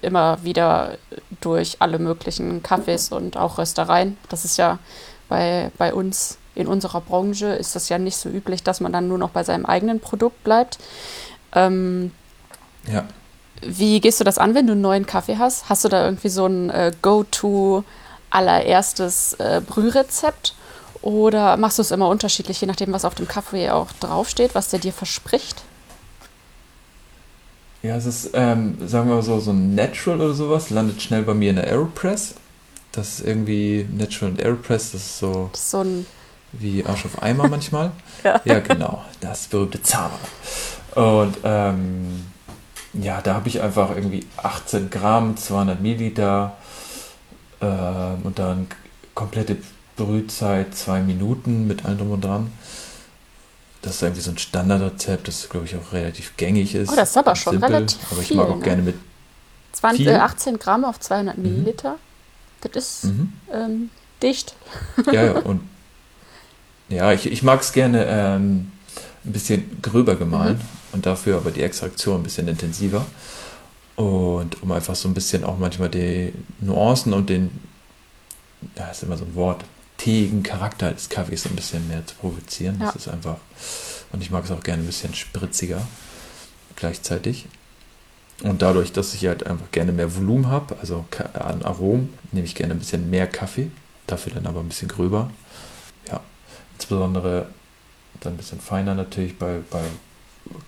immer 0.00 0.42
wieder 0.42 0.96
durch 1.40 1.76
alle 1.78 1.98
möglichen 1.98 2.62
Kaffees 2.62 3.12
und 3.12 3.36
auch 3.36 3.58
Röstereien. 3.58 4.16
Das 4.28 4.44
ist 4.44 4.56
ja 4.56 4.78
bei, 5.28 5.70
bei 5.78 5.94
uns 5.94 6.38
in 6.54 6.66
unserer 6.66 7.00
Branche 7.00 7.46
ist 7.46 7.74
das 7.76 7.88
ja 7.88 7.98
nicht 7.98 8.16
so 8.16 8.28
üblich, 8.28 8.62
dass 8.62 8.80
man 8.80 8.92
dann 8.92 9.08
nur 9.08 9.18
noch 9.18 9.30
bei 9.30 9.44
seinem 9.44 9.64
eigenen 9.64 10.00
Produkt 10.00 10.42
bleibt. 10.44 10.78
Ähm, 11.54 12.10
ja. 12.90 13.04
Wie 13.62 14.00
gehst 14.00 14.20
du 14.20 14.24
das 14.24 14.38
an, 14.38 14.54
wenn 14.54 14.66
du 14.66 14.72
einen 14.72 14.82
neuen 14.82 15.06
Kaffee 15.06 15.38
hast? 15.38 15.68
Hast 15.68 15.84
du 15.84 15.88
da 15.88 16.04
irgendwie 16.04 16.28
so 16.28 16.46
ein 16.46 16.68
äh, 16.70 16.92
Go-To 17.00 17.84
allererstes 18.32 19.34
äh, 19.34 19.60
Brührezept 19.64 20.54
oder 21.02 21.56
machst 21.56 21.78
du 21.78 21.82
es 21.82 21.90
immer 21.90 22.08
unterschiedlich, 22.08 22.60
je 22.60 22.66
nachdem, 22.66 22.92
was 22.92 23.04
auf 23.04 23.14
dem 23.14 23.28
Kaffee 23.28 23.70
auch 23.70 23.92
draufsteht, 24.00 24.54
was 24.54 24.68
der 24.68 24.78
dir 24.78 24.92
verspricht? 24.92 25.62
Ja, 27.82 27.96
es 27.96 28.06
ist, 28.06 28.30
ähm, 28.34 28.76
sagen 28.86 29.08
wir 29.08 29.16
mal 29.16 29.22
so, 29.22 29.40
so 29.40 29.50
ein 29.50 29.74
Natural 29.74 30.20
oder 30.20 30.34
sowas, 30.34 30.70
landet 30.70 31.02
schnell 31.02 31.22
bei 31.22 31.34
mir 31.34 31.50
in 31.50 31.56
der 31.56 31.66
Aeropress. 31.66 32.36
Das 32.92 33.18
ist 33.18 33.26
irgendwie 33.26 33.88
Natural 33.90 34.32
und 34.32 34.42
Aeropress, 34.42 34.92
das 34.92 35.02
ist 35.02 35.18
so, 35.18 35.48
das 35.52 35.60
ist 35.60 35.70
so 35.70 35.80
ein 35.80 36.06
wie 36.52 36.84
Arsch 36.84 37.06
auf 37.06 37.22
Eimer 37.22 37.48
manchmal. 37.48 37.90
ja. 38.24 38.40
ja, 38.44 38.60
genau, 38.60 39.02
das 39.20 39.46
berühmte 39.48 39.82
Zara. 39.82 40.18
Und 40.94 41.38
ähm, 41.42 42.26
ja, 42.92 43.20
da 43.22 43.34
habe 43.34 43.48
ich 43.48 43.60
einfach 43.60 43.96
irgendwie 43.96 44.26
18 44.36 44.90
Gramm, 44.90 45.36
200 45.36 45.80
Milliliter, 45.80 46.56
ähm, 47.62 48.22
und 48.24 48.38
dann 48.38 48.66
komplette 49.14 49.56
Brühzeit 49.96 50.74
zwei 50.74 51.00
Minuten 51.00 51.66
mit 51.66 51.84
allem 51.84 51.98
drum 51.98 52.10
und 52.12 52.24
dran. 52.24 52.52
Das 53.82 53.96
ist 53.96 54.02
irgendwie 54.02 54.22
so 54.22 54.30
ein 54.30 54.38
Standardrezept, 54.38 55.26
das 55.26 55.48
glaube 55.48 55.66
ich 55.66 55.76
auch 55.76 55.92
relativ 55.92 56.36
gängig 56.36 56.74
ist. 56.74 56.92
Oh, 56.92 56.96
das 56.96 57.10
ist 57.10 57.16
aber 57.16 57.34
schon 57.34 57.54
simpel, 57.54 57.74
relativ 57.74 58.12
Aber 58.12 58.20
ich 58.20 58.34
mag 58.34 58.48
auch 58.48 58.56
ne? 58.56 58.62
gerne 58.62 58.82
mit 58.82 58.94
20, 59.72 60.06
äh, 60.06 60.14
18 60.14 60.58
Gramm 60.58 60.84
auf 60.84 61.00
200 61.00 61.36
mhm. 61.36 61.42
Milliliter. 61.42 61.96
Das 62.60 62.72
ist 62.76 63.04
mhm. 63.04 63.32
ähm, 63.52 63.90
dicht. 64.22 64.54
Ja, 65.06 65.24
ja, 65.24 65.32
und 65.44 65.60
ja, 66.88 67.12
ich, 67.12 67.26
ich 67.26 67.42
mag 67.42 67.60
es 67.60 67.72
gerne 67.72 68.04
ähm, 68.06 68.70
ein 69.24 69.32
bisschen 69.32 69.80
gröber 69.82 70.16
gemahlen 70.16 70.56
mhm. 70.56 70.94
und 70.94 71.06
dafür 71.06 71.36
aber 71.38 71.50
die 71.50 71.62
Extraktion 71.62 72.20
ein 72.20 72.22
bisschen 72.22 72.48
intensiver. 72.48 73.04
Und 73.96 74.62
um 74.62 74.72
einfach 74.72 74.94
so 74.94 75.08
ein 75.08 75.14
bisschen 75.14 75.44
auch 75.44 75.58
manchmal 75.58 75.88
die 75.88 76.32
Nuancen 76.60 77.12
und 77.12 77.28
den, 77.28 77.50
ja, 78.76 78.86
ist 78.88 79.02
immer 79.02 79.16
so 79.16 79.24
ein 79.24 79.34
Wort, 79.34 79.64
teeigen 79.98 80.42
Charakter 80.42 80.92
des 80.92 81.08
Kaffees 81.08 81.42
so 81.42 81.50
ein 81.50 81.56
bisschen 81.56 81.86
mehr 81.88 82.04
zu 82.06 82.14
provozieren. 82.16 82.78
Ja. 82.80 82.86
Das 82.86 82.96
ist 82.96 83.08
einfach, 83.08 83.36
und 84.12 84.22
ich 84.22 84.30
mag 84.30 84.44
es 84.44 84.50
auch 84.50 84.62
gerne 84.62 84.82
ein 84.82 84.86
bisschen 84.86 85.14
spritziger 85.14 85.86
gleichzeitig. 86.76 87.46
Und 88.42 88.62
dadurch, 88.62 88.92
dass 88.92 89.14
ich 89.14 89.26
halt 89.26 89.46
einfach 89.46 89.70
gerne 89.70 89.92
mehr 89.92 90.16
Volumen 90.16 90.48
habe, 90.48 90.76
also 90.80 91.04
an 91.34 91.62
Aromen, 91.62 92.12
nehme 92.32 92.46
ich 92.46 92.54
gerne 92.54 92.74
ein 92.74 92.78
bisschen 92.78 93.08
mehr 93.08 93.26
Kaffee, 93.28 93.70
dafür 94.06 94.32
dann 94.32 94.46
aber 94.46 94.60
ein 94.60 94.68
bisschen 94.68 94.88
gröber. 94.88 95.30
Ja, 96.08 96.20
insbesondere 96.74 97.46
dann 98.20 98.34
ein 98.34 98.36
bisschen 98.36 98.60
feiner 98.60 98.94
natürlich 98.94 99.38
bei, 99.38 99.60
bei 99.70 99.84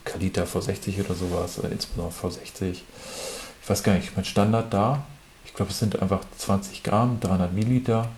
Kalita 0.04 0.44
V60 0.44 1.04
oder 1.04 1.14
sowas, 1.14 1.58
oder 1.58 1.70
insbesondere 1.70 2.14
V60. 2.14 2.70
Ich 2.70 3.70
weiß 3.70 3.82
gar 3.82 3.94
nicht, 3.94 4.14
mein 4.16 4.24
Standard 4.24 4.72
da, 4.72 5.04
ich 5.44 5.54
glaube, 5.54 5.70
es 5.70 5.78
sind 5.78 6.00
einfach 6.02 6.20
20 6.38 6.82
Gramm, 6.82 7.18
300 7.20 7.52
Milliliter 7.52 8.08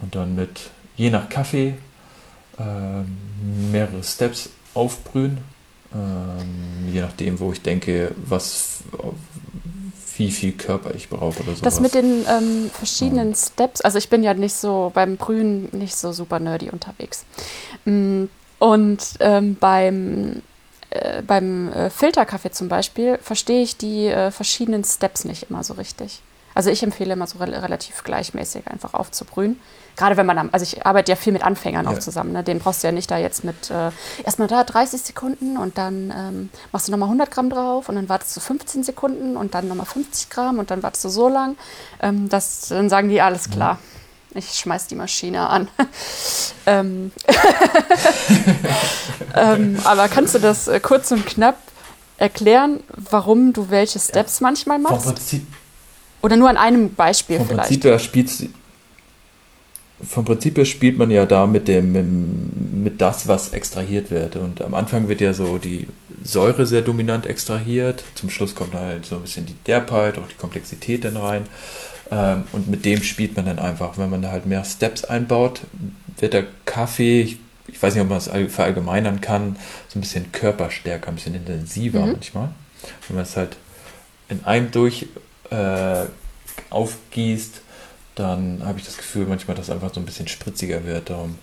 und 0.00 0.14
dann 0.14 0.34
mit, 0.34 0.70
je 0.96 1.10
nach 1.10 1.28
Kaffee, 1.28 1.74
äh, 2.58 2.62
mehrere 3.70 4.02
Steps 4.02 4.50
aufbrühen, 4.74 5.38
äh, 5.92 6.90
je 6.92 7.00
nachdem, 7.00 7.38
wo 7.38 7.52
ich 7.52 7.62
denke, 7.62 8.12
was, 8.16 8.82
wie 10.16 10.30
viel 10.30 10.52
Körper 10.52 10.94
ich 10.94 11.08
brauche 11.08 11.42
oder 11.42 11.54
so. 11.54 11.62
Das 11.62 11.80
mit 11.80 11.94
den 11.94 12.24
ähm, 12.28 12.70
verschiedenen. 12.72 13.34
Steps, 13.34 13.80
also 13.80 13.98
ich 13.98 14.08
bin 14.08 14.22
ja 14.22 14.34
nicht 14.34 14.54
so 14.54 14.90
beim 14.94 15.16
Brühen 15.16 15.68
nicht 15.72 15.96
so 15.96 16.12
super 16.12 16.40
nerdy 16.40 16.70
unterwegs. 16.70 17.24
Und 18.58 19.02
ähm, 19.20 19.56
beim 19.56 20.42
äh, 20.90 21.22
beim 21.22 21.72
äh, 21.72 21.90
Filterkaffee 21.90 22.50
zum 22.50 22.68
Beispiel 22.68 23.18
verstehe 23.18 23.62
ich 23.62 23.76
die 23.76 24.06
äh, 24.06 24.30
verschiedenen 24.30 24.84
Steps 24.84 25.24
nicht 25.24 25.50
immer 25.50 25.62
so 25.64 25.74
richtig. 25.74 26.22
Also 26.54 26.70
ich 26.70 26.82
empfehle 26.82 27.12
immer 27.12 27.26
so 27.26 27.38
re 27.38 27.62
relativ 27.62 28.02
gleichmäßig 28.02 28.66
einfach 28.66 28.94
aufzubrühen. 28.94 29.60
Gerade 29.94 30.16
wenn 30.16 30.24
man, 30.24 30.38
am, 30.38 30.48
also 30.52 30.62
ich 30.62 30.86
arbeite 30.86 31.12
ja 31.12 31.16
viel 31.16 31.34
mit 31.34 31.44
Anfängern 31.44 31.84
ja. 31.84 31.90
auch 31.90 31.98
zusammen. 31.98 32.32
Ne? 32.32 32.42
Den 32.42 32.60
brauchst 32.60 32.82
du 32.82 32.86
ja 32.86 32.92
nicht 32.92 33.10
da 33.10 33.18
jetzt 33.18 33.44
mit 33.44 33.70
äh, 33.70 33.90
erstmal 34.24 34.48
da 34.48 34.64
30 34.64 35.02
Sekunden 35.02 35.58
und 35.58 35.76
dann 35.76 36.14
ähm, 36.16 36.50
machst 36.72 36.88
du 36.88 36.92
nochmal 36.92 37.08
100 37.08 37.30
Gramm 37.30 37.50
drauf 37.50 37.90
und 37.90 37.96
dann 37.96 38.08
wartest 38.08 38.36
du 38.36 38.40
15 38.40 38.84
Sekunden 38.84 39.36
und 39.36 39.54
dann 39.54 39.68
nochmal 39.68 39.84
50 39.84 40.30
Gramm 40.30 40.58
und 40.58 40.70
dann 40.70 40.82
wartest 40.82 41.04
du 41.04 41.08
so 41.10 41.28
lang. 41.28 41.56
Ähm, 42.00 42.30
das, 42.30 42.68
dann 42.68 42.88
sagen 42.88 43.10
die, 43.10 43.20
alles 43.20 43.50
klar. 43.50 43.74
Mhm. 43.74 44.05
Ich 44.36 44.54
schmeiß 44.54 44.86
die 44.86 44.94
Maschine 44.94 45.48
an. 45.48 45.68
ähm, 46.66 47.12
ähm, 49.34 49.78
aber 49.84 50.08
kannst 50.08 50.34
du 50.34 50.38
das 50.38 50.68
äh, 50.68 50.80
kurz 50.80 51.10
und 51.10 51.26
knapp 51.26 51.58
erklären, 52.18 52.80
warum 52.88 53.52
du 53.52 53.70
welche 53.70 53.98
Steps 53.98 54.40
ja. 54.40 54.46
manchmal 54.46 54.78
machst? 54.78 55.04
Vom 55.04 55.14
Prinzip 55.14 55.46
oder 56.22 56.36
nur 56.36 56.48
an 56.48 56.56
einem 56.56 56.94
Beispiel 56.94 57.38
vom 57.38 57.46
vielleicht? 57.46 57.68
Prinzip 57.68 57.84
her 57.84 57.98
spielt, 57.98 58.30
vom 60.02 60.24
Prinzip 60.24 60.56
her 60.56 60.64
spielt 60.64 60.98
man 60.98 61.10
ja 61.10 61.24
da 61.24 61.46
mit 61.46 61.68
dem, 61.68 62.82
mit 62.82 63.00
das, 63.00 63.28
was 63.28 63.50
extrahiert 63.50 64.10
wird. 64.10 64.36
Und 64.36 64.62
am 64.62 64.74
Anfang 64.74 65.08
wird 65.08 65.20
ja 65.20 65.32
so 65.32 65.58
die 65.58 65.86
Säure 66.24 66.66
sehr 66.66 66.82
dominant 66.82 67.26
extrahiert. 67.26 68.04
Zum 68.14 68.30
Schluss 68.30 68.54
kommt 68.54 68.74
halt 68.74 69.06
so 69.06 69.16
ein 69.16 69.22
bisschen 69.22 69.46
die 69.46 69.56
Derbheit, 69.66 70.18
auch 70.18 70.28
die 70.28 70.34
Komplexität 70.34 71.04
dann 71.04 71.16
rein. 71.16 71.46
Ähm, 72.10 72.44
und 72.52 72.68
mit 72.68 72.84
dem 72.84 73.02
spielt 73.02 73.36
man 73.36 73.46
dann 73.46 73.58
einfach. 73.58 73.98
Wenn 73.98 74.10
man 74.10 74.22
da 74.22 74.30
halt 74.30 74.46
mehr 74.46 74.64
Steps 74.64 75.04
einbaut, 75.04 75.62
wird 76.18 76.32
der 76.32 76.44
Kaffee, 76.64 77.38
ich, 77.66 77.82
weiß 77.82 77.94
nicht, 77.94 78.02
ob 78.02 78.08
man 78.08 78.18
das 78.18 78.30
verallgemeinern 78.52 79.20
kann, 79.20 79.56
so 79.88 79.98
ein 79.98 80.02
bisschen 80.02 80.30
körperstärker, 80.32 81.08
ein 81.08 81.16
bisschen 81.16 81.34
intensiver 81.34 82.04
mhm. 82.04 82.12
manchmal. 82.12 82.50
Wenn 83.08 83.16
man 83.16 83.24
es 83.24 83.36
halt 83.36 83.56
in 84.28 84.44
einem 84.44 84.70
durch 84.70 85.06
äh, 85.50 86.04
aufgießt, 86.70 87.60
dann 88.14 88.62
habe 88.64 88.78
ich 88.78 88.84
das 88.86 88.96
Gefühl 88.96 89.26
manchmal, 89.26 89.56
dass 89.56 89.66
es 89.66 89.70
einfach 89.70 89.92
so 89.92 90.00
ein 90.00 90.06
bisschen 90.06 90.26
spritziger 90.26 90.84
wird. 90.84 91.10
Um, 91.10 91.36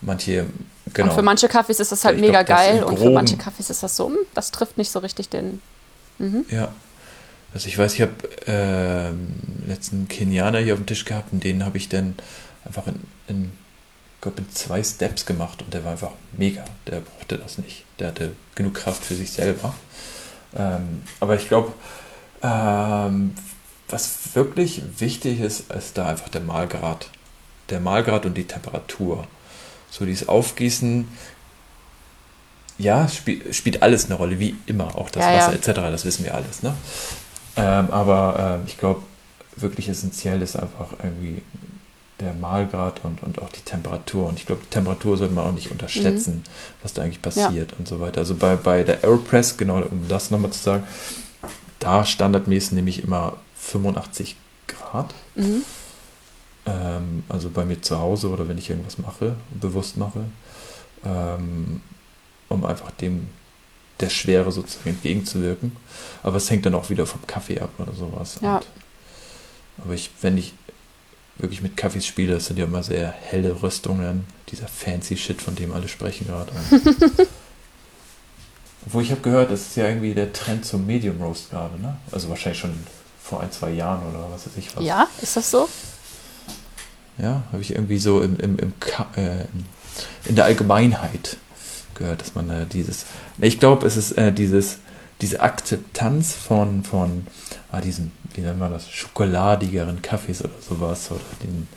manche, 0.00 0.46
genau. 0.92 1.08
Und 1.08 1.14
für 1.14 1.22
manche 1.22 1.48
Kaffees 1.48 1.80
ist 1.80 1.90
das 1.90 2.04
halt 2.04 2.16
ich 2.16 2.22
mega 2.22 2.42
glaub, 2.42 2.58
geil 2.58 2.84
und 2.84 2.98
für 2.98 3.10
manche 3.10 3.36
Kaffees 3.36 3.70
ist 3.70 3.82
das 3.82 3.96
so, 3.96 4.06
hm, 4.06 4.18
das 4.34 4.50
trifft 4.50 4.78
nicht 4.78 4.90
so 4.90 5.00
richtig 5.00 5.28
den. 5.28 5.60
Mhm. 6.18 6.44
Ja. 6.48 6.72
Also 7.54 7.68
ich 7.68 7.76
weiß, 7.76 7.94
ich 7.94 8.00
habe 8.00 8.12
äh, 8.46 9.68
letzten 9.68 10.08
Kenianer 10.08 10.58
hier 10.58 10.74
auf 10.74 10.80
dem 10.80 10.86
Tisch 10.86 11.04
gehabt 11.04 11.32
und 11.32 11.44
den 11.44 11.64
habe 11.64 11.76
ich 11.76 11.88
dann 11.88 12.14
einfach 12.64 12.86
in, 12.86 13.00
in, 13.28 13.52
glaub, 14.20 14.38
in 14.38 14.50
zwei 14.50 14.82
Steps 14.82 15.26
gemacht 15.26 15.62
und 15.62 15.74
der 15.74 15.84
war 15.84 15.92
einfach 15.92 16.12
mega. 16.36 16.64
Der 16.86 17.00
brauchte 17.00 17.38
das 17.38 17.58
nicht. 17.58 17.84
Der 17.98 18.08
hatte 18.08 18.32
genug 18.54 18.74
Kraft 18.74 19.04
für 19.04 19.14
sich 19.14 19.30
selber. 19.30 19.74
Ähm, 20.56 21.02
aber 21.20 21.36
ich 21.36 21.48
glaube, 21.48 21.72
ähm, 22.42 23.34
was 23.88 24.34
wirklich 24.34 24.82
wichtig 24.98 25.40
ist, 25.40 25.70
ist 25.70 25.98
da 25.98 26.08
einfach 26.08 26.28
der 26.30 26.40
Mahlgrad. 26.40 27.10
Der 27.68 27.80
Mahlgrad 27.80 28.26
und 28.26 28.34
die 28.34 28.46
Temperatur. 28.46 29.26
So 29.90 30.06
dieses 30.06 30.28
Aufgießen, 30.28 31.06
ja, 32.78 33.06
spiel, 33.08 33.52
spielt 33.52 33.82
alles 33.82 34.06
eine 34.06 34.14
Rolle, 34.14 34.38
wie 34.38 34.56
immer, 34.66 34.96
auch 34.96 35.10
das 35.10 35.22
ja, 35.22 35.36
Wasser 35.36 35.52
ja. 35.52 35.58
etc., 35.58 35.66
das 35.92 36.04
wissen 36.04 36.24
wir 36.24 36.34
alles. 36.34 36.62
Ne? 36.62 36.74
Ähm, 37.56 37.90
aber 37.90 38.60
äh, 38.64 38.68
ich 38.68 38.78
glaube, 38.78 39.02
wirklich 39.56 39.88
essentiell 39.88 40.40
ist 40.42 40.56
einfach 40.56 40.88
irgendwie 41.02 41.42
der 42.20 42.34
Mahlgrad 42.34 43.00
und, 43.04 43.22
und 43.22 43.42
auch 43.42 43.50
die 43.50 43.60
Temperatur. 43.60 44.28
Und 44.28 44.38
ich 44.38 44.46
glaube, 44.46 44.62
die 44.64 44.70
Temperatur 44.70 45.16
sollte 45.16 45.34
man 45.34 45.46
auch 45.46 45.52
nicht 45.52 45.70
unterschätzen, 45.70 46.36
mhm. 46.36 46.42
was 46.82 46.92
da 46.94 47.02
eigentlich 47.02 47.20
passiert 47.20 47.72
ja. 47.72 47.76
und 47.78 47.88
so 47.88 48.00
weiter. 48.00 48.18
Also 48.18 48.34
bei, 48.34 48.56
bei 48.56 48.84
der 48.84 49.02
Aeropress, 49.04 49.56
genau 49.56 49.82
um 49.82 50.06
das 50.08 50.30
nochmal 50.30 50.52
zu 50.52 50.62
sagen, 50.62 50.84
da 51.78 52.04
standardmäßig 52.04 52.72
nehme 52.72 52.90
ich 52.90 53.02
immer 53.02 53.36
85 53.56 54.36
Grad. 54.68 55.12
Mhm. 55.34 55.62
Ähm, 56.64 57.24
also 57.28 57.50
bei 57.50 57.64
mir 57.64 57.82
zu 57.82 57.98
Hause 57.98 58.28
oder 58.28 58.48
wenn 58.48 58.58
ich 58.58 58.70
irgendwas 58.70 58.98
mache, 58.98 59.34
bewusst 59.60 59.96
mache, 59.96 60.24
ähm, 61.04 61.80
um 62.48 62.64
einfach 62.64 62.92
dem 62.92 63.28
der 64.02 64.10
Schwere 64.10 64.52
sozusagen 64.52 64.90
entgegenzuwirken. 64.90 65.76
Aber 66.22 66.36
es 66.36 66.50
hängt 66.50 66.66
dann 66.66 66.74
auch 66.74 66.90
wieder 66.90 67.06
vom 67.06 67.26
Kaffee 67.26 67.60
ab 67.60 67.70
oder 67.78 67.92
sowas. 67.92 68.38
Ja. 68.42 68.56
Und, 68.56 68.66
aber 69.84 69.94
ich, 69.94 70.10
wenn 70.20 70.36
ich 70.36 70.52
wirklich 71.38 71.62
mit 71.62 71.76
Kaffees 71.76 72.06
spiele, 72.06 72.34
das 72.34 72.46
sind 72.46 72.58
ja 72.58 72.64
immer 72.64 72.82
sehr 72.82 73.10
helle 73.10 73.62
Rüstungen, 73.62 74.24
dieser 74.48 74.68
fancy 74.68 75.16
Shit, 75.16 75.40
von 75.40 75.54
dem 75.54 75.72
alle 75.72 75.88
sprechen 75.88 76.26
gerade. 76.26 76.52
Wo 78.86 79.00
ich 79.00 79.10
habe 79.10 79.20
gehört, 79.20 79.50
das 79.50 79.62
ist 79.62 79.76
ja 79.76 79.88
irgendwie 79.88 80.12
der 80.12 80.32
Trend 80.32 80.64
zum 80.64 80.86
Medium 80.86 81.22
Roast 81.22 81.50
gerade, 81.50 81.80
ne? 81.80 81.96
Also 82.10 82.28
wahrscheinlich 82.28 82.60
schon 82.60 82.74
vor 83.22 83.40
ein, 83.40 83.52
zwei 83.52 83.70
Jahren 83.70 84.04
oder 84.08 84.28
was 84.30 84.46
weiß 84.46 84.54
ich 84.56 84.76
was. 84.76 84.84
Ja, 84.84 85.08
ist 85.20 85.36
das 85.36 85.50
so? 85.50 85.68
Ja, 87.18 87.44
habe 87.52 87.62
ich 87.62 87.70
irgendwie 87.70 87.98
so 87.98 88.20
im, 88.20 88.36
im, 88.38 88.58
im 88.58 88.72
äh, 89.16 89.44
in 90.24 90.34
der 90.34 90.46
Allgemeinheit 90.46 91.36
gehört, 91.94 92.20
dass 92.20 92.34
man 92.34 92.50
äh, 92.50 92.66
dieses. 92.66 93.06
Ich 93.38 93.60
glaube, 93.60 93.86
es 93.86 93.96
ist 93.96 94.12
äh, 94.12 94.32
dieses, 94.32 94.78
diese 95.20 95.40
Akzeptanz 95.40 96.34
von, 96.34 96.84
von 96.84 97.26
ah, 97.70 97.80
diesem, 97.80 98.12
wie 98.34 98.40
nennt 98.40 98.58
man 98.58 98.72
das, 98.72 98.90
schokoladigeren 98.90 100.02
Kaffees 100.02 100.42
oder 100.42 100.54
sowas, 100.66 101.10
oder 101.10 101.20
den 101.42 101.68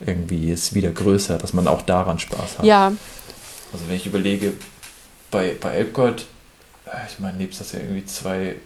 irgendwie 0.00 0.50
ist 0.50 0.74
wieder 0.74 0.90
größer, 0.90 1.38
dass 1.38 1.52
man 1.52 1.66
auch 1.68 1.82
daran 1.82 2.18
Spaß 2.18 2.58
hat. 2.58 2.64
Ja. 2.64 2.92
Also 3.72 3.88
wenn 3.88 3.96
ich 3.96 4.06
überlege, 4.06 4.52
bei, 5.30 5.56
bei 5.60 5.70
Elbgold 5.70 6.26
äh, 6.92 7.06
ich 7.08 7.18
meine, 7.18 7.38
nebst 7.38 7.60
dass 7.60 7.72
wir 7.72 7.80
irgendwie 7.80 8.04
zwei 8.06 8.56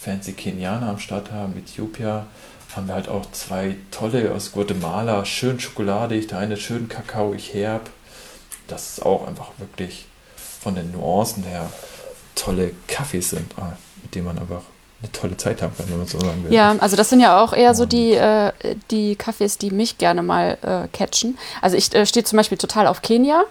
fancy 0.00 0.32
Kenianer 0.32 0.88
am 0.88 0.98
Start 0.98 1.30
haben, 1.30 1.56
Äthiopier, 1.56 2.26
haben 2.74 2.88
wir 2.88 2.94
halt 2.94 3.08
auch 3.08 3.30
zwei 3.32 3.76
tolle 3.90 4.32
aus 4.32 4.52
Guatemala, 4.52 5.24
schön 5.24 5.60
schokoladig, 5.60 6.28
der 6.28 6.38
eine 6.38 6.56
schön 6.56 6.88
kakaoig 6.88 7.52
herb. 7.52 7.90
Das 8.68 8.90
ist 8.90 9.04
auch 9.04 9.26
einfach 9.26 9.50
wirklich 9.58 10.06
von 10.60 10.74
den 10.74 10.92
Nuancen 10.92 11.44
her 11.44 11.70
tolle 12.34 12.72
Kaffees 12.86 13.30
sind, 13.30 13.52
ah, 13.58 13.76
mit 14.02 14.14
denen 14.14 14.26
man 14.26 14.38
einfach 14.38 14.62
eine 15.02 15.10
tolle 15.12 15.36
Zeit 15.36 15.62
haben 15.62 15.76
kann, 15.76 15.86
wenn 15.88 15.98
man 15.98 16.06
so 16.06 16.20
sagen 16.20 16.44
will. 16.44 16.52
Ja, 16.52 16.76
also 16.78 16.96
das 16.96 17.10
sind 17.10 17.20
ja 17.20 17.42
auch 17.42 17.52
eher 17.52 17.74
so 17.74 17.86
die, 17.86 18.12
äh, 18.12 18.52
die 18.90 19.16
Kaffees, 19.16 19.58
die 19.58 19.70
mich 19.70 19.98
gerne 19.98 20.22
mal 20.22 20.58
äh, 20.62 20.96
catchen. 20.96 21.38
Also 21.60 21.76
ich 21.76 21.92
äh, 21.94 22.06
stehe 22.06 22.24
zum 22.24 22.36
Beispiel 22.36 22.58
total 22.58 22.86
auf 22.86 23.02
Kenia. 23.02 23.44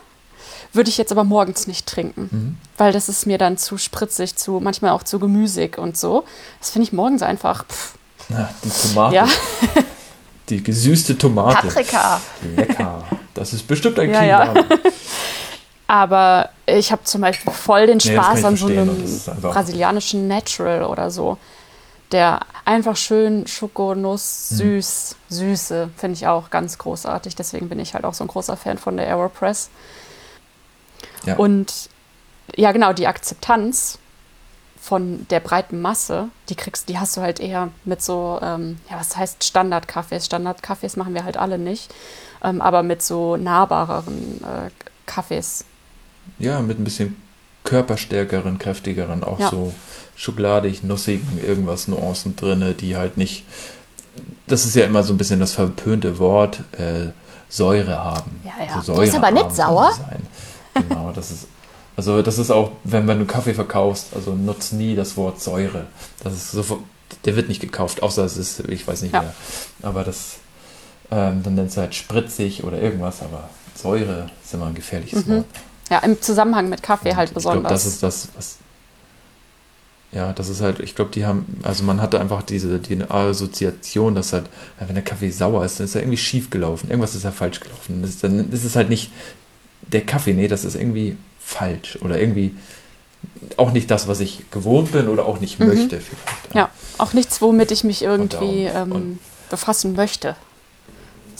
Würde 0.73 0.89
ich 0.89 0.97
jetzt 0.97 1.11
aber 1.11 1.25
morgens 1.25 1.67
nicht 1.67 1.85
trinken, 1.85 2.29
mhm. 2.31 2.57
weil 2.77 2.93
das 2.93 3.09
ist 3.09 3.25
mir 3.25 3.37
dann 3.37 3.57
zu 3.57 3.77
spritzig, 3.77 4.37
zu 4.37 4.61
manchmal 4.61 4.91
auch 4.91 5.03
zu 5.03 5.19
gemüsig 5.19 5.77
und 5.77 5.97
so. 5.97 6.23
Das 6.61 6.69
finde 6.69 6.87
ich 6.87 6.93
morgens 6.93 7.21
einfach. 7.21 7.65
Pff. 7.67 7.95
Na, 8.29 8.49
die 8.63 8.69
Tomate. 8.69 9.15
Ja. 9.15 9.27
die 10.49 10.63
gesüßte 10.63 11.17
Tomate. 11.17 11.67
Paprika. 11.67 12.21
Lecker. 12.55 13.03
Das 13.33 13.53
ist 13.53 13.67
bestimmt 13.67 13.99
ein 13.99 14.11
ja, 14.11 14.23
ja. 14.23 14.53
Aber 15.87 16.49
ich 16.65 16.91
habe 16.91 17.03
zum 17.03 17.21
Beispiel 17.21 17.51
voll 17.51 17.87
den 17.87 17.99
Spaß 17.99 18.41
nee, 18.41 18.47
an 18.47 18.55
so 18.55 18.67
einem 18.67 19.21
brasilianischen 19.41 20.27
Natural 20.27 20.83
oder 20.83 21.11
so. 21.11 21.37
Der 22.13 22.41
einfach 22.65 22.95
schön 22.95 23.45
Schokonuss, 23.47 24.51
mhm. 24.51 24.55
süß, 24.55 25.15
hm. 25.29 25.37
süße, 25.37 25.89
finde 25.97 26.15
ich 26.15 26.27
auch 26.27 26.49
ganz 26.49 26.77
großartig. 26.77 27.35
Deswegen 27.35 27.67
bin 27.67 27.79
ich 27.79 27.93
halt 27.93 28.05
auch 28.05 28.13
so 28.13 28.23
ein 28.23 28.27
großer 28.27 28.55
Fan 28.55 28.77
von 28.77 28.95
der 28.95 29.07
Aeropress. 29.07 29.69
Ja. 31.25 31.35
Und 31.35 31.89
ja, 32.55 32.71
genau, 32.71 32.93
die 32.93 33.07
Akzeptanz 33.07 33.97
von 34.81 35.27
der 35.29 35.39
breiten 35.39 35.79
Masse, 35.79 36.29
die 36.49 36.55
kriegst, 36.55 36.89
die 36.89 36.97
hast 36.97 37.15
du 37.15 37.21
halt 37.21 37.39
eher 37.39 37.69
mit 37.85 38.01
so, 38.01 38.39
ähm, 38.41 38.79
ja, 38.89 38.99
was 38.99 39.15
heißt 39.15 39.43
Standardkaffees? 39.43 40.25
Standardkaffees 40.25 40.97
machen 40.97 41.13
wir 41.13 41.23
halt 41.23 41.37
alle 41.37 41.59
nicht, 41.59 41.93
ähm, 42.43 42.61
aber 42.61 42.83
mit 42.83 43.01
so 43.01 43.37
nahbareren 43.37 44.41
äh, 44.43 44.69
Kaffees. 45.05 45.65
Ja, 46.39 46.59
mit 46.61 46.79
ein 46.79 46.83
bisschen 46.83 47.15
körperstärkeren, 47.63 48.57
kräftigeren, 48.57 49.23
auch 49.23 49.39
ja. 49.39 49.49
so 49.49 49.73
schokoladig, 50.15 50.83
nussigen, 50.83 51.39
irgendwas 51.45 51.87
Nuancen 51.87 52.35
drin, 52.35 52.75
die 52.79 52.95
halt 52.95 53.17
nicht, 53.17 53.45
das 54.47 54.65
ist 54.65 54.75
ja 54.75 54.85
immer 54.85 55.03
so 55.03 55.13
ein 55.13 55.17
bisschen 55.17 55.39
das 55.39 55.53
verpönte 55.53 56.19
Wort, 56.19 56.61
äh, 56.77 57.09
Säure 57.49 58.03
haben. 58.03 58.39
Ja, 58.43 58.65
ja. 58.65 58.75
So 58.75 58.93
Säure 58.93 59.05
ist 59.05 59.15
aber 59.15 59.31
nicht 59.31 59.53
sauer. 59.53 59.91
Genau, 60.73 61.11
das 61.13 61.31
ist. 61.31 61.47
Also 61.97 62.21
das 62.21 62.37
ist 62.37 62.49
auch, 62.49 62.71
wenn, 62.85 63.05
wenn 63.07 63.19
du 63.19 63.25
Kaffee 63.25 63.53
verkaufst, 63.53 64.07
also 64.15 64.33
nutzt 64.33 64.71
nie 64.71 64.95
das 64.95 65.17
Wort 65.17 65.41
Säure. 65.41 65.87
Das 66.23 66.33
ist 66.33 66.51
sofort, 66.51 66.79
der 67.25 67.35
wird 67.35 67.49
nicht 67.49 67.59
gekauft, 67.59 68.01
außer 68.01 68.23
es 68.23 68.37
ist, 68.37 68.61
ich 68.69 68.87
weiß 68.87 69.01
nicht 69.01 69.13
ja. 69.13 69.21
mehr. 69.21 69.33
Aber 69.83 70.05
das, 70.05 70.37
ähm, 71.11 71.43
dann 71.43 71.55
nennst 71.55 71.77
du 71.77 71.81
halt 71.81 71.93
spritzig 71.93 72.63
oder 72.63 72.81
irgendwas, 72.81 73.21
aber 73.21 73.49
Säure 73.75 74.27
ist 74.43 74.53
immer 74.53 74.67
ein 74.67 74.75
gefährliches 74.75 75.25
mhm. 75.25 75.37
Wort. 75.37 75.45
Ja, 75.89 75.99
im 75.99 76.21
Zusammenhang 76.21 76.69
mit 76.69 76.81
Kaffee 76.81 77.11
Und 77.11 77.17
halt 77.17 77.33
besonders. 77.33 77.61
Ich 77.61 77.67
glaube, 77.67 77.73
das 77.73 77.85
ist 77.85 78.03
das, 78.03 78.27
was. 78.35 78.57
Ja, 80.13 80.33
das 80.33 80.49
ist 80.49 80.61
halt, 80.61 80.79
ich 80.81 80.95
glaube, 80.95 81.11
die 81.11 81.25
haben, 81.25 81.59
also 81.63 81.83
man 81.83 82.01
hatte 82.01 82.19
einfach 82.19 82.41
diese 82.43 82.79
die 82.79 83.01
Assoziation, 83.01 84.13
dass 84.13 84.33
halt, 84.33 84.45
wenn 84.79 84.93
der 84.93 85.03
Kaffee 85.03 85.29
sauer 85.29 85.63
ist, 85.63 85.79
dann 85.79 85.85
ist 85.85 85.95
er 85.95 86.01
irgendwie 86.01 86.17
schief 86.17 86.49
gelaufen. 86.49 86.89
Irgendwas 86.89 87.15
ist 87.15 87.23
ja 87.23 87.31
falsch 87.31 87.61
gelaufen. 87.61 88.01
Das, 88.01 88.19
dann 88.19 88.51
ist 88.51 88.65
es 88.65 88.75
halt 88.75 88.89
nicht 88.89 89.11
der 89.81 90.01
Kaffee, 90.01 90.33
nee, 90.33 90.49
das 90.49 90.65
ist 90.65 90.75
irgendwie 90.75 91.15
falsch 91.39 91.97
oder 92.01 92.19
irgendwie 92.19 92.55
auch 93.57 93.71
nicht 93.71 93.89
das, 93.89 94.07
was 94.07 94.19
ich 94.19 94.49
gewohnt 94.51 94.91
bin 94.91 95.07
oder 95.07 95.25
auch 95.25 95.39
nicht 95.39 95.59
mhm. 95.59 95.67
möchte. 95.67 96.01
Vielleicht. 96.01 96.53
Ja. 96.53 96.61
ja, 96.61 96.69
auch 96.97 97.13
nichts, 97.13 97.41
womit 97.41 97.71
ich 97.71 97.83
mich 97.83 98.01
irgendwie 98.01 98.67
und, 98.67 98.91
ähm, 98.91 99.19
befassen 99.49 99.95
möchte. 99.95 100.35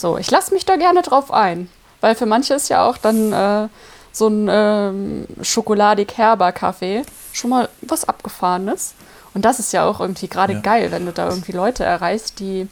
So, 0.01 0.17
ich 0.17 0.31
lasse 0.31 0.51
mich 0.51 0.65
da 0.65 0.77
gerne 0.77 1.03
drauf 1.03 1.31
ein, 1.31 1.69
weil 1.99 2.15
für 2.15 2.25
manche 2.25 2.55
ist 2.55 2.69
ja 2.69 2.83
auch 2.83 2.97
dann 2.97 3.31
äh, 3.31 3.67
so 4.11 4.27
ein 4.29 4.47
ähm, 4.49 5.27
schokoladig 5.43 6.17
herber 6.17 6.51
Kaffee 6.51 7.03
schon 7.33 7.51
mal 7.51 7.69
was 7.83 8.09
Abgefahrenes. 8.09 8.95
Und 9.35 9.45
das 9.45 9.59
ist 9.59 9.73
ja 9.73 9.85
auch 9.85 9.99
irgendwie 9.99 10.27
gerade 10.27 10.53
ja. 10.53 10.59
geil, 10.59 10.91
wenn 10.91 11.05
du 11.05 11.11
da 11.11 11.29
irgendwie 11.29 11.51
Leute 11.51 11.83
erreichst, 11.83 12.39
die 12.39 12.67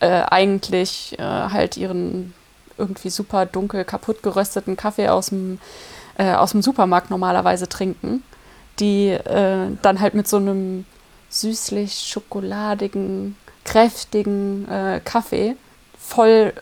äh, 0.00 0.22
eigentlich 0.22 1.16
äh, 1.20 1.22
halt 1.22 1.76
ihren 1.76 2.34
irgendwie 2.76 3.10
super 3.10 3.46
dunkel 3.46 3.84
kaputt 3.84 4.20
gerösteten 4.24 4.76
Kaffee 4.76 5.08
aus 5.08 5.28
dem, 5.28 5.60
äh, 6.18 6.34
aus 6.34 6.50
dem 6.50 6.62
Supermarkt 6.62 7.10
normalerweise 7.10 7.68
trinken, 7.68 8.24
die 8.80 9.10
äh, 9.10 9.68
dann 9.82 10.00
halt 10.00 10.14
mit 10.14 10.26
so 10.26 10.38
einem 10.38 10.84
süßlich 11.28 12.08
schokoladigen, 12.08 13.36
kräftigen 13.64 14.68
äh, 14.68 15.00
Kaffee 15.04 15.54
voll 16.00 16.52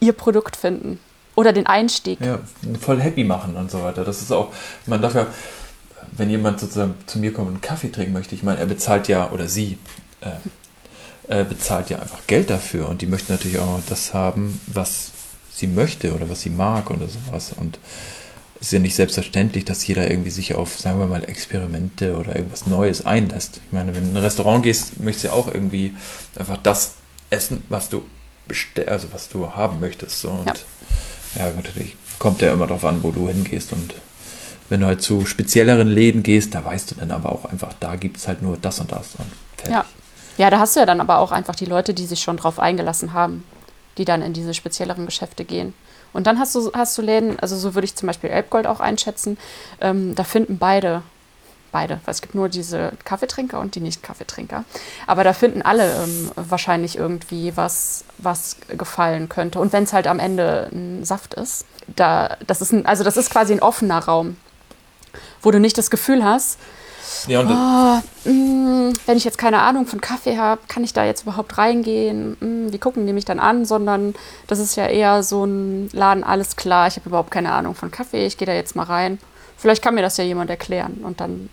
ihr 0.00 0.12
Produkt 0.12 0.56
finden 0.56 0.98
oder 1.34 1.52
den 1.52 1.66
Einstieg. 1.66 2.20
Ja, 2.20 2.40
voll 2.80 3.00
happy 3.00 3.24
machen 3.24 3.56
und 3.56 3.70
so 3.70 3.82
weiter. 3.82 4.04
Das 4.04 4.22
ist 4.22 4.32
auch, 4.32 4.52
man 4.86 5.02
darf 5.02 5.14
ja, 5.14 5.26
wenn 6.12 6.30
jemand 6.30 6.60
sozusagen 6.60 6.94
zu 7.06 7.18
mir 7.18 7.32
kommt 7.32 7.48
und 7.48 7.54
einen 7.54 7.60
Kaffee 7.60 7.90
trinken 7.90 8.12
möchte, 8.12 8.34
ich 8.34 8.42
meine, 8.42 8.58
er 8.58 8.66
bezahlt 8.66 9.08
ja, 9.08 9.30
oder 9.30 9.48
sie, 9.48 9.78
äh, 11.28 11.44
bezahlt 11.44 11.90
ja 11.90 11.98
einfach 11.98 12.26
Geld 12.26 12.50
dafür 12.50 12.88
und 12.88 13.02
die 13.02 13.06
möchte 13.06 13.32
natürlich 13.32 13.58
auch 13.58 13.80
das 13.88 14.14
haben, 14.14 14.60
was 14.66 15.10
sie 15.52 15.66
möchte 15.66 16.14
oder 16.14 16.28
was 16.30 16.42
sie 16.42 16.50
mag 16.50 16.90
oder 16.90 17.06
sowas. 17.08 17.52
Und 17.56 17.78
es 18.60 18.68
ist 18.68 18.72
ja 18.72 18.78
nicht 18.78 18.94
selbstverständlich, 18.94 19.64
dass 19.64 19.86
jeder 19.86 20.10
irgendwie 20.10 20.30
sich 20.30 20.54
auf, 20.54 20.78
sagen 20.78 20.98
wir 20.98 21.06
mal, 21.06 21.24
Experimente 21.24 22.16
oder 22.16 22.36
irgendwas 22.36 22.66
Neues 22.66 23.04
einlässt. 23.04 23.60
Ich 23.66 23.72
meine, 23.72 23.94
wenn 23.94 24.04
du 24.04 24.10
in 24.10 24.16
ein 24.16 24.22
Restaurant 24.22 24.62
gehst, 24.62 25.00
möchtest 25.00 25.24
du 25.24 25.28
ja 25.28 25.34
auch 25.34 25.52
irgendwie 25.52 25.94
einfach 26.36 26.58
das 26.62 26.94
essen, 27.30 27.62
was 27.68 27.88
du 27.88 28.02
also 28.86 29.08
was 29.12 29.28
du 29.28 29.52
haben 29.52 29.80
möchtest. 29.80 30.20
So. 30.20 30.30
Und 30.30 30.46
ja 30.46 30.54
ja, 31.36 31.50
natürlich 31.50 31.96
kommt 32.18 32.40
ja 32.42 32.52
immer 32.52 32.66
darauf 32.66 32.84
an, 32.84 33.02
wo 33.02 33.10
du 33.10 33.28
hingehst. 33.28 33.72
Und 33.72 33.94
wenn 34.68 34.80
du 34.80 34.86
halt 34.86 35.02
zu 35.02 35.26
spezielleren 35.26 35.88
Läden 35.88 36.22
gehst, 36.22 36.54
da 36.54 36.64
weißt 36.64 36.90
du 36.90 36.94
dann 36.96 37.10
aber 37.10 37.32
auch 37.32 37.44
einfach, 37.44 37.72
da 37.78 37.96
gibt 37.96 38.16
es 38.16 38.26
halt 38.26 38.42
nur 38.42 38.56
das 38.56 38.80
und 38.80 38.90
das. 38.92 39.14
Und 39.16 39.70
ja. 39.70 39.84
ja, 40.38 40.50
da 40.50 40.58
hast 40.58 40.76
du 40.76 40.80
ja 40.80 40.86
dann 40.86 41.00
aber 41.00 41.18
auch 41.18 41.32
einfach 41.32 41.54
die 41.54 41.66
Leute, 41.66 41.94
die 41.94 42.06
sich 42.06 42.20
schon 42.20 42.36
drauf 42.36 42.58
eingelassen 42.58 43.12
haben, 43.12 43.44
die 43.98 44.04
dann 44.04 44.22
in 44.22 44.32
diese 44.32 44.54
spezielleren 44.54 45.06
Geschäfte 45.06 45.44
gehen. 45.44 45.74
Und 46.12 46.26
dann 46.26 46.38
hast 46.38 46.54
du, 46.54 46.72
hast 46.72 46.96
du 46.96 47.02
Läden, 47.02 47.38
also 47.40 47.56
so 47.56 47.74
würde 47.74 47.84
ich 47.84 47.94
zum 47.94 48.06
Beispiel 48.06 48.30
Elbgold 48.30 48.66
auch 48.66 48.80
einschätzen, 48.80 49.36
ähm, 49.80 50.14
da 50.14 50.24
finden 50.24 50.56
beide 50.58 51.02
beide, 51.76 52.00
weil 52.06 52.12
es 52.12 52.22
gibt 52.22 52.34
nur 52.34 52.48
diese 52.48 52.92
Kaffeetrinker 53.04 53.60
und 53.60 53.74
die 53.74 53.80
Nicht-Kaffeetrinker. 53.80 54.64
Aber 55.06 55.24
da 55.24 55.34
finden 55.34 55.60
alle 55.60 56.04
ähm, 56.04 56.30
wahrscheinlich 56.36 56.96
irgendwie 56.96 57.54
was, 57.54 58.04
was 58.16 58.56
gefallen 58.68 59.28
könnte. 59.28 59.60
Und 59.60 59.74
wenn 59.74 59.84
es 59.84 59.92
halt 59.92 60.06
am 60.06 60.18
Ende 60.18 60.70
ein 60.72 61.04
Saft 61.04 61.34
ist, 61.34 61.66
da, 61.94 62.38
das 62.46 62.62
ist 62.62 62.72
ein, 62.72 62.86
also 62.86 63.04
das 63.04 63.18
ist 63.18 63.28
quasi 63.28 63.52
ein 63.52 63.60
offener 63.60 63.98
Raum, 63.98 64.36
wo 65.42 65.50
du 65.50 65.60
nicht 65.60 65.76
das 65.76 65.90
Gefühl 65.90 66.24
hast, 66.24 66.58
ja, 67.28 67.40
oh, 67.42 68.28
mh, 68.28 68.32
mm, 68.32 68.92
wenn 69.04 69.16
ich 69.18 69.24
jetzt 69.24 69.38
keine 69.38 69.60
Ahnung 69.60 69.86
von 69.86 70.00
Kaffee 70.00 70.38
habe, 70.38 70.62
kann 70.68 70.82
ich 70.82 70.94
da 70.94 71.04
jetzt 71.04 71.22
überhaupt 71.22 71.58
reingehen? 71.58 72.38
Mh, 72.40 72.46
mm, 72.46 72.72
wie 72.72 72.78
gucken 72.78 73.06
die 73.06 73.12
mich 73.12 73.26
dann 73.26 73.38
an? 73.38 73.66
Sondern 73.66 74.14
das 74.46 74.60
ist 74.60 74.76
ja 74.76 74.86
eher 74.86 75.22
so 75.22 75.44
ein 75.44 75.90
Laden, 75.92 76.24
alles 76.24 76.56
klar, 76.56 76.88
ich 76.88 76.96
habe 76.96 77.10
überhaupt 77.10 77.30
keine 77.30 77.52
Ahnung 77.52 77.74
von 77.74 77.90
Kaffee, 77.90 78.26
ich 78.26 78.38
gehe 78.38 78.46
da 78.46 78.54
jetzt 78.54 78.76
mal 78.76 78.84
rein. 78.84 79.18
Vielleicht 79.56 79.82
kann 79.82 79.94
mir 79.94 80.02
das 80.02 80.16
ja 80.16 80.24
jemand 80.24 80.50
erklären 80.50 80.98
und 81.02 81.20
dann 81.20 81.48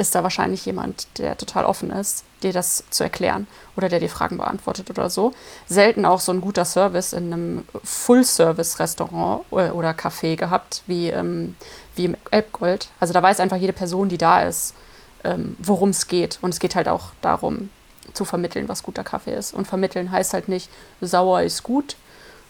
ist 0.00 0.14
da 0.14 0.22
wahrscheinlich 0.22 0.64
jemand, 0.64 1.06
der 1.18 1.36
total 1.36 1.66
offen 1.66 1.90
ist, 1.90 2.24
dir 2.42 2.54
das 2.54 2.84
zu 2.88 3.04
erklären 3.04 3.46
oder 3.76 3.90
der 3.90 4.00
dir 4.00 4.08
Fragen 4.08 4.38
beantwortet 4.38 4.88
oder 4.88 5.10
so. 5.10 5.32
Selten 5.68 6.06
auch 6.06 6.20
so 6.20 6.32
ein 6.32 6.40
guter 6.40 6.64
Service 6.64 7.12
in 7.12 7.32
einem 7.32 7.64
Full-Service-Restaurant 7.84 9.44
oder 9.52 9.90
Café 9.90 10.36
gehabt, 10.36 10.82
wie, 10.86 11.10
ähm, 11.10 11.54
wie 11.96 12.06
im 12.06 12.16
Elbgold. 12.30 12.88
Also 12.98 13.12
da 13.12 13.22
weiß 13.22 13.40
einfach 13.40 13.58
jede 13.58 13.74
Person, 13.74 14.08
die 14.08 14.16
da 14.16 14.40
ist, 14.40 14.74
ähm, 15.22 15.54
worum 15.58 15.90
es 15.90 16.08
geht. 16.08 16.38
Und 16.40 16.50
es 16.50 16.60
geht 16.60 16.76
halt 16.76 16.88
auch 16.88 17.10
darum, 17.20 17.68
zu 18.14 18.24
vermitteln, 18.24 18.68
was 18.68 18.82
guter 18.82 19.04
Kaffee 19.04 19.34
ist. 19.34 19.52
Und 19.52 19.66
vermitteln 19.66 20.10
heißt 20.10 20.32
halt 20.32 20.48
nicht, 20.48 20.70
sauer 21.02 21.42
ist 21.42 21.62
gut, 21.62 21.96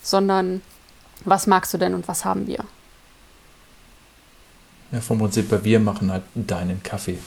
sondern 0.02 0.62
was 1.24 1.48
magst 1.48 1.74
du 1.74 1.78
denn 1.78 1.94
und 1.94 2.06
was 2.06 2.24
haben 2.24 2.46
wir? 2.46 2.64
Ja, 4.92 5.00
vom 5.00 5.18
Prinzip, 5.18 5.50
weil 5.50 5.64
wir 5.64 5.80
machen 5.80 6.10
halt 6.10 6.22
deinen 6.34 6.82
Kaffee. 6.82 7.18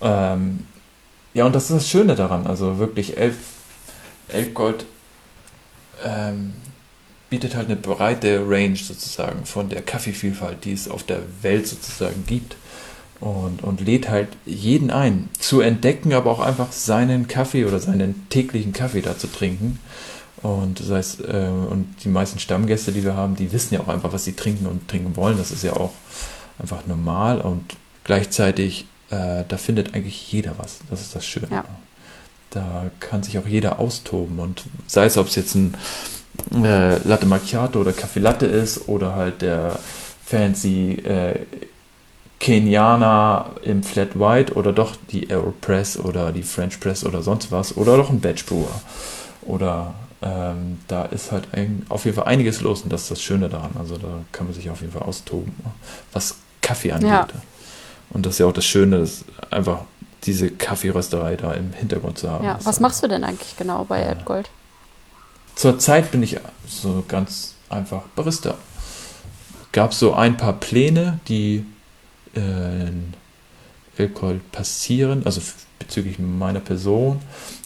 Ähm, 0.00 0.66
ja, 1.34 1.44
und 1.44 1.54
das 1.54 1.64
ist 1.64 1.76
das 1.76 1.88
Schöne 1.88 2.14
daran. 2.14 2.46
Also 2.46 2.78
wirklich, 2.78 3.16
Elf, 3.16 3.36
Elf 4.28 4.48
ähm, 6.04 6.54
bietet 7.30 7.54
halt 7.54 7.66
eine 7.66 7.76
breite 7.76 8.44
Range 8.48 8.76
sozusagen 8.76 9.44
von 9.44 9.68
der 9.68 9.82
Kaffeevielfalt, 9.82 10.64
die 10.64 10.72
es 10.72 10.88
auf 10.88 11.02
der 11.02 11.20
Welt 11.42 11.66
sozusagen 11.66 12.24
gibt. 12.26 12.56
Und, 13.20 13.64
und 13.64 13.80
lädt 13.80 14.08
halt 14.08 14.28
jeden 14.46 14.92
ein, 14.92 15.28
zu 15.40 15.60
entdecken, 15.60 16.12
aber 16.12 16.30
auch 16.30 16.38
einfach 16.38 16.70
seinen 16.70 17.26
Kaffee 17.26 17.64
oder 17.64 17.80
seinen 17.80 18.28
täglichen 18.28 18.72
Kaffee 18.72 19.00
da 19.00 19.18
zu 19.18 19.26
trinken. 19.26 19.80
Und 20.42 20.78
das 20.78 20.90
heißt, 20.90 21.20
äh, 21.22 21.48
und 21.68 21.96
die 22.04 22.08
meisten 22.08 22.38
Stammgäste, 22.38 22.92
die 22.92 23.02
wir 23.02 23.16
haben, 23.16 23.34
die 23.34 23.52
wissen 23.52 23.74
ja 23.74 23.80
auch 23.80 23.88
einfach, 23.88 24.12
was 24.12 24.24
sie 24.24 24.34
trinken 24.34 24.66
und 24.66 24.86
trinken 24.86 25.16
wollen. 25.16 25.36
Das 25.36 25.50
ist 25.50 25.64
ja 25.64 25.72
auch 25.72 25.92
einfach 26.58 26.86
normal 26.86 27.40
und 27.40 27.76
gleichzeitig, 28.04 28.86
äh, 29.10 29.44
da 29.46 29.56
findet 29.56 29.94
eigentlich 29.94 30.32
jeder 30.32 30.54
was. 30.58 30.80
Das 30.90 31.00
ist 31.00 31.14
das 31.14 31.26
Schöne. 31.26 31.48
Ja. 31.50 31.64
Da 32.50 32.90
kann 33.00 33.22
sich 33.22 33.38
auch 33.38 33.46
jeder 33.46 33.78
austoben 33.78 34.38
und 34.38 34.64
sei 34.86 35.04
es, 35.04 35.18
ob 35.18 35.26
es 35.26 35.36
jetzt 35.36 35.54
ein 35.54 35.74
äh, 36.54 36.96
Latte 37.06 37.26
Macchiato 37.26 37.80
oder 37.80 37.92
Kaffee 37.92 38.20
Latte 38.20 38.46
ist 38.46 38.88
oder 38.88 39.14
halt 39.14 39.42
der 39.42 39.78
fancy 40.24 40.92
äh, 41.04 41.40
Kenianer 42.40 43.50
im 43.62 43.82
Flat 43.82 44.18
White 44.18 44.54
oder 44.54 44.72
doch 44.72 44.96
die 45.10 45.28
Aeropress 45.28 45.98
oder 45.98 46.32
die 46.32 46.44
French 46.44 46.80
Press 46.80 47.04
oder 47.04 47.22
sonst 47.22 47.50
was 47.50 47.76
oder 47.76 47.96
doch 47.96 48.10
ein 48.10 48.20
Batch 48.20 48.46
Brewer 48.46 48.80
oder 49.42 49.94
ähm, 50.22 50.78
da 50.88 51.04
ist 51.04 51.32
halt 51.32 51.48
ein, 51.52 51.86
auf 51.88 52.04
jeden 52.04 52.16
Fall 52.16 52.26
einiges 52.26 52.60
los 52.60 52.82
und 52.82 52.92
das 52.92 53.02
ist 53.02 53.10
das 53.12 53.22
Schöne 53.22 53.48
daran. 53.48 53.70
Also 53.78 53.98
da 53.98 54.08
kann 54.32 54.46
man 54.46 54.54
sich 54.54 54.68
auf 54.70 54.80
jeden 54.80 54.92
Fall 54.92 55.02
austoben. 55.02 55.52
Was 56.12 56.36
Kaffee 56.68 56.92
angeht. 56.92 57.08
Ja. 57.08 57.26
Und 58.10 58.26
das 58.26 58.34
ist 58.34 58.38
ja 58.40 58.46
auch 58.46 58.52
das 58.52 58.66
Schöne, 58.66 59.00
dass 59.00 59.24
einfach 59.50 59.82
diese 60.24 60.50
Kaffeerösterei 60.50 61.36
da 61.36 61.52
im 61.52 61.72
Hintergrund 61.72 62.18
zu 62.18 62.30
haben. 62.30 62.44
Ja, 62.44 62.58
was 62.62 62.80
machst 62.80 63.02
du 63.02 63.08
denn 63.08 63.24
eigentlich 63.24 63.56
genau 63.56 63.84
bei 63.84 64.00
Erdgold? 64.00 64.50
Zurzeit 65.54 66.10
bin 66.10 66.22
ich 66.22 66.36
so 66.66 67.04
ganz 67.08 67.54
einfach 67.70 68.02
Barista. 68.14 68.54
Gab 69.72 69.94
so 69.94 70.12
ein 70.12 70.36
paar 70.36 70.54
Pläne, 70.54 71.20
die 71.28 71.64
in 72.34 73.14
Erdgold 73.96 74.52
passieren, 74.52 75.22
also 75.24 75.40
bezüglich 75.78 76.18
meiner 76.18 76.60
Person. 76.60 77.20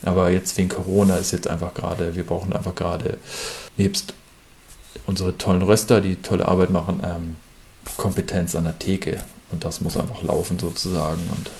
Aber 0.04 0.30
jetzt 0.30 0.56
wegen 0.58 0.68
Corona 0.68 1.16
ist 1.16 1.32
jetzt 1.32 1.48
einfach 1.48 1.74
gerade, 1.74 2.14
wir 2.14 2.24
brauchen 2.24 2.52
einfach 2.52 2.74
gerade 2.74 3.18
nebst 3.76 4.14
unsere 5.06 5.36
tollen 5.36 5.62
Röster, 5.62 6.00
die 6.00 6.16
tolle 6.16 6.46
Arbeit 6.46 6.70
machen, 6.70 7.02
ähm, 7.04 7.36
Kompetenz 7.96 8.54
an 8.54 8.64
der 8.64 8.78
Theke. 8.78 9.22
Und 9.50 9.64
das 9.64 9.80
muss 9.80 9.96
einfach 9.96 10.22
laufen 10.22 10.58
sozusagen. 10.58 11.22
Und 11.36 11.50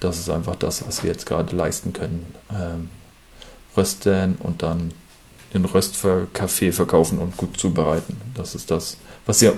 das 0.00 0.18
ist 0.18 0.30
einfach 0.30 0.56
das, 0.56 0.86
was 0.86 1.02
wir 1.02 1.10
jetzt 1.10 1.26
gerade 1.26 1.54
leisten 1.54 1.92
können. 1.92 2.34
Ähm, 2.50 2.90
rösten 3.76 4.36
und 4.36 4.62
dann 4.62 4.92
den 5.52 5.64
Röstkaffee 5.64 6.72
verkaufen 6.72 7.18
und 7.18 7.36
gut 7.36 7.58
zubereiten. 7.58 8.20
Das 8.34 8.54
ist 8.54 8.70
das, 8.70 8.96
was 9.26 9.40
wir 9.40 9.54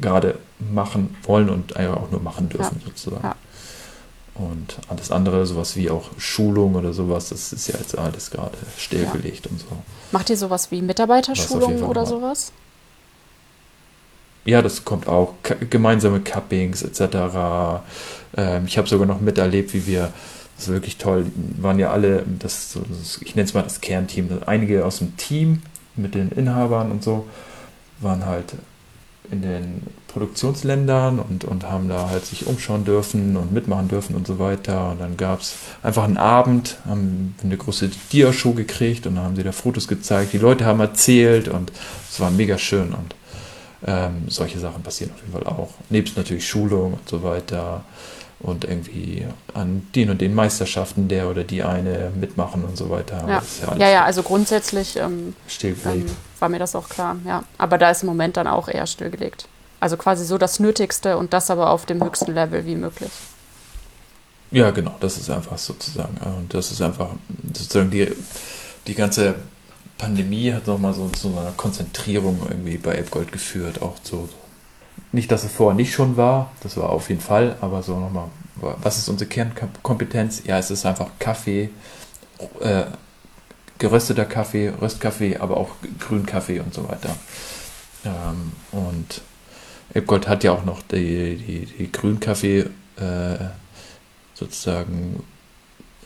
gerade 0.00 0.38
machen 0.58 1.16
wollen 1.24 1.48
und 1.50 1.76
einfach 1.76 1.96
auch 1.96 2.10
nur 2.10 2.20
machen 2.20 2.48
dürfen 2.48 2.80
ja. 2.80 2.86
sozusagen. 2.86 3.24
Ja. 3.24 3.36
Und 4.34 4.78
alles 4.88 5.12
andere, 5.12 5.46
sowas 5.46 5.76
wie 5.76 5.90
auch 5.90 6.10
Schulung 6.18 6.74
oder 6.74 6.92
sowas, 6.92 7.28
das 7.28 7.52
ist 7.52 7.68
ja 7.68 7.76
jetzt 7.78 7.96
alles 7.96 8.30
gerade 8.30 8.56
stillgelegt 8.76 9.44
ja. 9.46 9.50
und 9.52 9.60
so. 9.60 9.66
Macht 10.10 10.30
ihr 10.30 10.36
sowas 10.36 10.70
wie 10.72 10.82
Mitarbeiterschulungen 10.82 11.84
oder 11.84 12.04
sowas? 12.04 12.52
Ja, 14.44 14.62
das 14.62 14.84
kommt 14.84 15.08
auch. 15.08 15.34
K 15.42 15.56
gemeinsame 15.70 16.20
Cuppings 16.20 16.82
etc. 16.82 17.82
Ähm, 18.36 18.64
ich 18.66 18.78
habe 18.78 18.88
sogar 18.88 19.06
noch 19.06 19.20
miterlebt, 19.20 19.74
wie 19.74 19.86
wir, 19.86 20.12
das 20.56 20.66
ist 20.66 20.72
wirklich 20.72 20.98
toll, 20.98 21.26
waren 21.58 21.78
ja 21.78 21.90
alle, 21.90 22.24
das, 22.38 22.78
das 22.88 23.20
ich 23.22 23.34
nenne 23.34 23.46
es 23.46 23.54
mal 23.54 23.62
das 23.62 23.80
Kernteam, 23.80 24.28
einige 24.46 24.84
aus 24.84 24.98
dem 24.98 25.16
Team 25.16 25.62
mit 25.96 26.14
den 26.14 26.30
Inhabern 26.30 26.90
und 26.90 27.02
so, 27.02 27.26
waren 28.00 28.26
halt 28.26 28.54
in 29.30 29.42
den 29.42 29.82
Produktionsländern 30.08 31.18
und, 31.18 31.44
und 31.44 31.64
haben 31.64 31.88
da 31.88 32.08
halt 32.10 32.24
sich 32.26 32.46
umschauen 32.46 32.84
dürfen 32.84 33.36
und 33.36 33.52
mitmachen 33.52 33.88
dürfen 33.88 34.14
und 34.14 34.26
so 34.26 34.38
weiter. 34.38 34.90
Und 34.90 35.00
dann 35.00 35.16
gab 35.16 35.40
es 35.40 35.56
einfach 35.82 36.04
einen 36.04 36.18
Abend, 36.18 36.76
haben 36.86 37.34
eine 37.42 37.56
große 37.56 37.90
Dia-Show 38.12 38.52
gekriegt 38.52 39.06
und 39.06 39.16
dann 39.16 39.24
haben 39.24 39.36
sie 39.36 39.42
da 39.42 39.52
Fotos 39.52 39.88
gezeigt. 39.88 40.32
Die 40.32 40.38
Leute 40.38 40.66
haben 40.66 40.80
erzählt 40.80 41.48
und 41.48 41.72
es 42.08 42.20
war 42.20 42.30
mega 42.30 42.58
schön. 42.58 42.92
Und 42.92 43.14
ähm, 43.86 44.24
solche 44.28 44.58
Sachen 44.58 44.82
passieren 44.82 45.12
auf 45.14 45.20
jeden 45.20 45.32
Fall 45.32 45.46
auch. 45.46 45.70
Nebst 45.90 46.16
natürlich 46.16 46.46
Schulung 46.48 46.94
und 46.94 47.08
so 47.08 47.22
weiter. 47.22 47.84
und 48.44 48.64
irgendwie 48.64 49.26
an 49.54 49.86
den 49.94 50.10
und 50.10 50.20
den 50.20 50.34
Meisterschaften 50.34 51.08
der 51.08 51.30
oder 51.30 51.44
die 51.44 51.62
eine 51.62 52.12
mitmachen 52.14 52.62
und 52.64 52.76
so 52.76 52.90
weiter. 52.90 53.24
Ja, 53.26 53.42
ja, 53.66 53.76
ja, 53.76 53.90
ja, 53.90 54.04
also 54.04 54.22
grundsätzlich 54.22 54.96
ähm. 54.96 55.34
Ähm, 55.62 56.06
war 56.38 56.48
mir 56.50 56.58
das 56.58 56.74
auch 56.74 56.88
klar, 56.88 57.16
ja. 57.24 57.44
Aber 57.56 57.78
da 57.78 57.90
ist 57.90 58.02
im 58.02 58.08
Moment 58.08 58.36
dann 58.36 58.46
auch 58.46 58.68
eher 58.68 58.86
stillgelegt. 58.86 59.48
Also 59.80 59.96
quasi 59.96 60.24
so 60.24 60.36
das 60.36 60.60
Nötigste 60.60 61.16
und 61.16 61.32
das 61.32 61.50
aber 61.50 61.70
auf 61.70 61.86
dem 61.86 62.04
höchsten 62.04 62.34
Level 62.34 62.66
wie 62.66 62.76
möglich. 62.76 63.10
Ja, 64.50 64.70
genau, 64.70 64.94
das 65.00 65.16
ist 65.16 65.30
einfach 65.30 65.58
sozusagen. 65.58 66.16
Und 66.38 66.52
das 66.52 66.70
ist 66.70 66.82
einfach 66.82 67.10
sozusagen 67.46 67.90
die, 67.90 68.12
die 68.86 68.94
ganze 68.94 69.34
Pandemie 69.98 70.52
hat 70.52 70.66
nochmal 70.66 70.94
so 70.94 71.08
zu 71.08 71.28
einer 71.28 71.52
Konzentrierung 71.52 72.40
irgendwie 72.48 72.78
bei 72.78 72.92
Elbgold 72.92 73.32
geführt, 73.32 73.82
auch 73.82 73.96
so, 74.02 74.28
nicht, 75.12 75.30
dass 75.30 75.44
es 75.44 75.52
vorher 75.52 75.76
nicht 75.76 75.92
schon 75.92 76.16
war, 76.16 76.50
das 76.62 76.76
war 76.76 76.90
auf 76.90 77.08
jeden 77.08 77.20
Fall, 77.20 77.56
aber 77.60 77.82
so 77.82 77.98
nochmal, 77.98 78.28
was 78.56 78.98
ist 78.98 79.08
unsere 79.08 79.28
Kernkompetenz? 79.28 80.42
Ja, 80.44 80.58
es 80.58 80.70
ist 80.70 80.86
einfach 80.86 81.10
Kaffee, 81.18 81.70
äh, 82.60 82.84
gerösteter 83.78 84.24
Kaffee, 84.24 84.72
Röstkaffee, 84.80 85.36
aber 85.38 85.56
auch 85.56 85.70
Grünkaffee 86.00 86.60
und 86.60 86.74
so 86.74 86.88
weiter. 86.88 87.16
Ähm, 88.04 88.52
und 88.72 89.22
Elbgold 89.92 90.28
hat 90.28 90.44
ja 90.44 90.52
auch 90.52 90.64
noch 90.64 90.82
die, 90.82 91.36
die, 91.36 91.66
die 91.66 91.92
Grünkaffee 91.92 92.66
äh, 92.96 93.36
sozusagen 94.34 95.22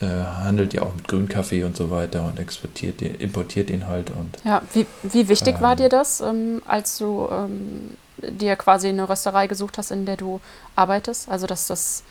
äh, 0.00 0.06
handelt 0.06 0.74
ja 0.74 0.82
auch 0.82 0.94
mit 0.94 1.08
Grünkaffee 1.08 1.64
und 1.64 1.76
so 1.76 1.90
weiter 1.90 2.24
und 2.24 2.38
exportiert, 2.38 3.02
importiert 3.02 3.68
ihn 3.70 3.86
halt. 3.86 4.10
Und, 4.10 4.36
ja, 4.44 4.62
wie, 4.72 4.86
wie 5.02 5.28
wichtig 5.28 5.56
ähm, 5.56 5.60
war 5.60 5.76
dir 5.76 5.88
das, 5.88 6.20
ähm, 6.20 6.62
als 6.66 6.98
du 6.98 7.28
ähm, 7.30 7.96
dir 8.18 8.56
quasi 8.56 8.88
eine 8.88 9.08
Rösterei 9.08 9.46
gesucht 9.46 9.78
hast, 9.78 9.90
in 9.90 10.06
der 10.06 10.16
du 10.16 10.40
arbeitest? 10.76 11.28
Also, 11.28 11.46
dass 11.46 11.66
das, 11.66 12.04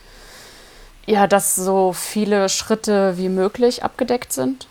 ja, 1.05 1.27
dass 1.27 1.55
so 1.55 1.93
viele 1.93 2.49
Schritte 2.49 3.17
wie 3.17 3.29
möglich 3.29 3.83
abgedeckt 3.83 4.33
sind? 4.33 4.67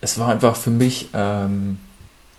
Es 0.00 0.18
war 0.18 0.28
einfach 0.28 0.56
für 0.56 0.70
mich, 0.70 1.10
ähm, 1.14 1.78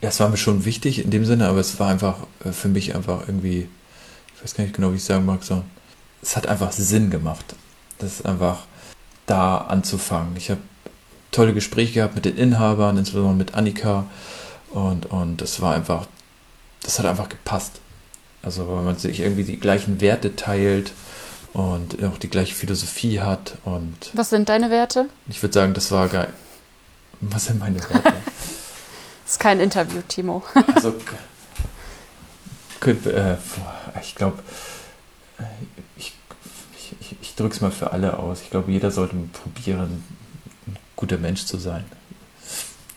ja, 0.01 0.09
es 0.09 0.19
war 0.19 0.30
mir 0.30 0.38
schon 0.38 0.65
wichtig 0.65 1.03
in 1.03 1.11
dem 1.11 1.26
Sinne, 1.26 1.47
aber 1.47 1.59
es 1.59 1.80
war 1.80 1.89
einfach 1.89 2.17
äh, 2.43 2.51
für 2.51 2.67
mich 2.67 2.95
einfach 2.95 3.28
irgendwie, 3.28 3.69
ich 4.36 4.43
weiß 4.43 4.55
gar 4.55 4.63
nicht 4.63 4.76
genau, 4.76 4.91
wie 4.91 4.95
ich 4.97 5.03
sagen 5.03 5.26
mag, 5.26 5.43
so, 5.43 5.63
es 6.22 6.36
hat 6.36 6.47
einfach 6.47 6.72
Sinn 6.72 7.09
gemacht. 7.09 7.55
Das 7.99 8.13
ist 8.13 8.26
einfach 8.26 8.65
da 9.32 9.57
anzufangen. 9.57 10.36
Ich 10.36 10.49
habe 10.49 10.61
tolle 11.32 11.53
Gespräche 11.53 11.93
gehabt 11.93 12.15
mit 12.15 12.25
den 12.25 12.38
Inhabern, 12.38 12.97
insbesondere 12.97 13.36
mit 13.36 13.55
Annika 13.55 14.05
und, 14.71 15.05
und 15.05 15.41
das 15.41 15.61
war 15.61 15.73
einfach, 15.73 16.05
das 16.84 16.99
hat 16.99 17.05
einfach 17.05 17.29
gepasst. 17.29 17.79
Also 18.43 18.67
weil 18.67 18.84
man 18.84 18.97
sich 18.97 19.19
irgendwie 19.19 19.43
die 19.43 19.59
gleichen 19.59 20.01
Werte 20.01 20.36
teilt 20.36 20.91
und 21.53 22.03
auch 22.03 22.17
die 22.17 22.29
gleiche 22.29 22.55
Philosophie 22.55 23.19
hat. 23.21 23.57
Und 23.65 23.95
Was 24.13 24.29
sind 24.32 24.49
deine 24.49 24.69
Werte? 24.69 25.07
Ich 25.27 25.41
würde 25.41 25.53
sagen, 25.53 25.73
das 25.73 25.91
war 25.91 26.07
geil. 26.07 26.34
Was 27.21 27.45
sind 27.45 27.59
meine 27.59 27.79
Werte? 27.79 28.01
das 29.23 29.34
ist 29.34 29.39
kein 29.39 29.59
Interview, 29.59 30.01
Timo. 30.07 30.43
also, 30.73 30.95
äh, 32.86 33.36
ich 34.01 34.15
glaube, 34.15 34.39
ich, 35.97 36.13
ich, 36.75 36.95
ich, 36.99 37.15
ich 37.21 37.30
drücke 37.41 37.55
es 37.55 37.61
mal 37.61 37.71
für 37.71 37.91
alle 37.91 38.17
aus. 38.17 38.41
Ich 38.41 38.49
glaube, 38.49 38.71
jeder 38.71 38.91
sollte 38.91 39.15
probieren, 39.33 40.03
ein 40.67 40.77
guter 40.95 41.17
Mensch 41.17 41.45
zu 41.45 41.57
sein. 41.57 41.83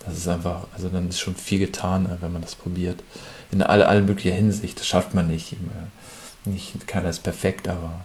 Das 0.05 0.17
ist 0.17 0.29
einfach, 0.29 0.67
also 0.75 0.89
dann 0.89 1.09
ist 1.09 1.19
schon 1.19 1.35
viel 1.35 1.59
getan, 1.59 2.19
wenn 2.21 2.33
man 2.33 2.43
das 2.43 2.55
probiert 2.55 3.03
in 3.51 3.63
alle, 3.63 3.89
alle 3.89 4.03
möglicher 4.03 4.35
Hinsicht. 4.35 4.79
Das 4.79 4.87
schafft 4.87 5.15
man 5.15 5.29
nicht. 5.29 5.57
nicht 6.45 6.87
keiner 6.87 7.09
ist 7.09 7.23
perfekt, 7.23 7.69
aber 7.69 8.03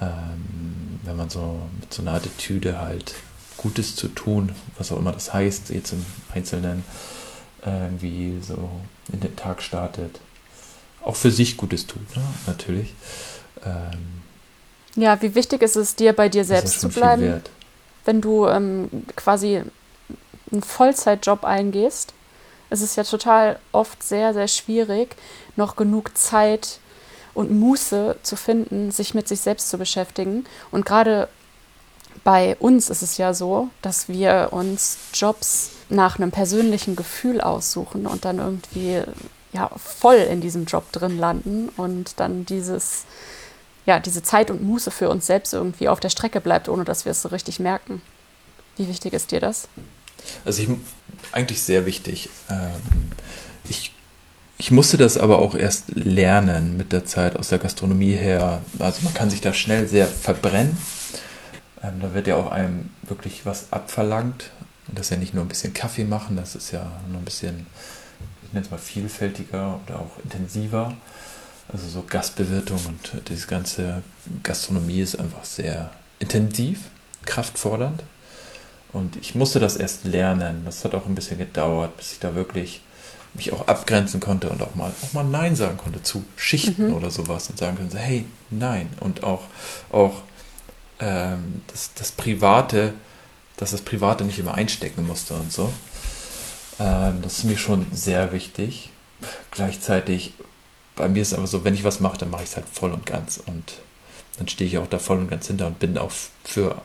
ähm, 0.00 1.00
wenn 1.04 1.16
man 1.16 1.30
so 1.30 1.60
mit 1.80 1.92
so 1.94 2.02
einer 2.02 2.14
Attitüde 2.14 2.80
halt 2.80 3.14
Gutes 3.56 3.96
zu 3.96 4.08
tun, 4.08 4.52
was 4.76 4.92
auch 4.92 4.98
immer 4.98 5.12
das 5.12 5.32
heißt, 5.32 5.70
jetzt 5.70 5.92
im 5.92 6.04
Einzelnen, 6.34 6.84
irgendwie 7.64 8.38
so 8.42 8.68
in 9.12 9.20
den 9.20 9.36
Tag 9.36 9.62
startet, 9.62 10.20
auch 11.02 11.16
für 11.16 11.30
sich 11.30 11.56
Gutes 11.56 11.86
tut, 11.86 12.16
ne? 12.16 12.22
natürlich. 12.46 12.92
Ähm, 13.64 14.23
ja, 14.96 15.20
wie 15.22 15.34
wichtig 15.34 15.62
ist 15.62 15.76
es 15.76 15.96
dir, 15.96 16.12
bei 16.12 16.28
dir 16.28 16.44
selbst 16.44 16.80
zu 16.80 16.88
bleiben, 16.88 17.42
wenn 18.04 18.20
du 18.20 18.46
ähm, 18.46 18.88
quasi 19.16 19.62
einen 20.50 20.62
Vollzeitjob 20.62 21.44
eingehst? 21.44 22.14
es 22.74 22.82
ist 22.82 22.96
ja 22.96 23.04
total 23.04 23.58
oft 23.72 24.02
sehr, 24.02 24.34
sehr 24.34 24.48
schwierig, 24.48 25.16
noch 25.56 25.76
genug 25.76 26.16
Zeit 26.18 26.80
und 27.32 27.50
Muße 27.50 28.16
zu 28.22 28.36
finden, 28.36 28.90
sich 28.90 29.14
mit 29.14 29.28
sich 29.28 29.40
selbst 29.40 29.70
zu 29.70 29.78
beschäftigen. 29.78 30.44
Und 30.70 30.84
gerade 30.84 31.28
bei 32.22 32.56
uns 32.58 32.90
ist 32.90 33.02
es 33.02 33.16
ja 33.16 33.34
so, 33.34 33.68
dass 33.82 34.08
wir 34.08 34.48
uns 34.50 34.98
Jobs 35.12 35.70
nach 35.88 36.18
einem 36.18 36.30
persönlichen 36.30 36.96
Gefühl 36.96 37.40
aussuchen 37.40 38.06
und 38.06 38.24
dann 38.24 38.38
irgendwie 38.38 39.02
ja 39.52 39.70
voll 39.76 40.16
in 40.16 40.40
diesem 40.40 40.64
Job 40.64 40.90
drin 40.90 41.18
landen 41.18 41.68
und 41.76 42.18
dann 42.18 42.44
dieses 42.44 43.04
ja 43.86 43.98
diese 43.98 44.22
Zeit 44.22 44.50
und 44.50 44.62
Muße 44.62 44.90
für 44.90 45.08
uns 45.08 45.26
selbst 45.26 45.52
irgendwie 45.52 45.88
auf 45.88 46.00
der 46.00 46.10
Strecke 46.10 46.40
bleibt, 46.40 46.68
ohne 46.68 46.84
dass 46.84 47.04
wir 47.04 47.12
es 47.12 47.22
so 47.22 47.28
richtig 47.28 47.60
merken. 47.60 48.02
Wie 48.76 48.88
wichtig 48.88 49.12
ist 49.12 49.30
dir 49.30 49.40
das? 49.40 49.68
Also 50.44 50.62
ich, 50.62 50.68
eigentlich 51.32 51.62
sehr 51.62 51.86
wichtig. 51.86 52.28
Ähm, 52.50 53.10
ich, 53.68 53.92
ich 54.58 54.70
musste 54.70 54.96
das 54.96 55.16
aber 55.16 55.38
auch 55.38 55.54
erst 55.54 55.90
lernen 55.94 56.76
mit 56.76 56.92
der 56.92 57.04
Zeit 57.04 57.36
aus 57.36 57.48
der 57.48 57.58
Gastronomie 57.58 58.14
her. 58.14 58.62
Also 58.78 59.02
man 59.02 59.14
kann 59.14 59.30
sich 59.30 59.40
da 59.40 59.52
schnell 59.52 59.86
sehr 59.86 60.06
verbrennen. 60.06 60.76
Ähm, 61.82 62.00
da 62.00 62.14
wird 62.14 62.26
ja 62.26 62.36
auch 62.36 62.50
einem 62.50 62.90
wirklich 63.02 63.44
was 63.44 63.72
abverlangt. 63.72 64.50
Und 64.88 64.98
das 64.98 65.06
ist 65.06 65.10
ja 65.10 65.16
nicht 65.16 65.34
nur 65.34 65.44
ein 65.44 65.48
bisschen 65.48 65.72
Kaffee 65.72 66.04
machen, 66.04 66.36
das 66.36 66.54
ist 66.54 66.70
ja 66.70 66.90
nur 67.08 67.18
ein 67.18 67.24
bisschen, 67.24 67.66
ich 68.44 68.52
nenne 68.52 68.64
es 68.64 68.70
mal 68.70 68.78
vielfältiger 68.78 69.80
oder 69.86 69.98
auch 69.98 70.22
intensiver. 70.22 70.94
Also 71.74 71.88
so 71.88 72.04
Gastbewirtung 72.08 72.78
und 72.86 73.28
diese 73.28 73.48
ganze 73.48 74.04
Gastronomie 74.44 75.00
ist 75.00 75.18
einfach 75.18 75.44
sehr 75.44 75.90
intensiv, 76.20 76.78
kraftfordernd. 77.26 78.04
Und 78.92 79.16
ich 79.16 79.34
musste 79.34 79.58
das 79.58 79.74
erst 79.74 80.04
lernen. 80.04 80.62
Das 80.64 80.84
hat 80.84 80.94
auch 80.94 81.06
ein 81.06 81.16
bisschen 81.16 81.36
gedauert, 81.36 81.96
bis 81.96 82.12
ich 82.12 82.20
da 82.20 82.36
wirklich 82.36 82.80
mich 83.34 83.52
auch 83.52 83.66
abgrenzen 83.66 84.20
konnte 84.20 84.50
und 84.50 84.62
auch 84.62 84.76
mal, 84.76 84.92
auch 85.02 85.12
mal 85.14 85.24
Nein 85.24 85.56
sagen 85.56 85.76
konnte 85.76 86.00
zu 86.00 86.24
Schichten 86.36 86.90
mhm. 86.90 86.94
oder 86.94 87.10
sowas 87.10 87.50
und 87.50 87.58
sagen 87.58 87.76
konnte, 87.76 87.98
hey, 87.98 88.24
nein. 88.50 88.88
Und 89.00 89.24
auch, 89.24 89.42
auch 89.90 90.22
ähm, 91.00 91.62
das, 91.66 91.90
das 91.96 92.12
Private, 92.12 92.94
dass 93.56 93.72
das 93.72 93.80
Private 93.80 94.22
nicht 94.22 94.38
immer 94.38 94.54
einstecken 94.54 95.08
musste 95.08 95.34
und 95.34 95.52
so. 95.52 95.72
Ähm, 96.78 97.20
das 97.22 97.38
ist 97.38 97.44
mir 97.44 97.58
schon 97.58 97.88
sehr 97.92 98.30
wichtig. 98.30 98.90
Gleichzeitig, 99.50 100.34
bei 100.96 101.08
mir 101.08 101.22
ist 101.22 101.32
es 101.32 101.38
aber 101.38 101.46
so, 101.46 101.64
wenn 101.64 101.74
ich 101.74 101.84
was 101.84 102.00
mache, 102.00 102.18
dann 102.18 102.30
mache 102.30 102.42
ich 102.42 102.50
es 102.50 102.56
halt 102.56 102.66
voll 102.70 102.92
und 102.92 103.06
ganz. 103.06 103.40
Und 103.44 103.74
dann 104.38 104.48
stehe 104.48 104.68
ich 104.68 104.78
auch 104.78 104.86
da 104.86 104.98
voll 104.98 105.18
und 105.18 105.30
ganz 105.30 105.46
hinter 105.46 105.66
und 105.66 105.78
bin 105.78 105.98
auch 105.98 106.12
für 106.44 106.80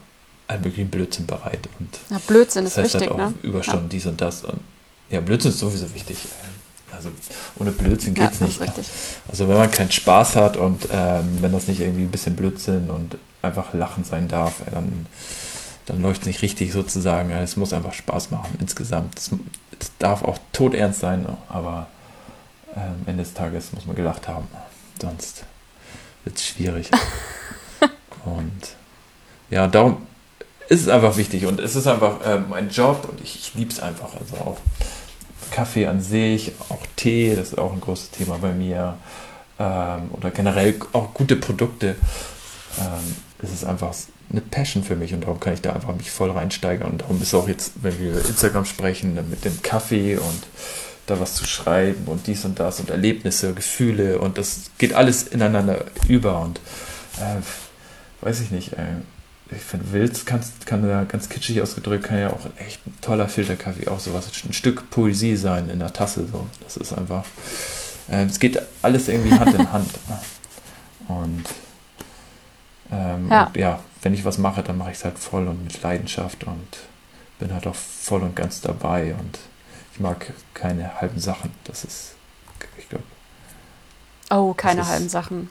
allen 0.48 0.62
möglichen 0.62 0.90
Blödsinn 0.90 1.26
bereit. 1.26 1.70
Und 1.80 1.90
ja, 2.10 2.20
Blödsinn 2.28 2.66
das 2.66 2.78
heißt 2.78 2.96
ist 2.96 3.02
wichtig, 3.02 3.10
halt 3.12 3.22
auch 3.22 3.32
ne? 3.32 3.34
Überstunden, 3.44 3.84
ja. 3.84 3.90
dies 3.90 4.06
und 4.06 4.20
das. 4.20 4.44
Und 4.44 4.60
ja, 5.10 5.22
Blödsinn 5.22 5.52
ist 5.52 5.60
sowieso 5.60 5.94
wichtig. 5.94 6.18
Also 6.92 7.12
ohne 7.60 7.72
Blödsinn 7.72 8.14
geht 8.14 8.32
es 8.32 8.40
ja, 8.40 8.48
nicht. 8.48 8.62
Also 9.28 9.48
wenn 9.48 9.58
man 9.58 9.72
keinen 9.72 9.92
Spaß 9.92 10.36
hat 10.36 10.58
und 10.58 10.88
ähm, 10.92 11.38
wenn 11.40 11.52
das 11.52 11.68
nicht 11.68 11.80
irgendwie 11.80 12.02
ein 12.02 12.12
bisschen 12.12 12.36
Blödsinn 12.36 12.90
und 12.90 13.18
einfach 13.42 13.74
Lachen 13.74 14.04
sein 14.04 14.28
darf, 14.28 14.56
dann, 14.72 15.06
dann 15.86 16.02
läuft 16.02 16.22
es 16.22 16.28
nicht 16.28 16.42
richtig 16.42 16.74
sozusagen. 16.74 17.30
Es 17.32 17.56
muss 17.56 17.74
einfach 17.74 17.94
Spaß 17.94 18.32
machen 18.32 18.58
insgesamt. 18.60 19.18
Es, 19.18 19.30
es 19.80 19.92
darf 20.00 20.24
auch 20.24 20.40
todernst 20.52 21.00
sein, 21.00 21.26
aber 21.48 21.88
äh, 21.88 21.99
am 22.76 23.02
Ende 23.06 23.24
des 23.24 23.34
Tages 23.34 23.74
muss 23.74 23.86
man 23.86 23.96
gelacht 23.96 24.28
haben. 24.28 24.48
Sonst 25.02 25.44
wird 26.24 26.38
es 26.38 26.46
schwierig. 26.46 26.90
und 28.26 28.76
ja, 29.50 29.68
darum, 29.68 30.06
ist 30.70 30.82
es 30.82 30.88
einfach 30.88 31.18
wichtig 31.18 31.48
und 31.48 31.60
es 31.60 31.76
ist 31.76 31.88
einfach 31.88 32.24
äh, 32.24 32.40
mein 32.40 32.70
Job 32.70 33.08
und 33.10 33.20
ich, 33.22 33.36
ich 33.36 33.56
liebe 33.56 33.72
es 33.72 33.80
einfach. 33.80 34.14
Also 34.20 34.36
auch 34.36 34.58
Kaffee 35.52 35.88
an 35.88 36.00
sich, 36.00 36.54
auch 36.70 36.86
Tee, 36.96 37.36
das 37.36 37.50
ist 37.50 37.58
auch 37.58 37.74
ein 37.74 37.82
großes 37.82 38.12
Thema 38.12 38.38
bei 38.38 38.52
mir. 38.52 38.98
Ähm, 39.58 40.12
oder 40.12 40.30
generell 40.30 40.76
auch 40.94 41.14
gute 41.16 41.36
Produkte. 41.36 41.96
Ähm, 42.80 43.16
es 43.42 43.52
ist 43.52 43.66
einfach 43.66 43.94
eine 44.32 44.42
Passion 44.42 44.84
für 44.84 44.96
mich 44.96 45.14
und 45.14 45.22
darum 45.22 45.40
kann 45.40 45.54
ich 45.54 45.62
da 45.62 45.74
einfach 45.74 45.96
mich 45.96 46.12
voll 46.12 46.30
reinsteigern. 46.30 46.92
Und 46.92 47.02
darum 47.02 47.20
ist 47.20 47.34
auch 47.34 47.48
jetzt, 47.48 47.72
wenn 47.82 48.00
wir 48.00 48.12
über 48.12 48.20
Instagram 48.20 48.66
sprechen, 48.66 49.16
mit 49.30 49.44
dem 49.46 49.62
Kaffee 49.64 50.18
und 50.18 50.44
da 51.10 51.20
was 51.20 51.36
zu 51.36 51.46
schreiben 51.46 52.06
und 52.06 52.28
dies 52.28 52.46
und 52.46 52.60
das 52.60 52.80
und 52.80 52.90
Erlebnisse, 52.90 53.54
Gefühle 53.54 54.20
und 54.20 54.38
das 54.38 54.72
geht 54.78 54.94
alles 54.94 55.24
ineinander 55.24 55.86
über 56.08 56.42
und 56.42 56.60
äh, 57.18 58.24
weiß 58.26 58.42
ich 58.42 58.52
nicht. 58.52 58.74
Äh, 58.74 59.02
wenn 59.72 59.80
du 59.80 59.92
willst, 59.94 60.28
kannst, 60.28 60.68
kann 60.68 60.88
ja 60.88 61.06
ganz 61.06 61.28
kitschig 61.28 61.60
ausgedrückt, 61.62 62.04
kann 62.04 62.20
ja 62.20 62.30
auch 62.30 62.46
echt 62.60 62.86
ein 62.86 62.94
toller 63.02 63.28
Filterkaffee 63.28 63.88
auch 63.88 64.00
sowas, 64.00 64.30
ein 64.48 64.54
Stück 64.54 64.92
Poesie 64.92 65.36
sein 65.36 65.70
in 65.70 65.80
der 65.80 65.92
Tasse. 65.92 66.28
So. 66.32 66.46
Das 66.64 66.78
ist 66.78 66.94
einfach, 66.94 67.26
äh, 68.12 68.26
es 68.26 68.40
geht 68.40 68.62
alles 68.84 69.08
irgendwie 69.08 69.32
Hand 69.32 69.56
in 69.56 69.72
Hand. 69.72 69.90
Und 71.08 71.46
Ähm, 72.92 73.30
ja. 73.30 73.44
Und 73.44 73.58
ja, 73.58 73.80
wenn 74.02 74.14
ich 74.14 74.26
was 74.26 74.38
mache, 74.38 74.64
dann 74.64 74.78
mache 74.78 74.92
ich 74.92 74.98
es 74.98 75.06
halt 75.06 75.20
voll 75.20 75.48
und 75.48 75.64
mit 75.64 75.82
Leidenschaft 75.82 76.44
und 76.46 76.78
bin 77.38 77.54
halt 77.54 77.68
auch 77.68 77.76
voll 77.76 78.22
und 78.22 78.36
ganz 78.36 78.62
dabei 78.62 79.14
und 79.14 79.40
ich 79.94 80.00
mag 80.00 80.34
keine 80.54 81.00
halben 81.02 81.20
Sachen. 81.20 81.52
Das 81.64 81.84
ist, 81.84 82.14
ich 82.78 82.90
glaube. 82.90 83.04
Oh, 84.30 84.54
keine 84.54 84.82
ist, 84.82 84.88
halben 84.88 85.10
Sachen. 85.10 85.50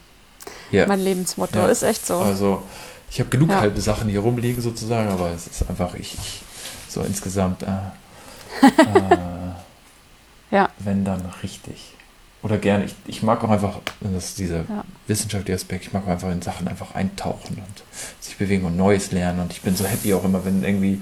Ja. 0.70 0.86
Mein 0.86 1.01
Lebensmotto 1.01 1.59
ja. 1.59 1.66
ist 1.66 1.82
echt 1.82 2.07
so. 2.07 2.18
Also, 2.18 2.62
ich 3.11 3.20
habe 3.20 3.30
genug 3.30 3.51
ja. 3.51 3.61
halbe 3.61 3.80
Sachen 3.80 4.09
hier 4.09 4.20
rumliegen 4.20 4.62
sozusagen, 4.62 5.09
aber 5.11 5.30
es 5.30 5.47
ist 5.47 5.68
einfach, 5.68 5.95
ich, 5.95 6.14
ich 6.14 6.43
so 6.89 7.03
insgesamt, 7.03 7.62
äh, 7.62 7.66
äh, 8.66 10.55
ja. 10.55 10.70
wenn 10.78 11.05
dann 11.05 11.22
richtig 11.43 11.95
oder 12.41 12.57
gerne, 12.59 12.84
ich, 12.84 12.95
ich 13.07 13.22
mag 13.24 13.43
auch 13.43 13.51
einfach, 13.51 13.80
das 14.01 14.30
ist 14.30 14.39
dieser 14.39 14.59
ja. 14.59 14.84
wissenschaftliche 15.09 15.57
Aspekt, 15.57 15.86
ich 15.86 15.93
mag 15.93 16.05
auch 16.05 16.11
einfach 16.11 16.30
in 16.30 16.41
Sachen 16.41 16.68
einfach 16.68 16.95
eintauchen 16.95 17.57
und 17.57 17.82
sich 18.20 18.36
bewegen 18.36 18.64
und 18.64 18.76
Neues 18.76 19.11
lernen. 19.11 19.41
Und 19.41 19.53
ich 19.53 19.61
bin 19.61 19.74
so 19.74 19.84
happy 19.84 20.14
auch 20.14 20.24
immer, 20.24 20.45
wenn 20.45 20.62
irgendwie 20.62 21.01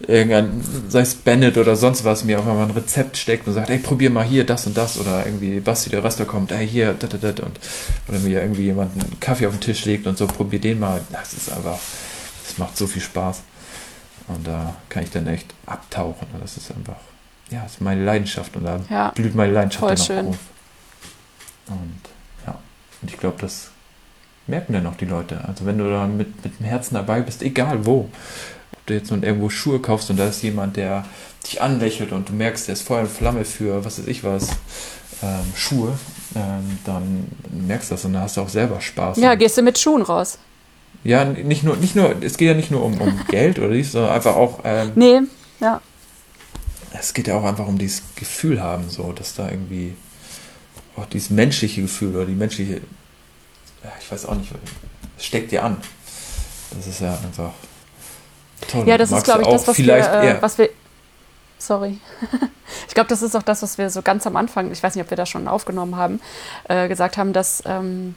irgendein, 0.00 0.62
sei 0.88 1.00
es 1.00 1.14
Bennett 1.14 1.56
oder 1.56 1.76
sonst 1.76 2.04
was, 2.04 2.24
mir 2.24 2.38
auch 2.38 2.44
immer 2.44 2.64
ein 2.64 2.70
Rezept 2.72 3.16
steckt 3.16 3.46
und 3.46 3.54
sagt, 3.54 3.70
ey, 3.70 3.78
probier 3.78 4.10
mal 4.10 4.24
hier 4.24 4.44
das 4.44 4.66
und 4.66 4.76
das 4.76 4.98
oder 4.98 5.24
irgendwie 5.24 5.60
Basti 5.60 5.88
der 5.88 6.04
Röster 6.04 6.26
kommt, 6.26 6.52
ey, 6.52 6.68
hier, 6.68 6.92
da, 6.92 7.06
da, 7.06 7.16
da, 7.16 7.44
und 7.44 7.58
oder 8.08 8.18
mir 8.18 8.42
irgendwie 8.42 8.64
jemand 8.64 8.92
einen 8.92 9.18
Kaffee 9.18 9.46
auf 9.46 9.54
den 9.54 9.60
Tisch 9.60 9.86
legt 9.86 10.06
und 10.06 10.18
so, 10.18 10.26
probier 10.26 10.60
den 10.60 10.78
mal. 10.78 11.00
Das 11.10 11.32
ist 11.32 11.50
einfach, 11.50 11.78
das 12.46 12.58
macht 12.58 12.76
so 12.76 12.86
viel 12.86 13.02
Spaß. 13.02 13.42
Und 14.28 14.46
da 14.46 14.76
kann 14.90 15.04
ich 15.04 15.10
dann 15.10 15.26
echt 15.26 15.54
abtauchen. 15.64 16.26
Das 16.38 16.58
ist 16.58 16.70
einfach, 16.70 16.96
ja, 17.50 17.62
das 17.62 17.72
ist 17.72 17.80
meine 17.80 18.04
Leidenschaft 18.04 18.54
und 18.56 18.64
da 18.64 18.80
ja, 18.90 19.10
blüht 19.14 19.34
meine 19.34 19.52
Leidenschaft 19.52 19.84
dann 19.84 19.98
auch 19.98 20.04
schön. 20.04 20.26
auf. 20.28 20.38
Und 21.68 22.00
ja, 22.46 22.58
und 23.02 23.10
ich 23.10 23.18
glaube, 23.18 23.36
das 23.40 23.70
merken 24.46 24.72
dann 24.72 24.86
auch 24.86 24.96
die 24.96 25.06
Leute. 25.06 25.44
Also 25.46 25.66
wenn 25.66 25.78
du 25.78 25.90
da 25.90 26.06
mit, 26.06 26.44
mit 26.44 26.58
dem 26.58 26.66
Herzen 26.66 26.94
dabei 26.94 27.20
bist, 27.20 27.42
egal 27.42 27.86
wo, 27.86 28.08
ob 28.72 28.86
du 28.86 28.94
jetzt 28.94 29.10
nun 29.10 29.22
irgendwo 29.22 29.50
Schuhe 29.50 29.80
kaufst 29.80 30.10
und 30.10 30.18
da 30.18 30.28
ist 30.28 30.42
jemand, 30.42 30.76
der 30.76 31.04
dich 31.44 31.60
anlächelt 31.60 32.12
und 32.12 32.28
du 32.28 32.32
merkst, 32.32 32.68
der 32.68 32.74
ist 32.74 32.82
Feuer 32.82 33.02
und 33.02 33.10
Flamme 33.10 33.44
für, 33.44 33.84
was 33.84 33.98
weiß 33.98 34.06
ich 34.06 34.24
was, 34.24 34.50
ähm, 35.22 35.52
Schuhe, 35.54 35.98
ähm, 36.34 36.78
dann 36.84 37.28
merkst 37.50 37.90
du 37.90 37.94
das 37.94 38.04
und 38.04 38.12
dann 38.12 38.22
hast 38.22 38.36
du 38.36 38.42
auch 38.42 38.48
selber 38.48 38.80
Spaß. 38.80 39.18
Ja, 39.18 39.34
gehst 39.34 39.56
du 39.56 39.62
mit 39.62 39.78
Schuhen 39.78 40.02
raus. 40.02 40.38
Ja, 41.04 41.24
nicht 41.24 41.62
nur, 41.62 41.76
nicht 41.76 41.94
nur, 41.94 42.14
es 42.22 42.36
geht 42.36 42.48
ja 42.48 42.54
nicht 42.54 42.70
nur 42.70 42.84
um, 42.84 43.00
um 43.00 43.20
Geld 43.28 43.58
oder 43.58 43.70
dies, 43.70 43.92
sondern 43.92 44.12
einfach 44.12 44.34
auch. 44.34 44.60
Ähm, 44.64 44.92
nee, 44.94 45.20
ja. 45.60 45.80
Es 46.98 47.12
geht 47.14 47.28
ja 47.28 47.36
auch 47.36 47.44
einfach 47.44 47.66
um 47.66 47.78
dieses 47.78 48.02
Gefühl 48.16 48.62
haben, 48.62 48.88
so, 48.88 49.12
dass 49.12 49.34
da 49.34 49.50
irgendwie 49.50 49.94
auch 50.96 51.06
dieses 51.06 51.30
menschliche 51.30 51.82
Gefühl 51.82 52.14
oder 52.14 52.26
die 52.26 52.34
menschliche, 52.34 52.80
ich 54.00 54.10
weiß 54.10 54.26
auch 54.26 54.34
nicht, 54.34 54.50
es 55.18 55.24
steckt 55.24 55.52
dir 55.52 55.64
an. 55.64 55.76
Das 56.76 56.86
ist 56.86 57.00
ja 57.00 57.12
einfach 57.12 57.52
toll. 58.68 58.86
Ja, 58.86 58.98
das 58.98 59.10
Magst 59.10 59.28
ist, 59.28 59.32
glaube 59.32 59.42
ich, 59.42 59.48
das, 59.48 59.68
was 59.68 59.78
wir, 59.78 59.96
äh, 59.96 60.42
was 60.42 60.58
wir, 60.58 60.70
sorry. 61.58 61.98
ich 62.88 62.94
glaube, 62.94 63.08
das 63.08 63.22
ist 63.22 63.36
auch 63.36 63.42
das, 63.42 63.62
was 63.62 63.78
wir 63.78 63.90
so 63.90 64.02
ganz 64.02 64.26
am 64.26 64.36
Anfang, 64.36 64.72
ich 64.72 64.82
weiß 64.82 64.94
nicht, 64.94 65.04
ob 65.04 65.10
wir 65.10 65.16
das 65.16 65.28
schon 65.28 65.48
aufgenommen 65.48 65.96
haben, 65.96 66.20
äh, 66.68 66.88
gesagt 66.88 67.16
haben, 67.16 67.32
dass, 67.32 67.62
ähm, 67.66 68.14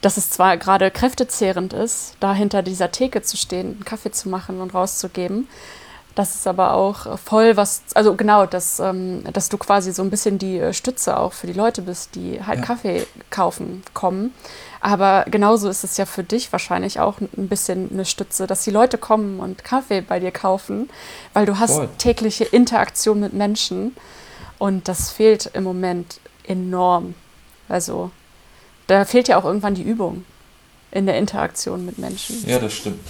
dass 0.00 0.16
es 0.16 0.30
zwar 0.30 0.56
gerade 0.56 0.90
kräftezehrend 0.90 1.72
ist, 1.72 2.16
da 2.20 2.34
hinter 2.34 2.62
dieser 2.62 2.90
Theke 2.90 3.22
zu 3.22 3.36
stehen, 3.36 3.74
einen 3.74 3.84
Kaffee 3.84 4.10
zu 4.10 4.28
machen 4.28 4.60
und 4.60 4.74
rauszugeben, 4.74 5.48
das 6.14 6.34
ist 6.34 6.46
aber 6.46 6.74
auch 6.74 7.18
voll 7.18 7.56
was, 7.56 7.82
also 7.94 8.14
genau, 8.14 8.44
dass, 8.44 8.80
ähm, 8.80 9.24
dass 9.32 9.48
du 9.48 9.56
quasi 9.56 9.92
so 9.92 10.02
ein 10.02 10.10
bisschen 10.10 10.38
die 10.38 10.58
äh, 10.58 10.72
Stütze 10.72 11.16
auch 11.18 11.32
für 11.32 11.46
die 11.46 11.52
Leute 11.52 11.82
bist, 11.82 12.14
die 12.14 12.44
halt 12.44 12.60
ja. 12.60 12.64
Kaffee 12.64 13.06
kaufen 13.30 13.82
kommen. 13.94 14.34
Aber 14.80 15.24
genauso 15.30 15.68
ist 15.68 15.84
es 15.84 15.96
ja 15.96 16.06
für 16.06 16.24
dich 16.24 16.52
wahrscheinlich 16.52 17.00
auch 17.00 17.20
ein 17.20 17.48
bisschen 17.48 17.90
eine 17.90 18.04
Stütze, 18.04 18.46
dass 18.46 18.64
die 18.64 18.70
Leute 18.70 18.98
kommen 18.98 19.40
und 19.40 19.64
Kaffee 19.64 20.00
bei 20.00 20.20
dir 20.20 20.32
kaufen, 20.32 20.90
weil 21.32 21.46
du 21.46 21.58
hast 21.58 21.76
voll. 21.76 21.88
tägliche 21.98 22.44
Interaktion 22.44 23.20
mit 23.20 23.32
Menschen 23.32 23.96
und 24.58 24.88
das 24.88 25.10
fehlt 25.10 25.50
im 25.54 25.64
Moment 25.64 26.20
enorm. 26.44 27.14
Also 27.68 28.10
da 28.86 29.04
fehlt 29.04 29.28
ja 29.28 29.38
auch 29.38 29.44
irgendwann 29.44 29.74
die 29.74 29.82
Übung 29.82 30.24
in 30.90 31.06
der 31.06 31.16
Interaktion 31.16 31.86
mit 31.86 31.98
Menschen. 31.98 32.44
Ja, 32.46 32.58
das 32.58 32.74
stimmt. 32.74 33.00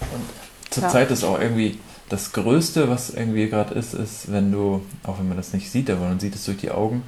Und 0.00 0.24
zurzeit 0.70 1.08
ja. 1.08 1.14
ist 1.14 1.24
auch 1.24 1.40
irgendwie 1.40 1.78
das 2.08 2.32
Größte, 2.32 2.88
was 2.88 3.10
irgendwie 3.10 3.48
gerade 3.48 3.74
ist, 3.74 3.94
ist, 3.94 4.30
wenn 4.30 4.52
du, 4.52 4.84
auch 5.04 5.18
wenn 5.18 5.28
man 5.28 5.36
das 5.36 5.52
nicht 5.52 5.70
sieht, 5.70 5.90
aber 5.90 6.08
man 6.08 6.20
sieht 6.20 6.34
es 6.34 6.44
durch 6.44 6.58
die 6.58 6.70
Augen, 6.70 7.02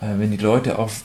äh, 0.00 0.18
wenn 0.18 0.30
die 0.30 0.36
Leute 0.36 0.78
auf 0.78 1.02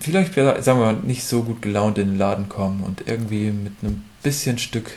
vielleicht, 0.00 0.34
sagen 0.34 0.64
wir 0.64 0.92
mal, 0.92 0.94
nicht 0.94 1.24
so 1.24 1.42
gut 1.42 1.60
gelaunt 1.60 1.98
in 1.98 2.08
den 2.08 2.18
Laden 2.18 2.48
kommen 2.48 2.82
und 2.82 3.06
irgendwie 3.06 3.50
mit 3.50 3.72
einem 3.82 4.02
bisschen 4.22 4.58
Stück 4.58 4.90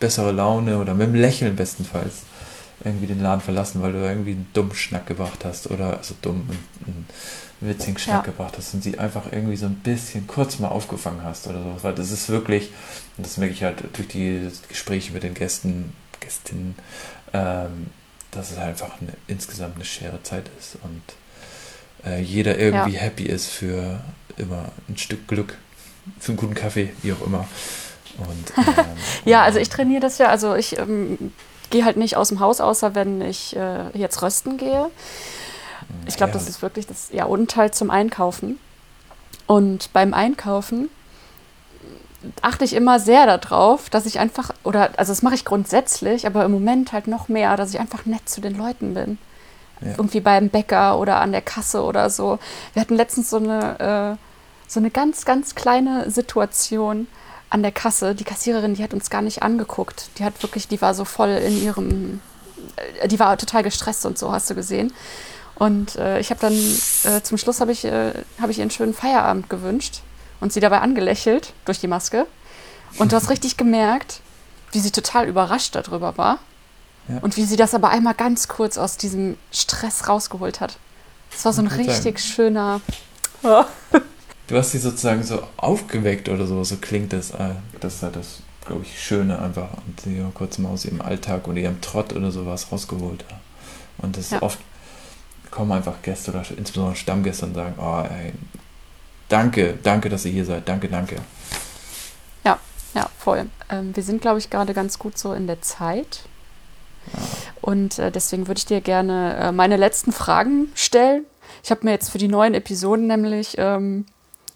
bessere 0.00 0.32
Laune 0.32 0.78
oder 0.78 0.94
mit 0.94 1.08
einem 1.08 1.16
Lächeln 1.16 1.54
bestenfalls 1.54 2.22
irgendwie 2.84 3.06
den 3.06 3.20
Laden 3.20 3.40
verlassen, 3.40 3.82
weil 3.82 3.92
du 3.92 3.98
irgendwie 3.98 4.32
einen 4.32 4.46
dummen 4.54 4.74
Schnack 4.74 5.06
gebracht 5.06 5.44
hast 5.44 5.70
oder 5.70 5.98
also 5.98 6.14
dumm, 6.20 6.48
einen, 6.86 7.06
witzigen 7.60 7.96
Schnack 7.96 8.26
ja. 8.26 8.32
gebracht 8.32 8.54
hast 8.58 8.74
und 8.74 8.82
sie 8.82 8.98
einfach 8.98 9.30
irgendwie 9.30 9.56
so 9.56 9.66
ein 9.66 9.76
bisschen 9.76 10.26
kurz 10.26 10.58
mal 10.58 10.68
aufgefangen 10.68 11.22
hast 11.22 11.46
oder 11.46 11.62
so. 11.62 11.76
Weil 11.82 11.94
das 11.94 12.10
ist 12.10 12.28
wirklich, 12.28 12.70
und 13.16 13.24
das 13.24 13.36
merke 13.36 13.54
ich 13.54 13.62
halt 13.62 13.84
durch 13.92 14.08
die 14.08 14.48
Gespräche 14.68 15.12
mit 15.12 15.22
den 15.22 15.34
Gästen, 15.34 15.92
Gästinnen, 16.32 16.74
ähm, 17.32 17.88
dass 18.30 18.50
es 18.50 18.58
einfach 18.58 19.00
eine, 19.00 19.12
insgesamt 19.26 19.76
eine 19.76 19.84
schwere 19.84 20.22
Zeit 20.22 20.50
ist 20.58 20.76
und 20.82 21.02
äh, 22.10 22.20
jeder 22.20 22.58
irgendwie 22.58 22.94
ja. 22.94 23.00
happy 23.00 23.24
ist 23.24 23.48
für 23.48 24.00
immer 24.36 24.66
ein 24.88 24.96
Stück 24.96 25.28
Glück, 25.28 25.58
für 26.18 26.30
einen 26.30 26.38
guten 26.38 26.54
Kaffee, 26.54 26.92
wie 27.02 27.12
auch 27.12 27.24
immer. 27.26 27.46
Und, 28.18 28.52
ähm, 28.78 28.84
ja, 29.24 29.42
also 29.42 29.58
ich 29.58 29.68
trainiere 29.68 30.00
das 30.00 30.18
ja, 30.18 30.28
also 30.28 30.54
ich 30.54 30.78
ähm, 30.78 31.32
gehe 31.70 31.84
halt 31.84 31.96
nicht 31.96 32.16
aus 32.16 32.28
dem 32.28 32.40
Haus, 32.40 32.60
außer 32.60 32.94
wenn 32.94 33.20
ich 33.20 33.54
äh, 33.56 33.90
jetzt 33.94 34.22
rösten 34.22 34.56
gehe. 34.56 34.90
Ich 36.06 36.16
glaube, 36.16 36.32
ja. 36.32 36.38
das 36.38 36.48
ist 36.48 36.62
wirklich 36.62 36.86
das, 36.86 37.10
ja, 37.12 37.24
und 37.24 37.54
halt 37.56 37.74
zum 37.74 37.90
Einkaufen. 37.90 38.58
Und 39.46 39.92
beim 39.92 40.14
Einkaufen 40.14 40.88
achte 42.40 42.64
ich 42.64 42.74
immer 42.74 43.00
sehr 43.00 43.26
darauf, 43.26 43.90
dass 43.90 44.06
ich 44.06 44.18
einfach, 44.18 44.50
oder 44.62 44.90
also 44.96 45.12
das 45.12 45.22
mache 45.22 45.34
ich 45.34 45.44
grundsätzlich, 45.44 46.26
aber 46.26 46.44
im 46.44 46.52
Moment 46.52 46.92
halt 46.92 47.08
noch 47.08 47.28
mehr, 47.28 47.56
dass 47.56 47.70
ich 47.70 47.80
einfach 47.80 48.06
nett 48.06 48.28
zu 48.28 48.40
den 48.40 48.56
Leuten 48.56 48.94
bin. 48.94 49.18
Ja. 49.80 49.92
Irgendwie 49.92 50.20
beim 50.20 50.48
Bäcker 50.48 50.98
oder 50.98 51.20
an 51.20 51.32
der 51.32 51.42
Kasse 51.42 51.82
oder 51.82 52.08
so. 52.10 52.38
Wir 52.72 52.82
hatten 52.82 52.94
letztens 52.94 53.30
so 53.30 53.38
eine, 53.38 54.16
äh, 54.16 54.70
so 54.70 54.78
eine 54.78 54.90
ganz, 54.90 55.24
ganz 55.24 55.54
kleine 55.54 56.10
Situation 56.10 57.08
an 57.50 57.62
der 57.62 57.72
Kasse. 57.72 58.14
Die 58.14 58.24
Kassiererin, 58.24 58.74
die 58.74 58.84
hat 58.84 58.94
uns 58.94 59.10
gar 59.10 59.22
nicht 59.22 59.42
angeguckt. 59.42 60.10
Die 60.18 60.24
hat 60.24 60.40
wirklich, 60.42 60.68
die 60.68 60.80
war 60.80 60.94
so 60.94 61.04
voll 61.04 61.30
in 61.30 61.60
ihrem, 61.60 62.20
äh, 62.76 63.08
die 63.08 63.18
war 63.18 63.36
total 63.36 63.64
gestresst 63.64 64.06
und 64.06 64.18
so, 64.18 64.30
hast 64.30 64.48
du 64.48 64.54
gesehen. 64.54 64.92
Und 65.56 65.96
äh, 65.96 66.20
ich 66.20 66.30
habe 66.30 66.40
dann 66.40 66.52
äh, 66.52 67.22
zum 67.22 67.36
Schluss 67.36 67.60
habe 67.60 67.72
ich, 67.72 67.84
äh, 67.84 68.12
hab 68.40 68.50
ich 68.50 68.58
ihr 68.58 68.62
einen 68.62 68.70
schönen 68.70 68.94
Feierabend 68.94 69.50
gewünscht 69.50 70.02
und 70.42 70.52
sie 70.52 70.58
dabei 70.58 70.80
angelächelt 70.80 71.54
durch 71.64 71.78
die 71.78 71.86
Maske. 71.86 72.26
Und 72.98 73.12
du 73.12 73.16
hast 73.16 73.30
richtig 73.30 73.56
gemerkt, 73.56 74.20
wie 74.72 74.80
sie 74.80 74.90
total 74.90 75.28
überrascht 75.28 75.76
darüber 75.76 76.18
war. 76.18 76.40
Ja. 77.08 77.18
Und 77.20 77.36
wie 77.36 77.44
sie 77.44 77.54
das 77.54 77.74
aber 77.74 77.90
einmal 77.90 78.14
ganz 78.14 78.48
kurz 78.48 78.76
aus 78.76 78.96
diesem 78.96 79.38
Stress 79.52 80.08
rausgeholt 80.08 80.60
hat. 80.60 80.78
Das 81.30 81.44
war 81.44 81.52
so 81.52 81.62
ein 81.62 81.68
richtig 81.68 82.18
sagen. 82.18 82.18
schöner. 82.18 82.80
Oh. 83.42 83.64
Du 84.48 84.58
hast 84.58 84.72
sie 84.72 84.78
sozusagen 84.78 85.22
so 85.22 85.40
aufgeweckt 85.56 86.28
oder 86.28 86.46
so, 86.46 86.62
so 86.64 86.76
klingt 86.76 87.12
das. 87.12 87.30
Äh, 87.30 87.54
das 87.80 87.94
ist 87.94 88.02
halt 88.02 88.16
das, 88.16 88.40
glaube 88.66 88.82
ich, 88.82 89.00
Schöne 89.00 89.38
einfach. 89.38 89.68
Und 89.86 90.00
sie 90.00 90.22
kurz 90.34 90.58
mal 90.58 90.70
aus 90.70 90.84
ihrem 90.84 91.00
Alltag 91.00 91.46
oder 91.46 91.58
ihrem 91.58 91.80
Trott 91.80 92.12
oder 92.12 92.30
sowas 92.32 92.66
rausgeholt. 92.70 93.24
Und 93.98 94.18
das 94.18 94.30
ja. 94.30 94.42
oft 94.42 94.58
kommen 95.50 95.72
einfach 95.72 96.02
Gäste 96.02 96.32
oder 96.32 96.44
insbesondere 96.54 96.96
Stammgäste 96.96 97.46
und 97.46 97.54
sagen, 97.54 97.76
oh, 97.78 98.02
ey, 98.02 98.32
danke, 99.32 99.78
danke, 99.82 100.08
dass 100.08 100.24
ihr 100.24 100.32
hier 100.32 100.44
seid, 100.44 100.68
danke, 100.68 100.88
danke. 100.88 101.16
Ja, 102.44 102.58
ja, 102.94 103.08
voll. 103.18 103.46
Ähm, 103.70 103.96
wir 103.96 104.02
sind, 104.02 104.20
glaube 104.20 104.38
ich, 104.38 104.50
gerade 104.50 104.74
ganz 104.74 104.98
gut 104.98 105.16
so 105.16 105.32
in 105.32 105.46
der 105.46 105.62
Zeit. 105.62 106.20
Ja. 107.12 107.18
Und 107.62 107.98
äh, 107.98 108.10
deswegen 108.10 108.46
würde 108.46 108.58
ich 108.58 108.66
dir 108.66 108.80
gerne 108.80 109.36
äh, 109.36 109.52
meine 109.52 109.76
letzten 109.76 110.12
Fragen 110.12 110.70
stellen. 110.74 111.24
Ich 111.64 111.70
habe 111.70 111.84
mir 111.84 111.92
jetzt 111.92 112.10
für 112.10 112.18
die 112.18 112.28
neuen 112.28 112.54
Episoden 112.54 113.06
nämlich 113.06 113.54
ähm, 113.58 114.06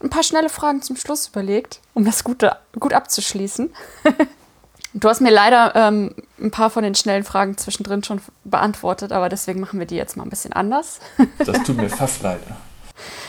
ein 0.02 0.10
paar 0.10 0.22
schnelle 0.22 0.48
Fragen 0.48 0.82
zum 0.82 0.96
Schluss 0.96 1.28
überlegt, 1.28 1.80
um 1.94 2.04
das 2.04 2.22
Gute, 2.22 2.56
gut 2.78 2.92
abzuschließen. 2.92 3.72
du 4.94 5.08
hast 5.08 5.20
mir 5.20 5.30
leider 5.30 5.74
ähm, 5.74 6.14
ein 6.38 6.50
paar 6.50 6.68
von 6.68 6.82
den 6.82 6.94
schnellen 6.94 7.24
Fragen 7.24 7.56
zwischendrin 7.56 8.04
schon 8.04 8.20
beantwortet, 8.44 9.12
aber 9.12 9.28
deswegen 9.28 9.60
machen 9.60 9.78
wir 9.78 9.86
die 9.86 9.96
jetzt 9.96 10.16
mal 10.16 10.24
ein 10.24 10.30
bisschen 10.30 10.52
anders. 10.52 11.00
das 11.38 11.62
tut 11.62 11.76
mir 11.76 11.88
fast 11.88 12.22
leid. 12.22 12.40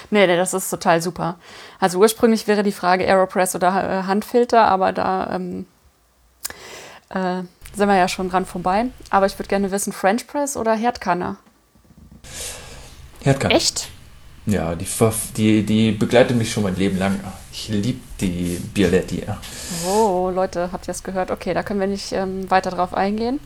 Nee, 0.09 0.27
nee, 0.27 0.37
das 0.37 0.53
ist 0.53 0.69
total 0.69 1.01
super. 1.01 1.37
Also 1.79 1.99
ursprünglich 1.99 2.47
wäre 2.47 2.63
die 2.63 2.71
Frage 2.71 3.05
Aeropress 3.05 3.55
oder 3.55 3.67
äh, 3.67 4.03
Handfilter, 4.03 4.65
aber 4.65 4.91
da 4.93 5.35
ähm, 5.35 5.65
äh, 7.09 7.43
sind 7.75 7.87
wir 7.87 7.95
ja 7.95 8.07
schon 8.07 8.29
dran 8.29 8.45
vorbei. 8.45 8.87
Aber 9.09 9.25
ich 9.25 9.37
würde 9.37 9.49
gerne 9.49 9.71
wissen, 9.71 9.93
French 9.93 10.27
Press 10.27 10.57
oder 10.57 10.75
Herdkanne? 10.75 11.37
Herdkanne. 13.21 13.53
Echt? 13.53 13.89
Ja, 14.47 14.75
die, 14.75 14.85
die, 15.35 15.63
die 15.65 15.91
begleitet 15.91 16.37
mich 16.37 16.51
schon 16.51 16.63
mein 16.63 16.77
Leben 16.77 16.97
lang. 16.97 17.19
Ich 17.51 17.67
liebe 17.67 17.99
die 18.21 18.61
Bialetti. 18.73 19.23
Oh, 19.85 20.31
Leute, 20.33 20.69
habt 20.71 20.87
ihr 20.87 20.91
es 20.91 21.03
gehört? 21.03 21.31
Okay, 21.31 21.53
da 21.53 21.63
können 21.63 21.81
wir 21.81 21.87
nicht 21.87 22.13
ähm, 22.13 22.49
weiter 22.49 22.69
drauf 22.69 22.93
eingehen. 22.93 23.41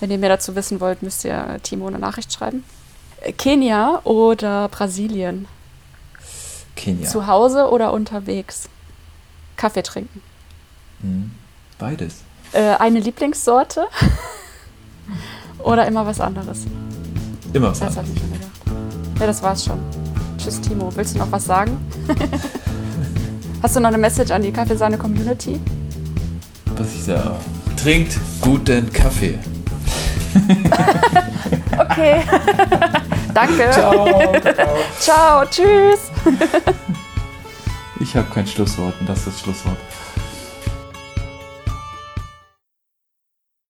Wenn 0.00 0.10
ihr 0.10 0.16
mehr 0.16 0.30
dazu 0.30 0.56
wissen 0.56 0.80
wollt, 0.80 1.02
müsst 1.02 1.26
ihr 1.26 1.58
Timo 1.62 1.86
eine 1.86 1.98
Nachricht 1.98 2.32
schreiben. 2.32 2.64
Äh, 3.20 3.32
Kenia 3.32 4.00
oder 4.04 4.68
Brasilien? 4.68 5.46
Kenia. 6.78 7.06
Zu 7.08 7.26
Hause 7.26 7.68
oder 7.70 7.92
unterwegs? 7.92 8.68
Kaffee 9.56 9.82
trinken. 9.82 10.22
Hm, 11.00 11.32
beides. 11.78 12.22
Äh, 12.52 12.76
eine 12.76 13.00
Lieblingssorte 13.00 13.86
oder 15.58 15.86
immer 15.86 16.06
was 16.06 16.20
anderes? 16.20 16.66
Immer 17.52 17.70
was 17.70 17.80
Das 17.80 17.96
habe 17.96 18.06
ich 18.12 18.18
schon 18.18 18.32
gedacht. 18.32 18.50
Ja, 19.20 19.26
das 19.26 19.42
war's 19.42 19.64
schon. 19.64 19.78
Tschüss, 20.38 20.60
Timo. 20.60 20.90
Willst 20.94 21.14
du 21.14 21.18
noch 21.18 21.30
was 21.32 21.44
sagen? 21.44 21.76
Hast 23.62 23.74
du 23.74 23.80
noch 23.80 23.88
eine 23.88 23.98
Message 23.98 24.30
an 24.30 24.42
die 24.42 24.52
Kaffeesahne-Community? 24.52 25.60
Was 26.76 26.94
ich 26.94 27.02
sage. 27.02 27.34
Trinkt 27.76 28.16
guten 28.40 28.90
Kaffee. 28.92 29.38
Okay. 31.78 32.22
Danke. 33.38 33.70
Ciao. 33.72 34.32
Ciao. 34.98 35.44
Tschüss. 35.46 36.10
Ich 38.00 38.16
habe 38.16 38.28
kein 38.34 38.46
Schlusswort 38.48 38.94
und 38.98 39.08
das 39.08 39.18
ist 39.18 39.28
das 39.28 39.40
Schlusswort. 39.40 39.76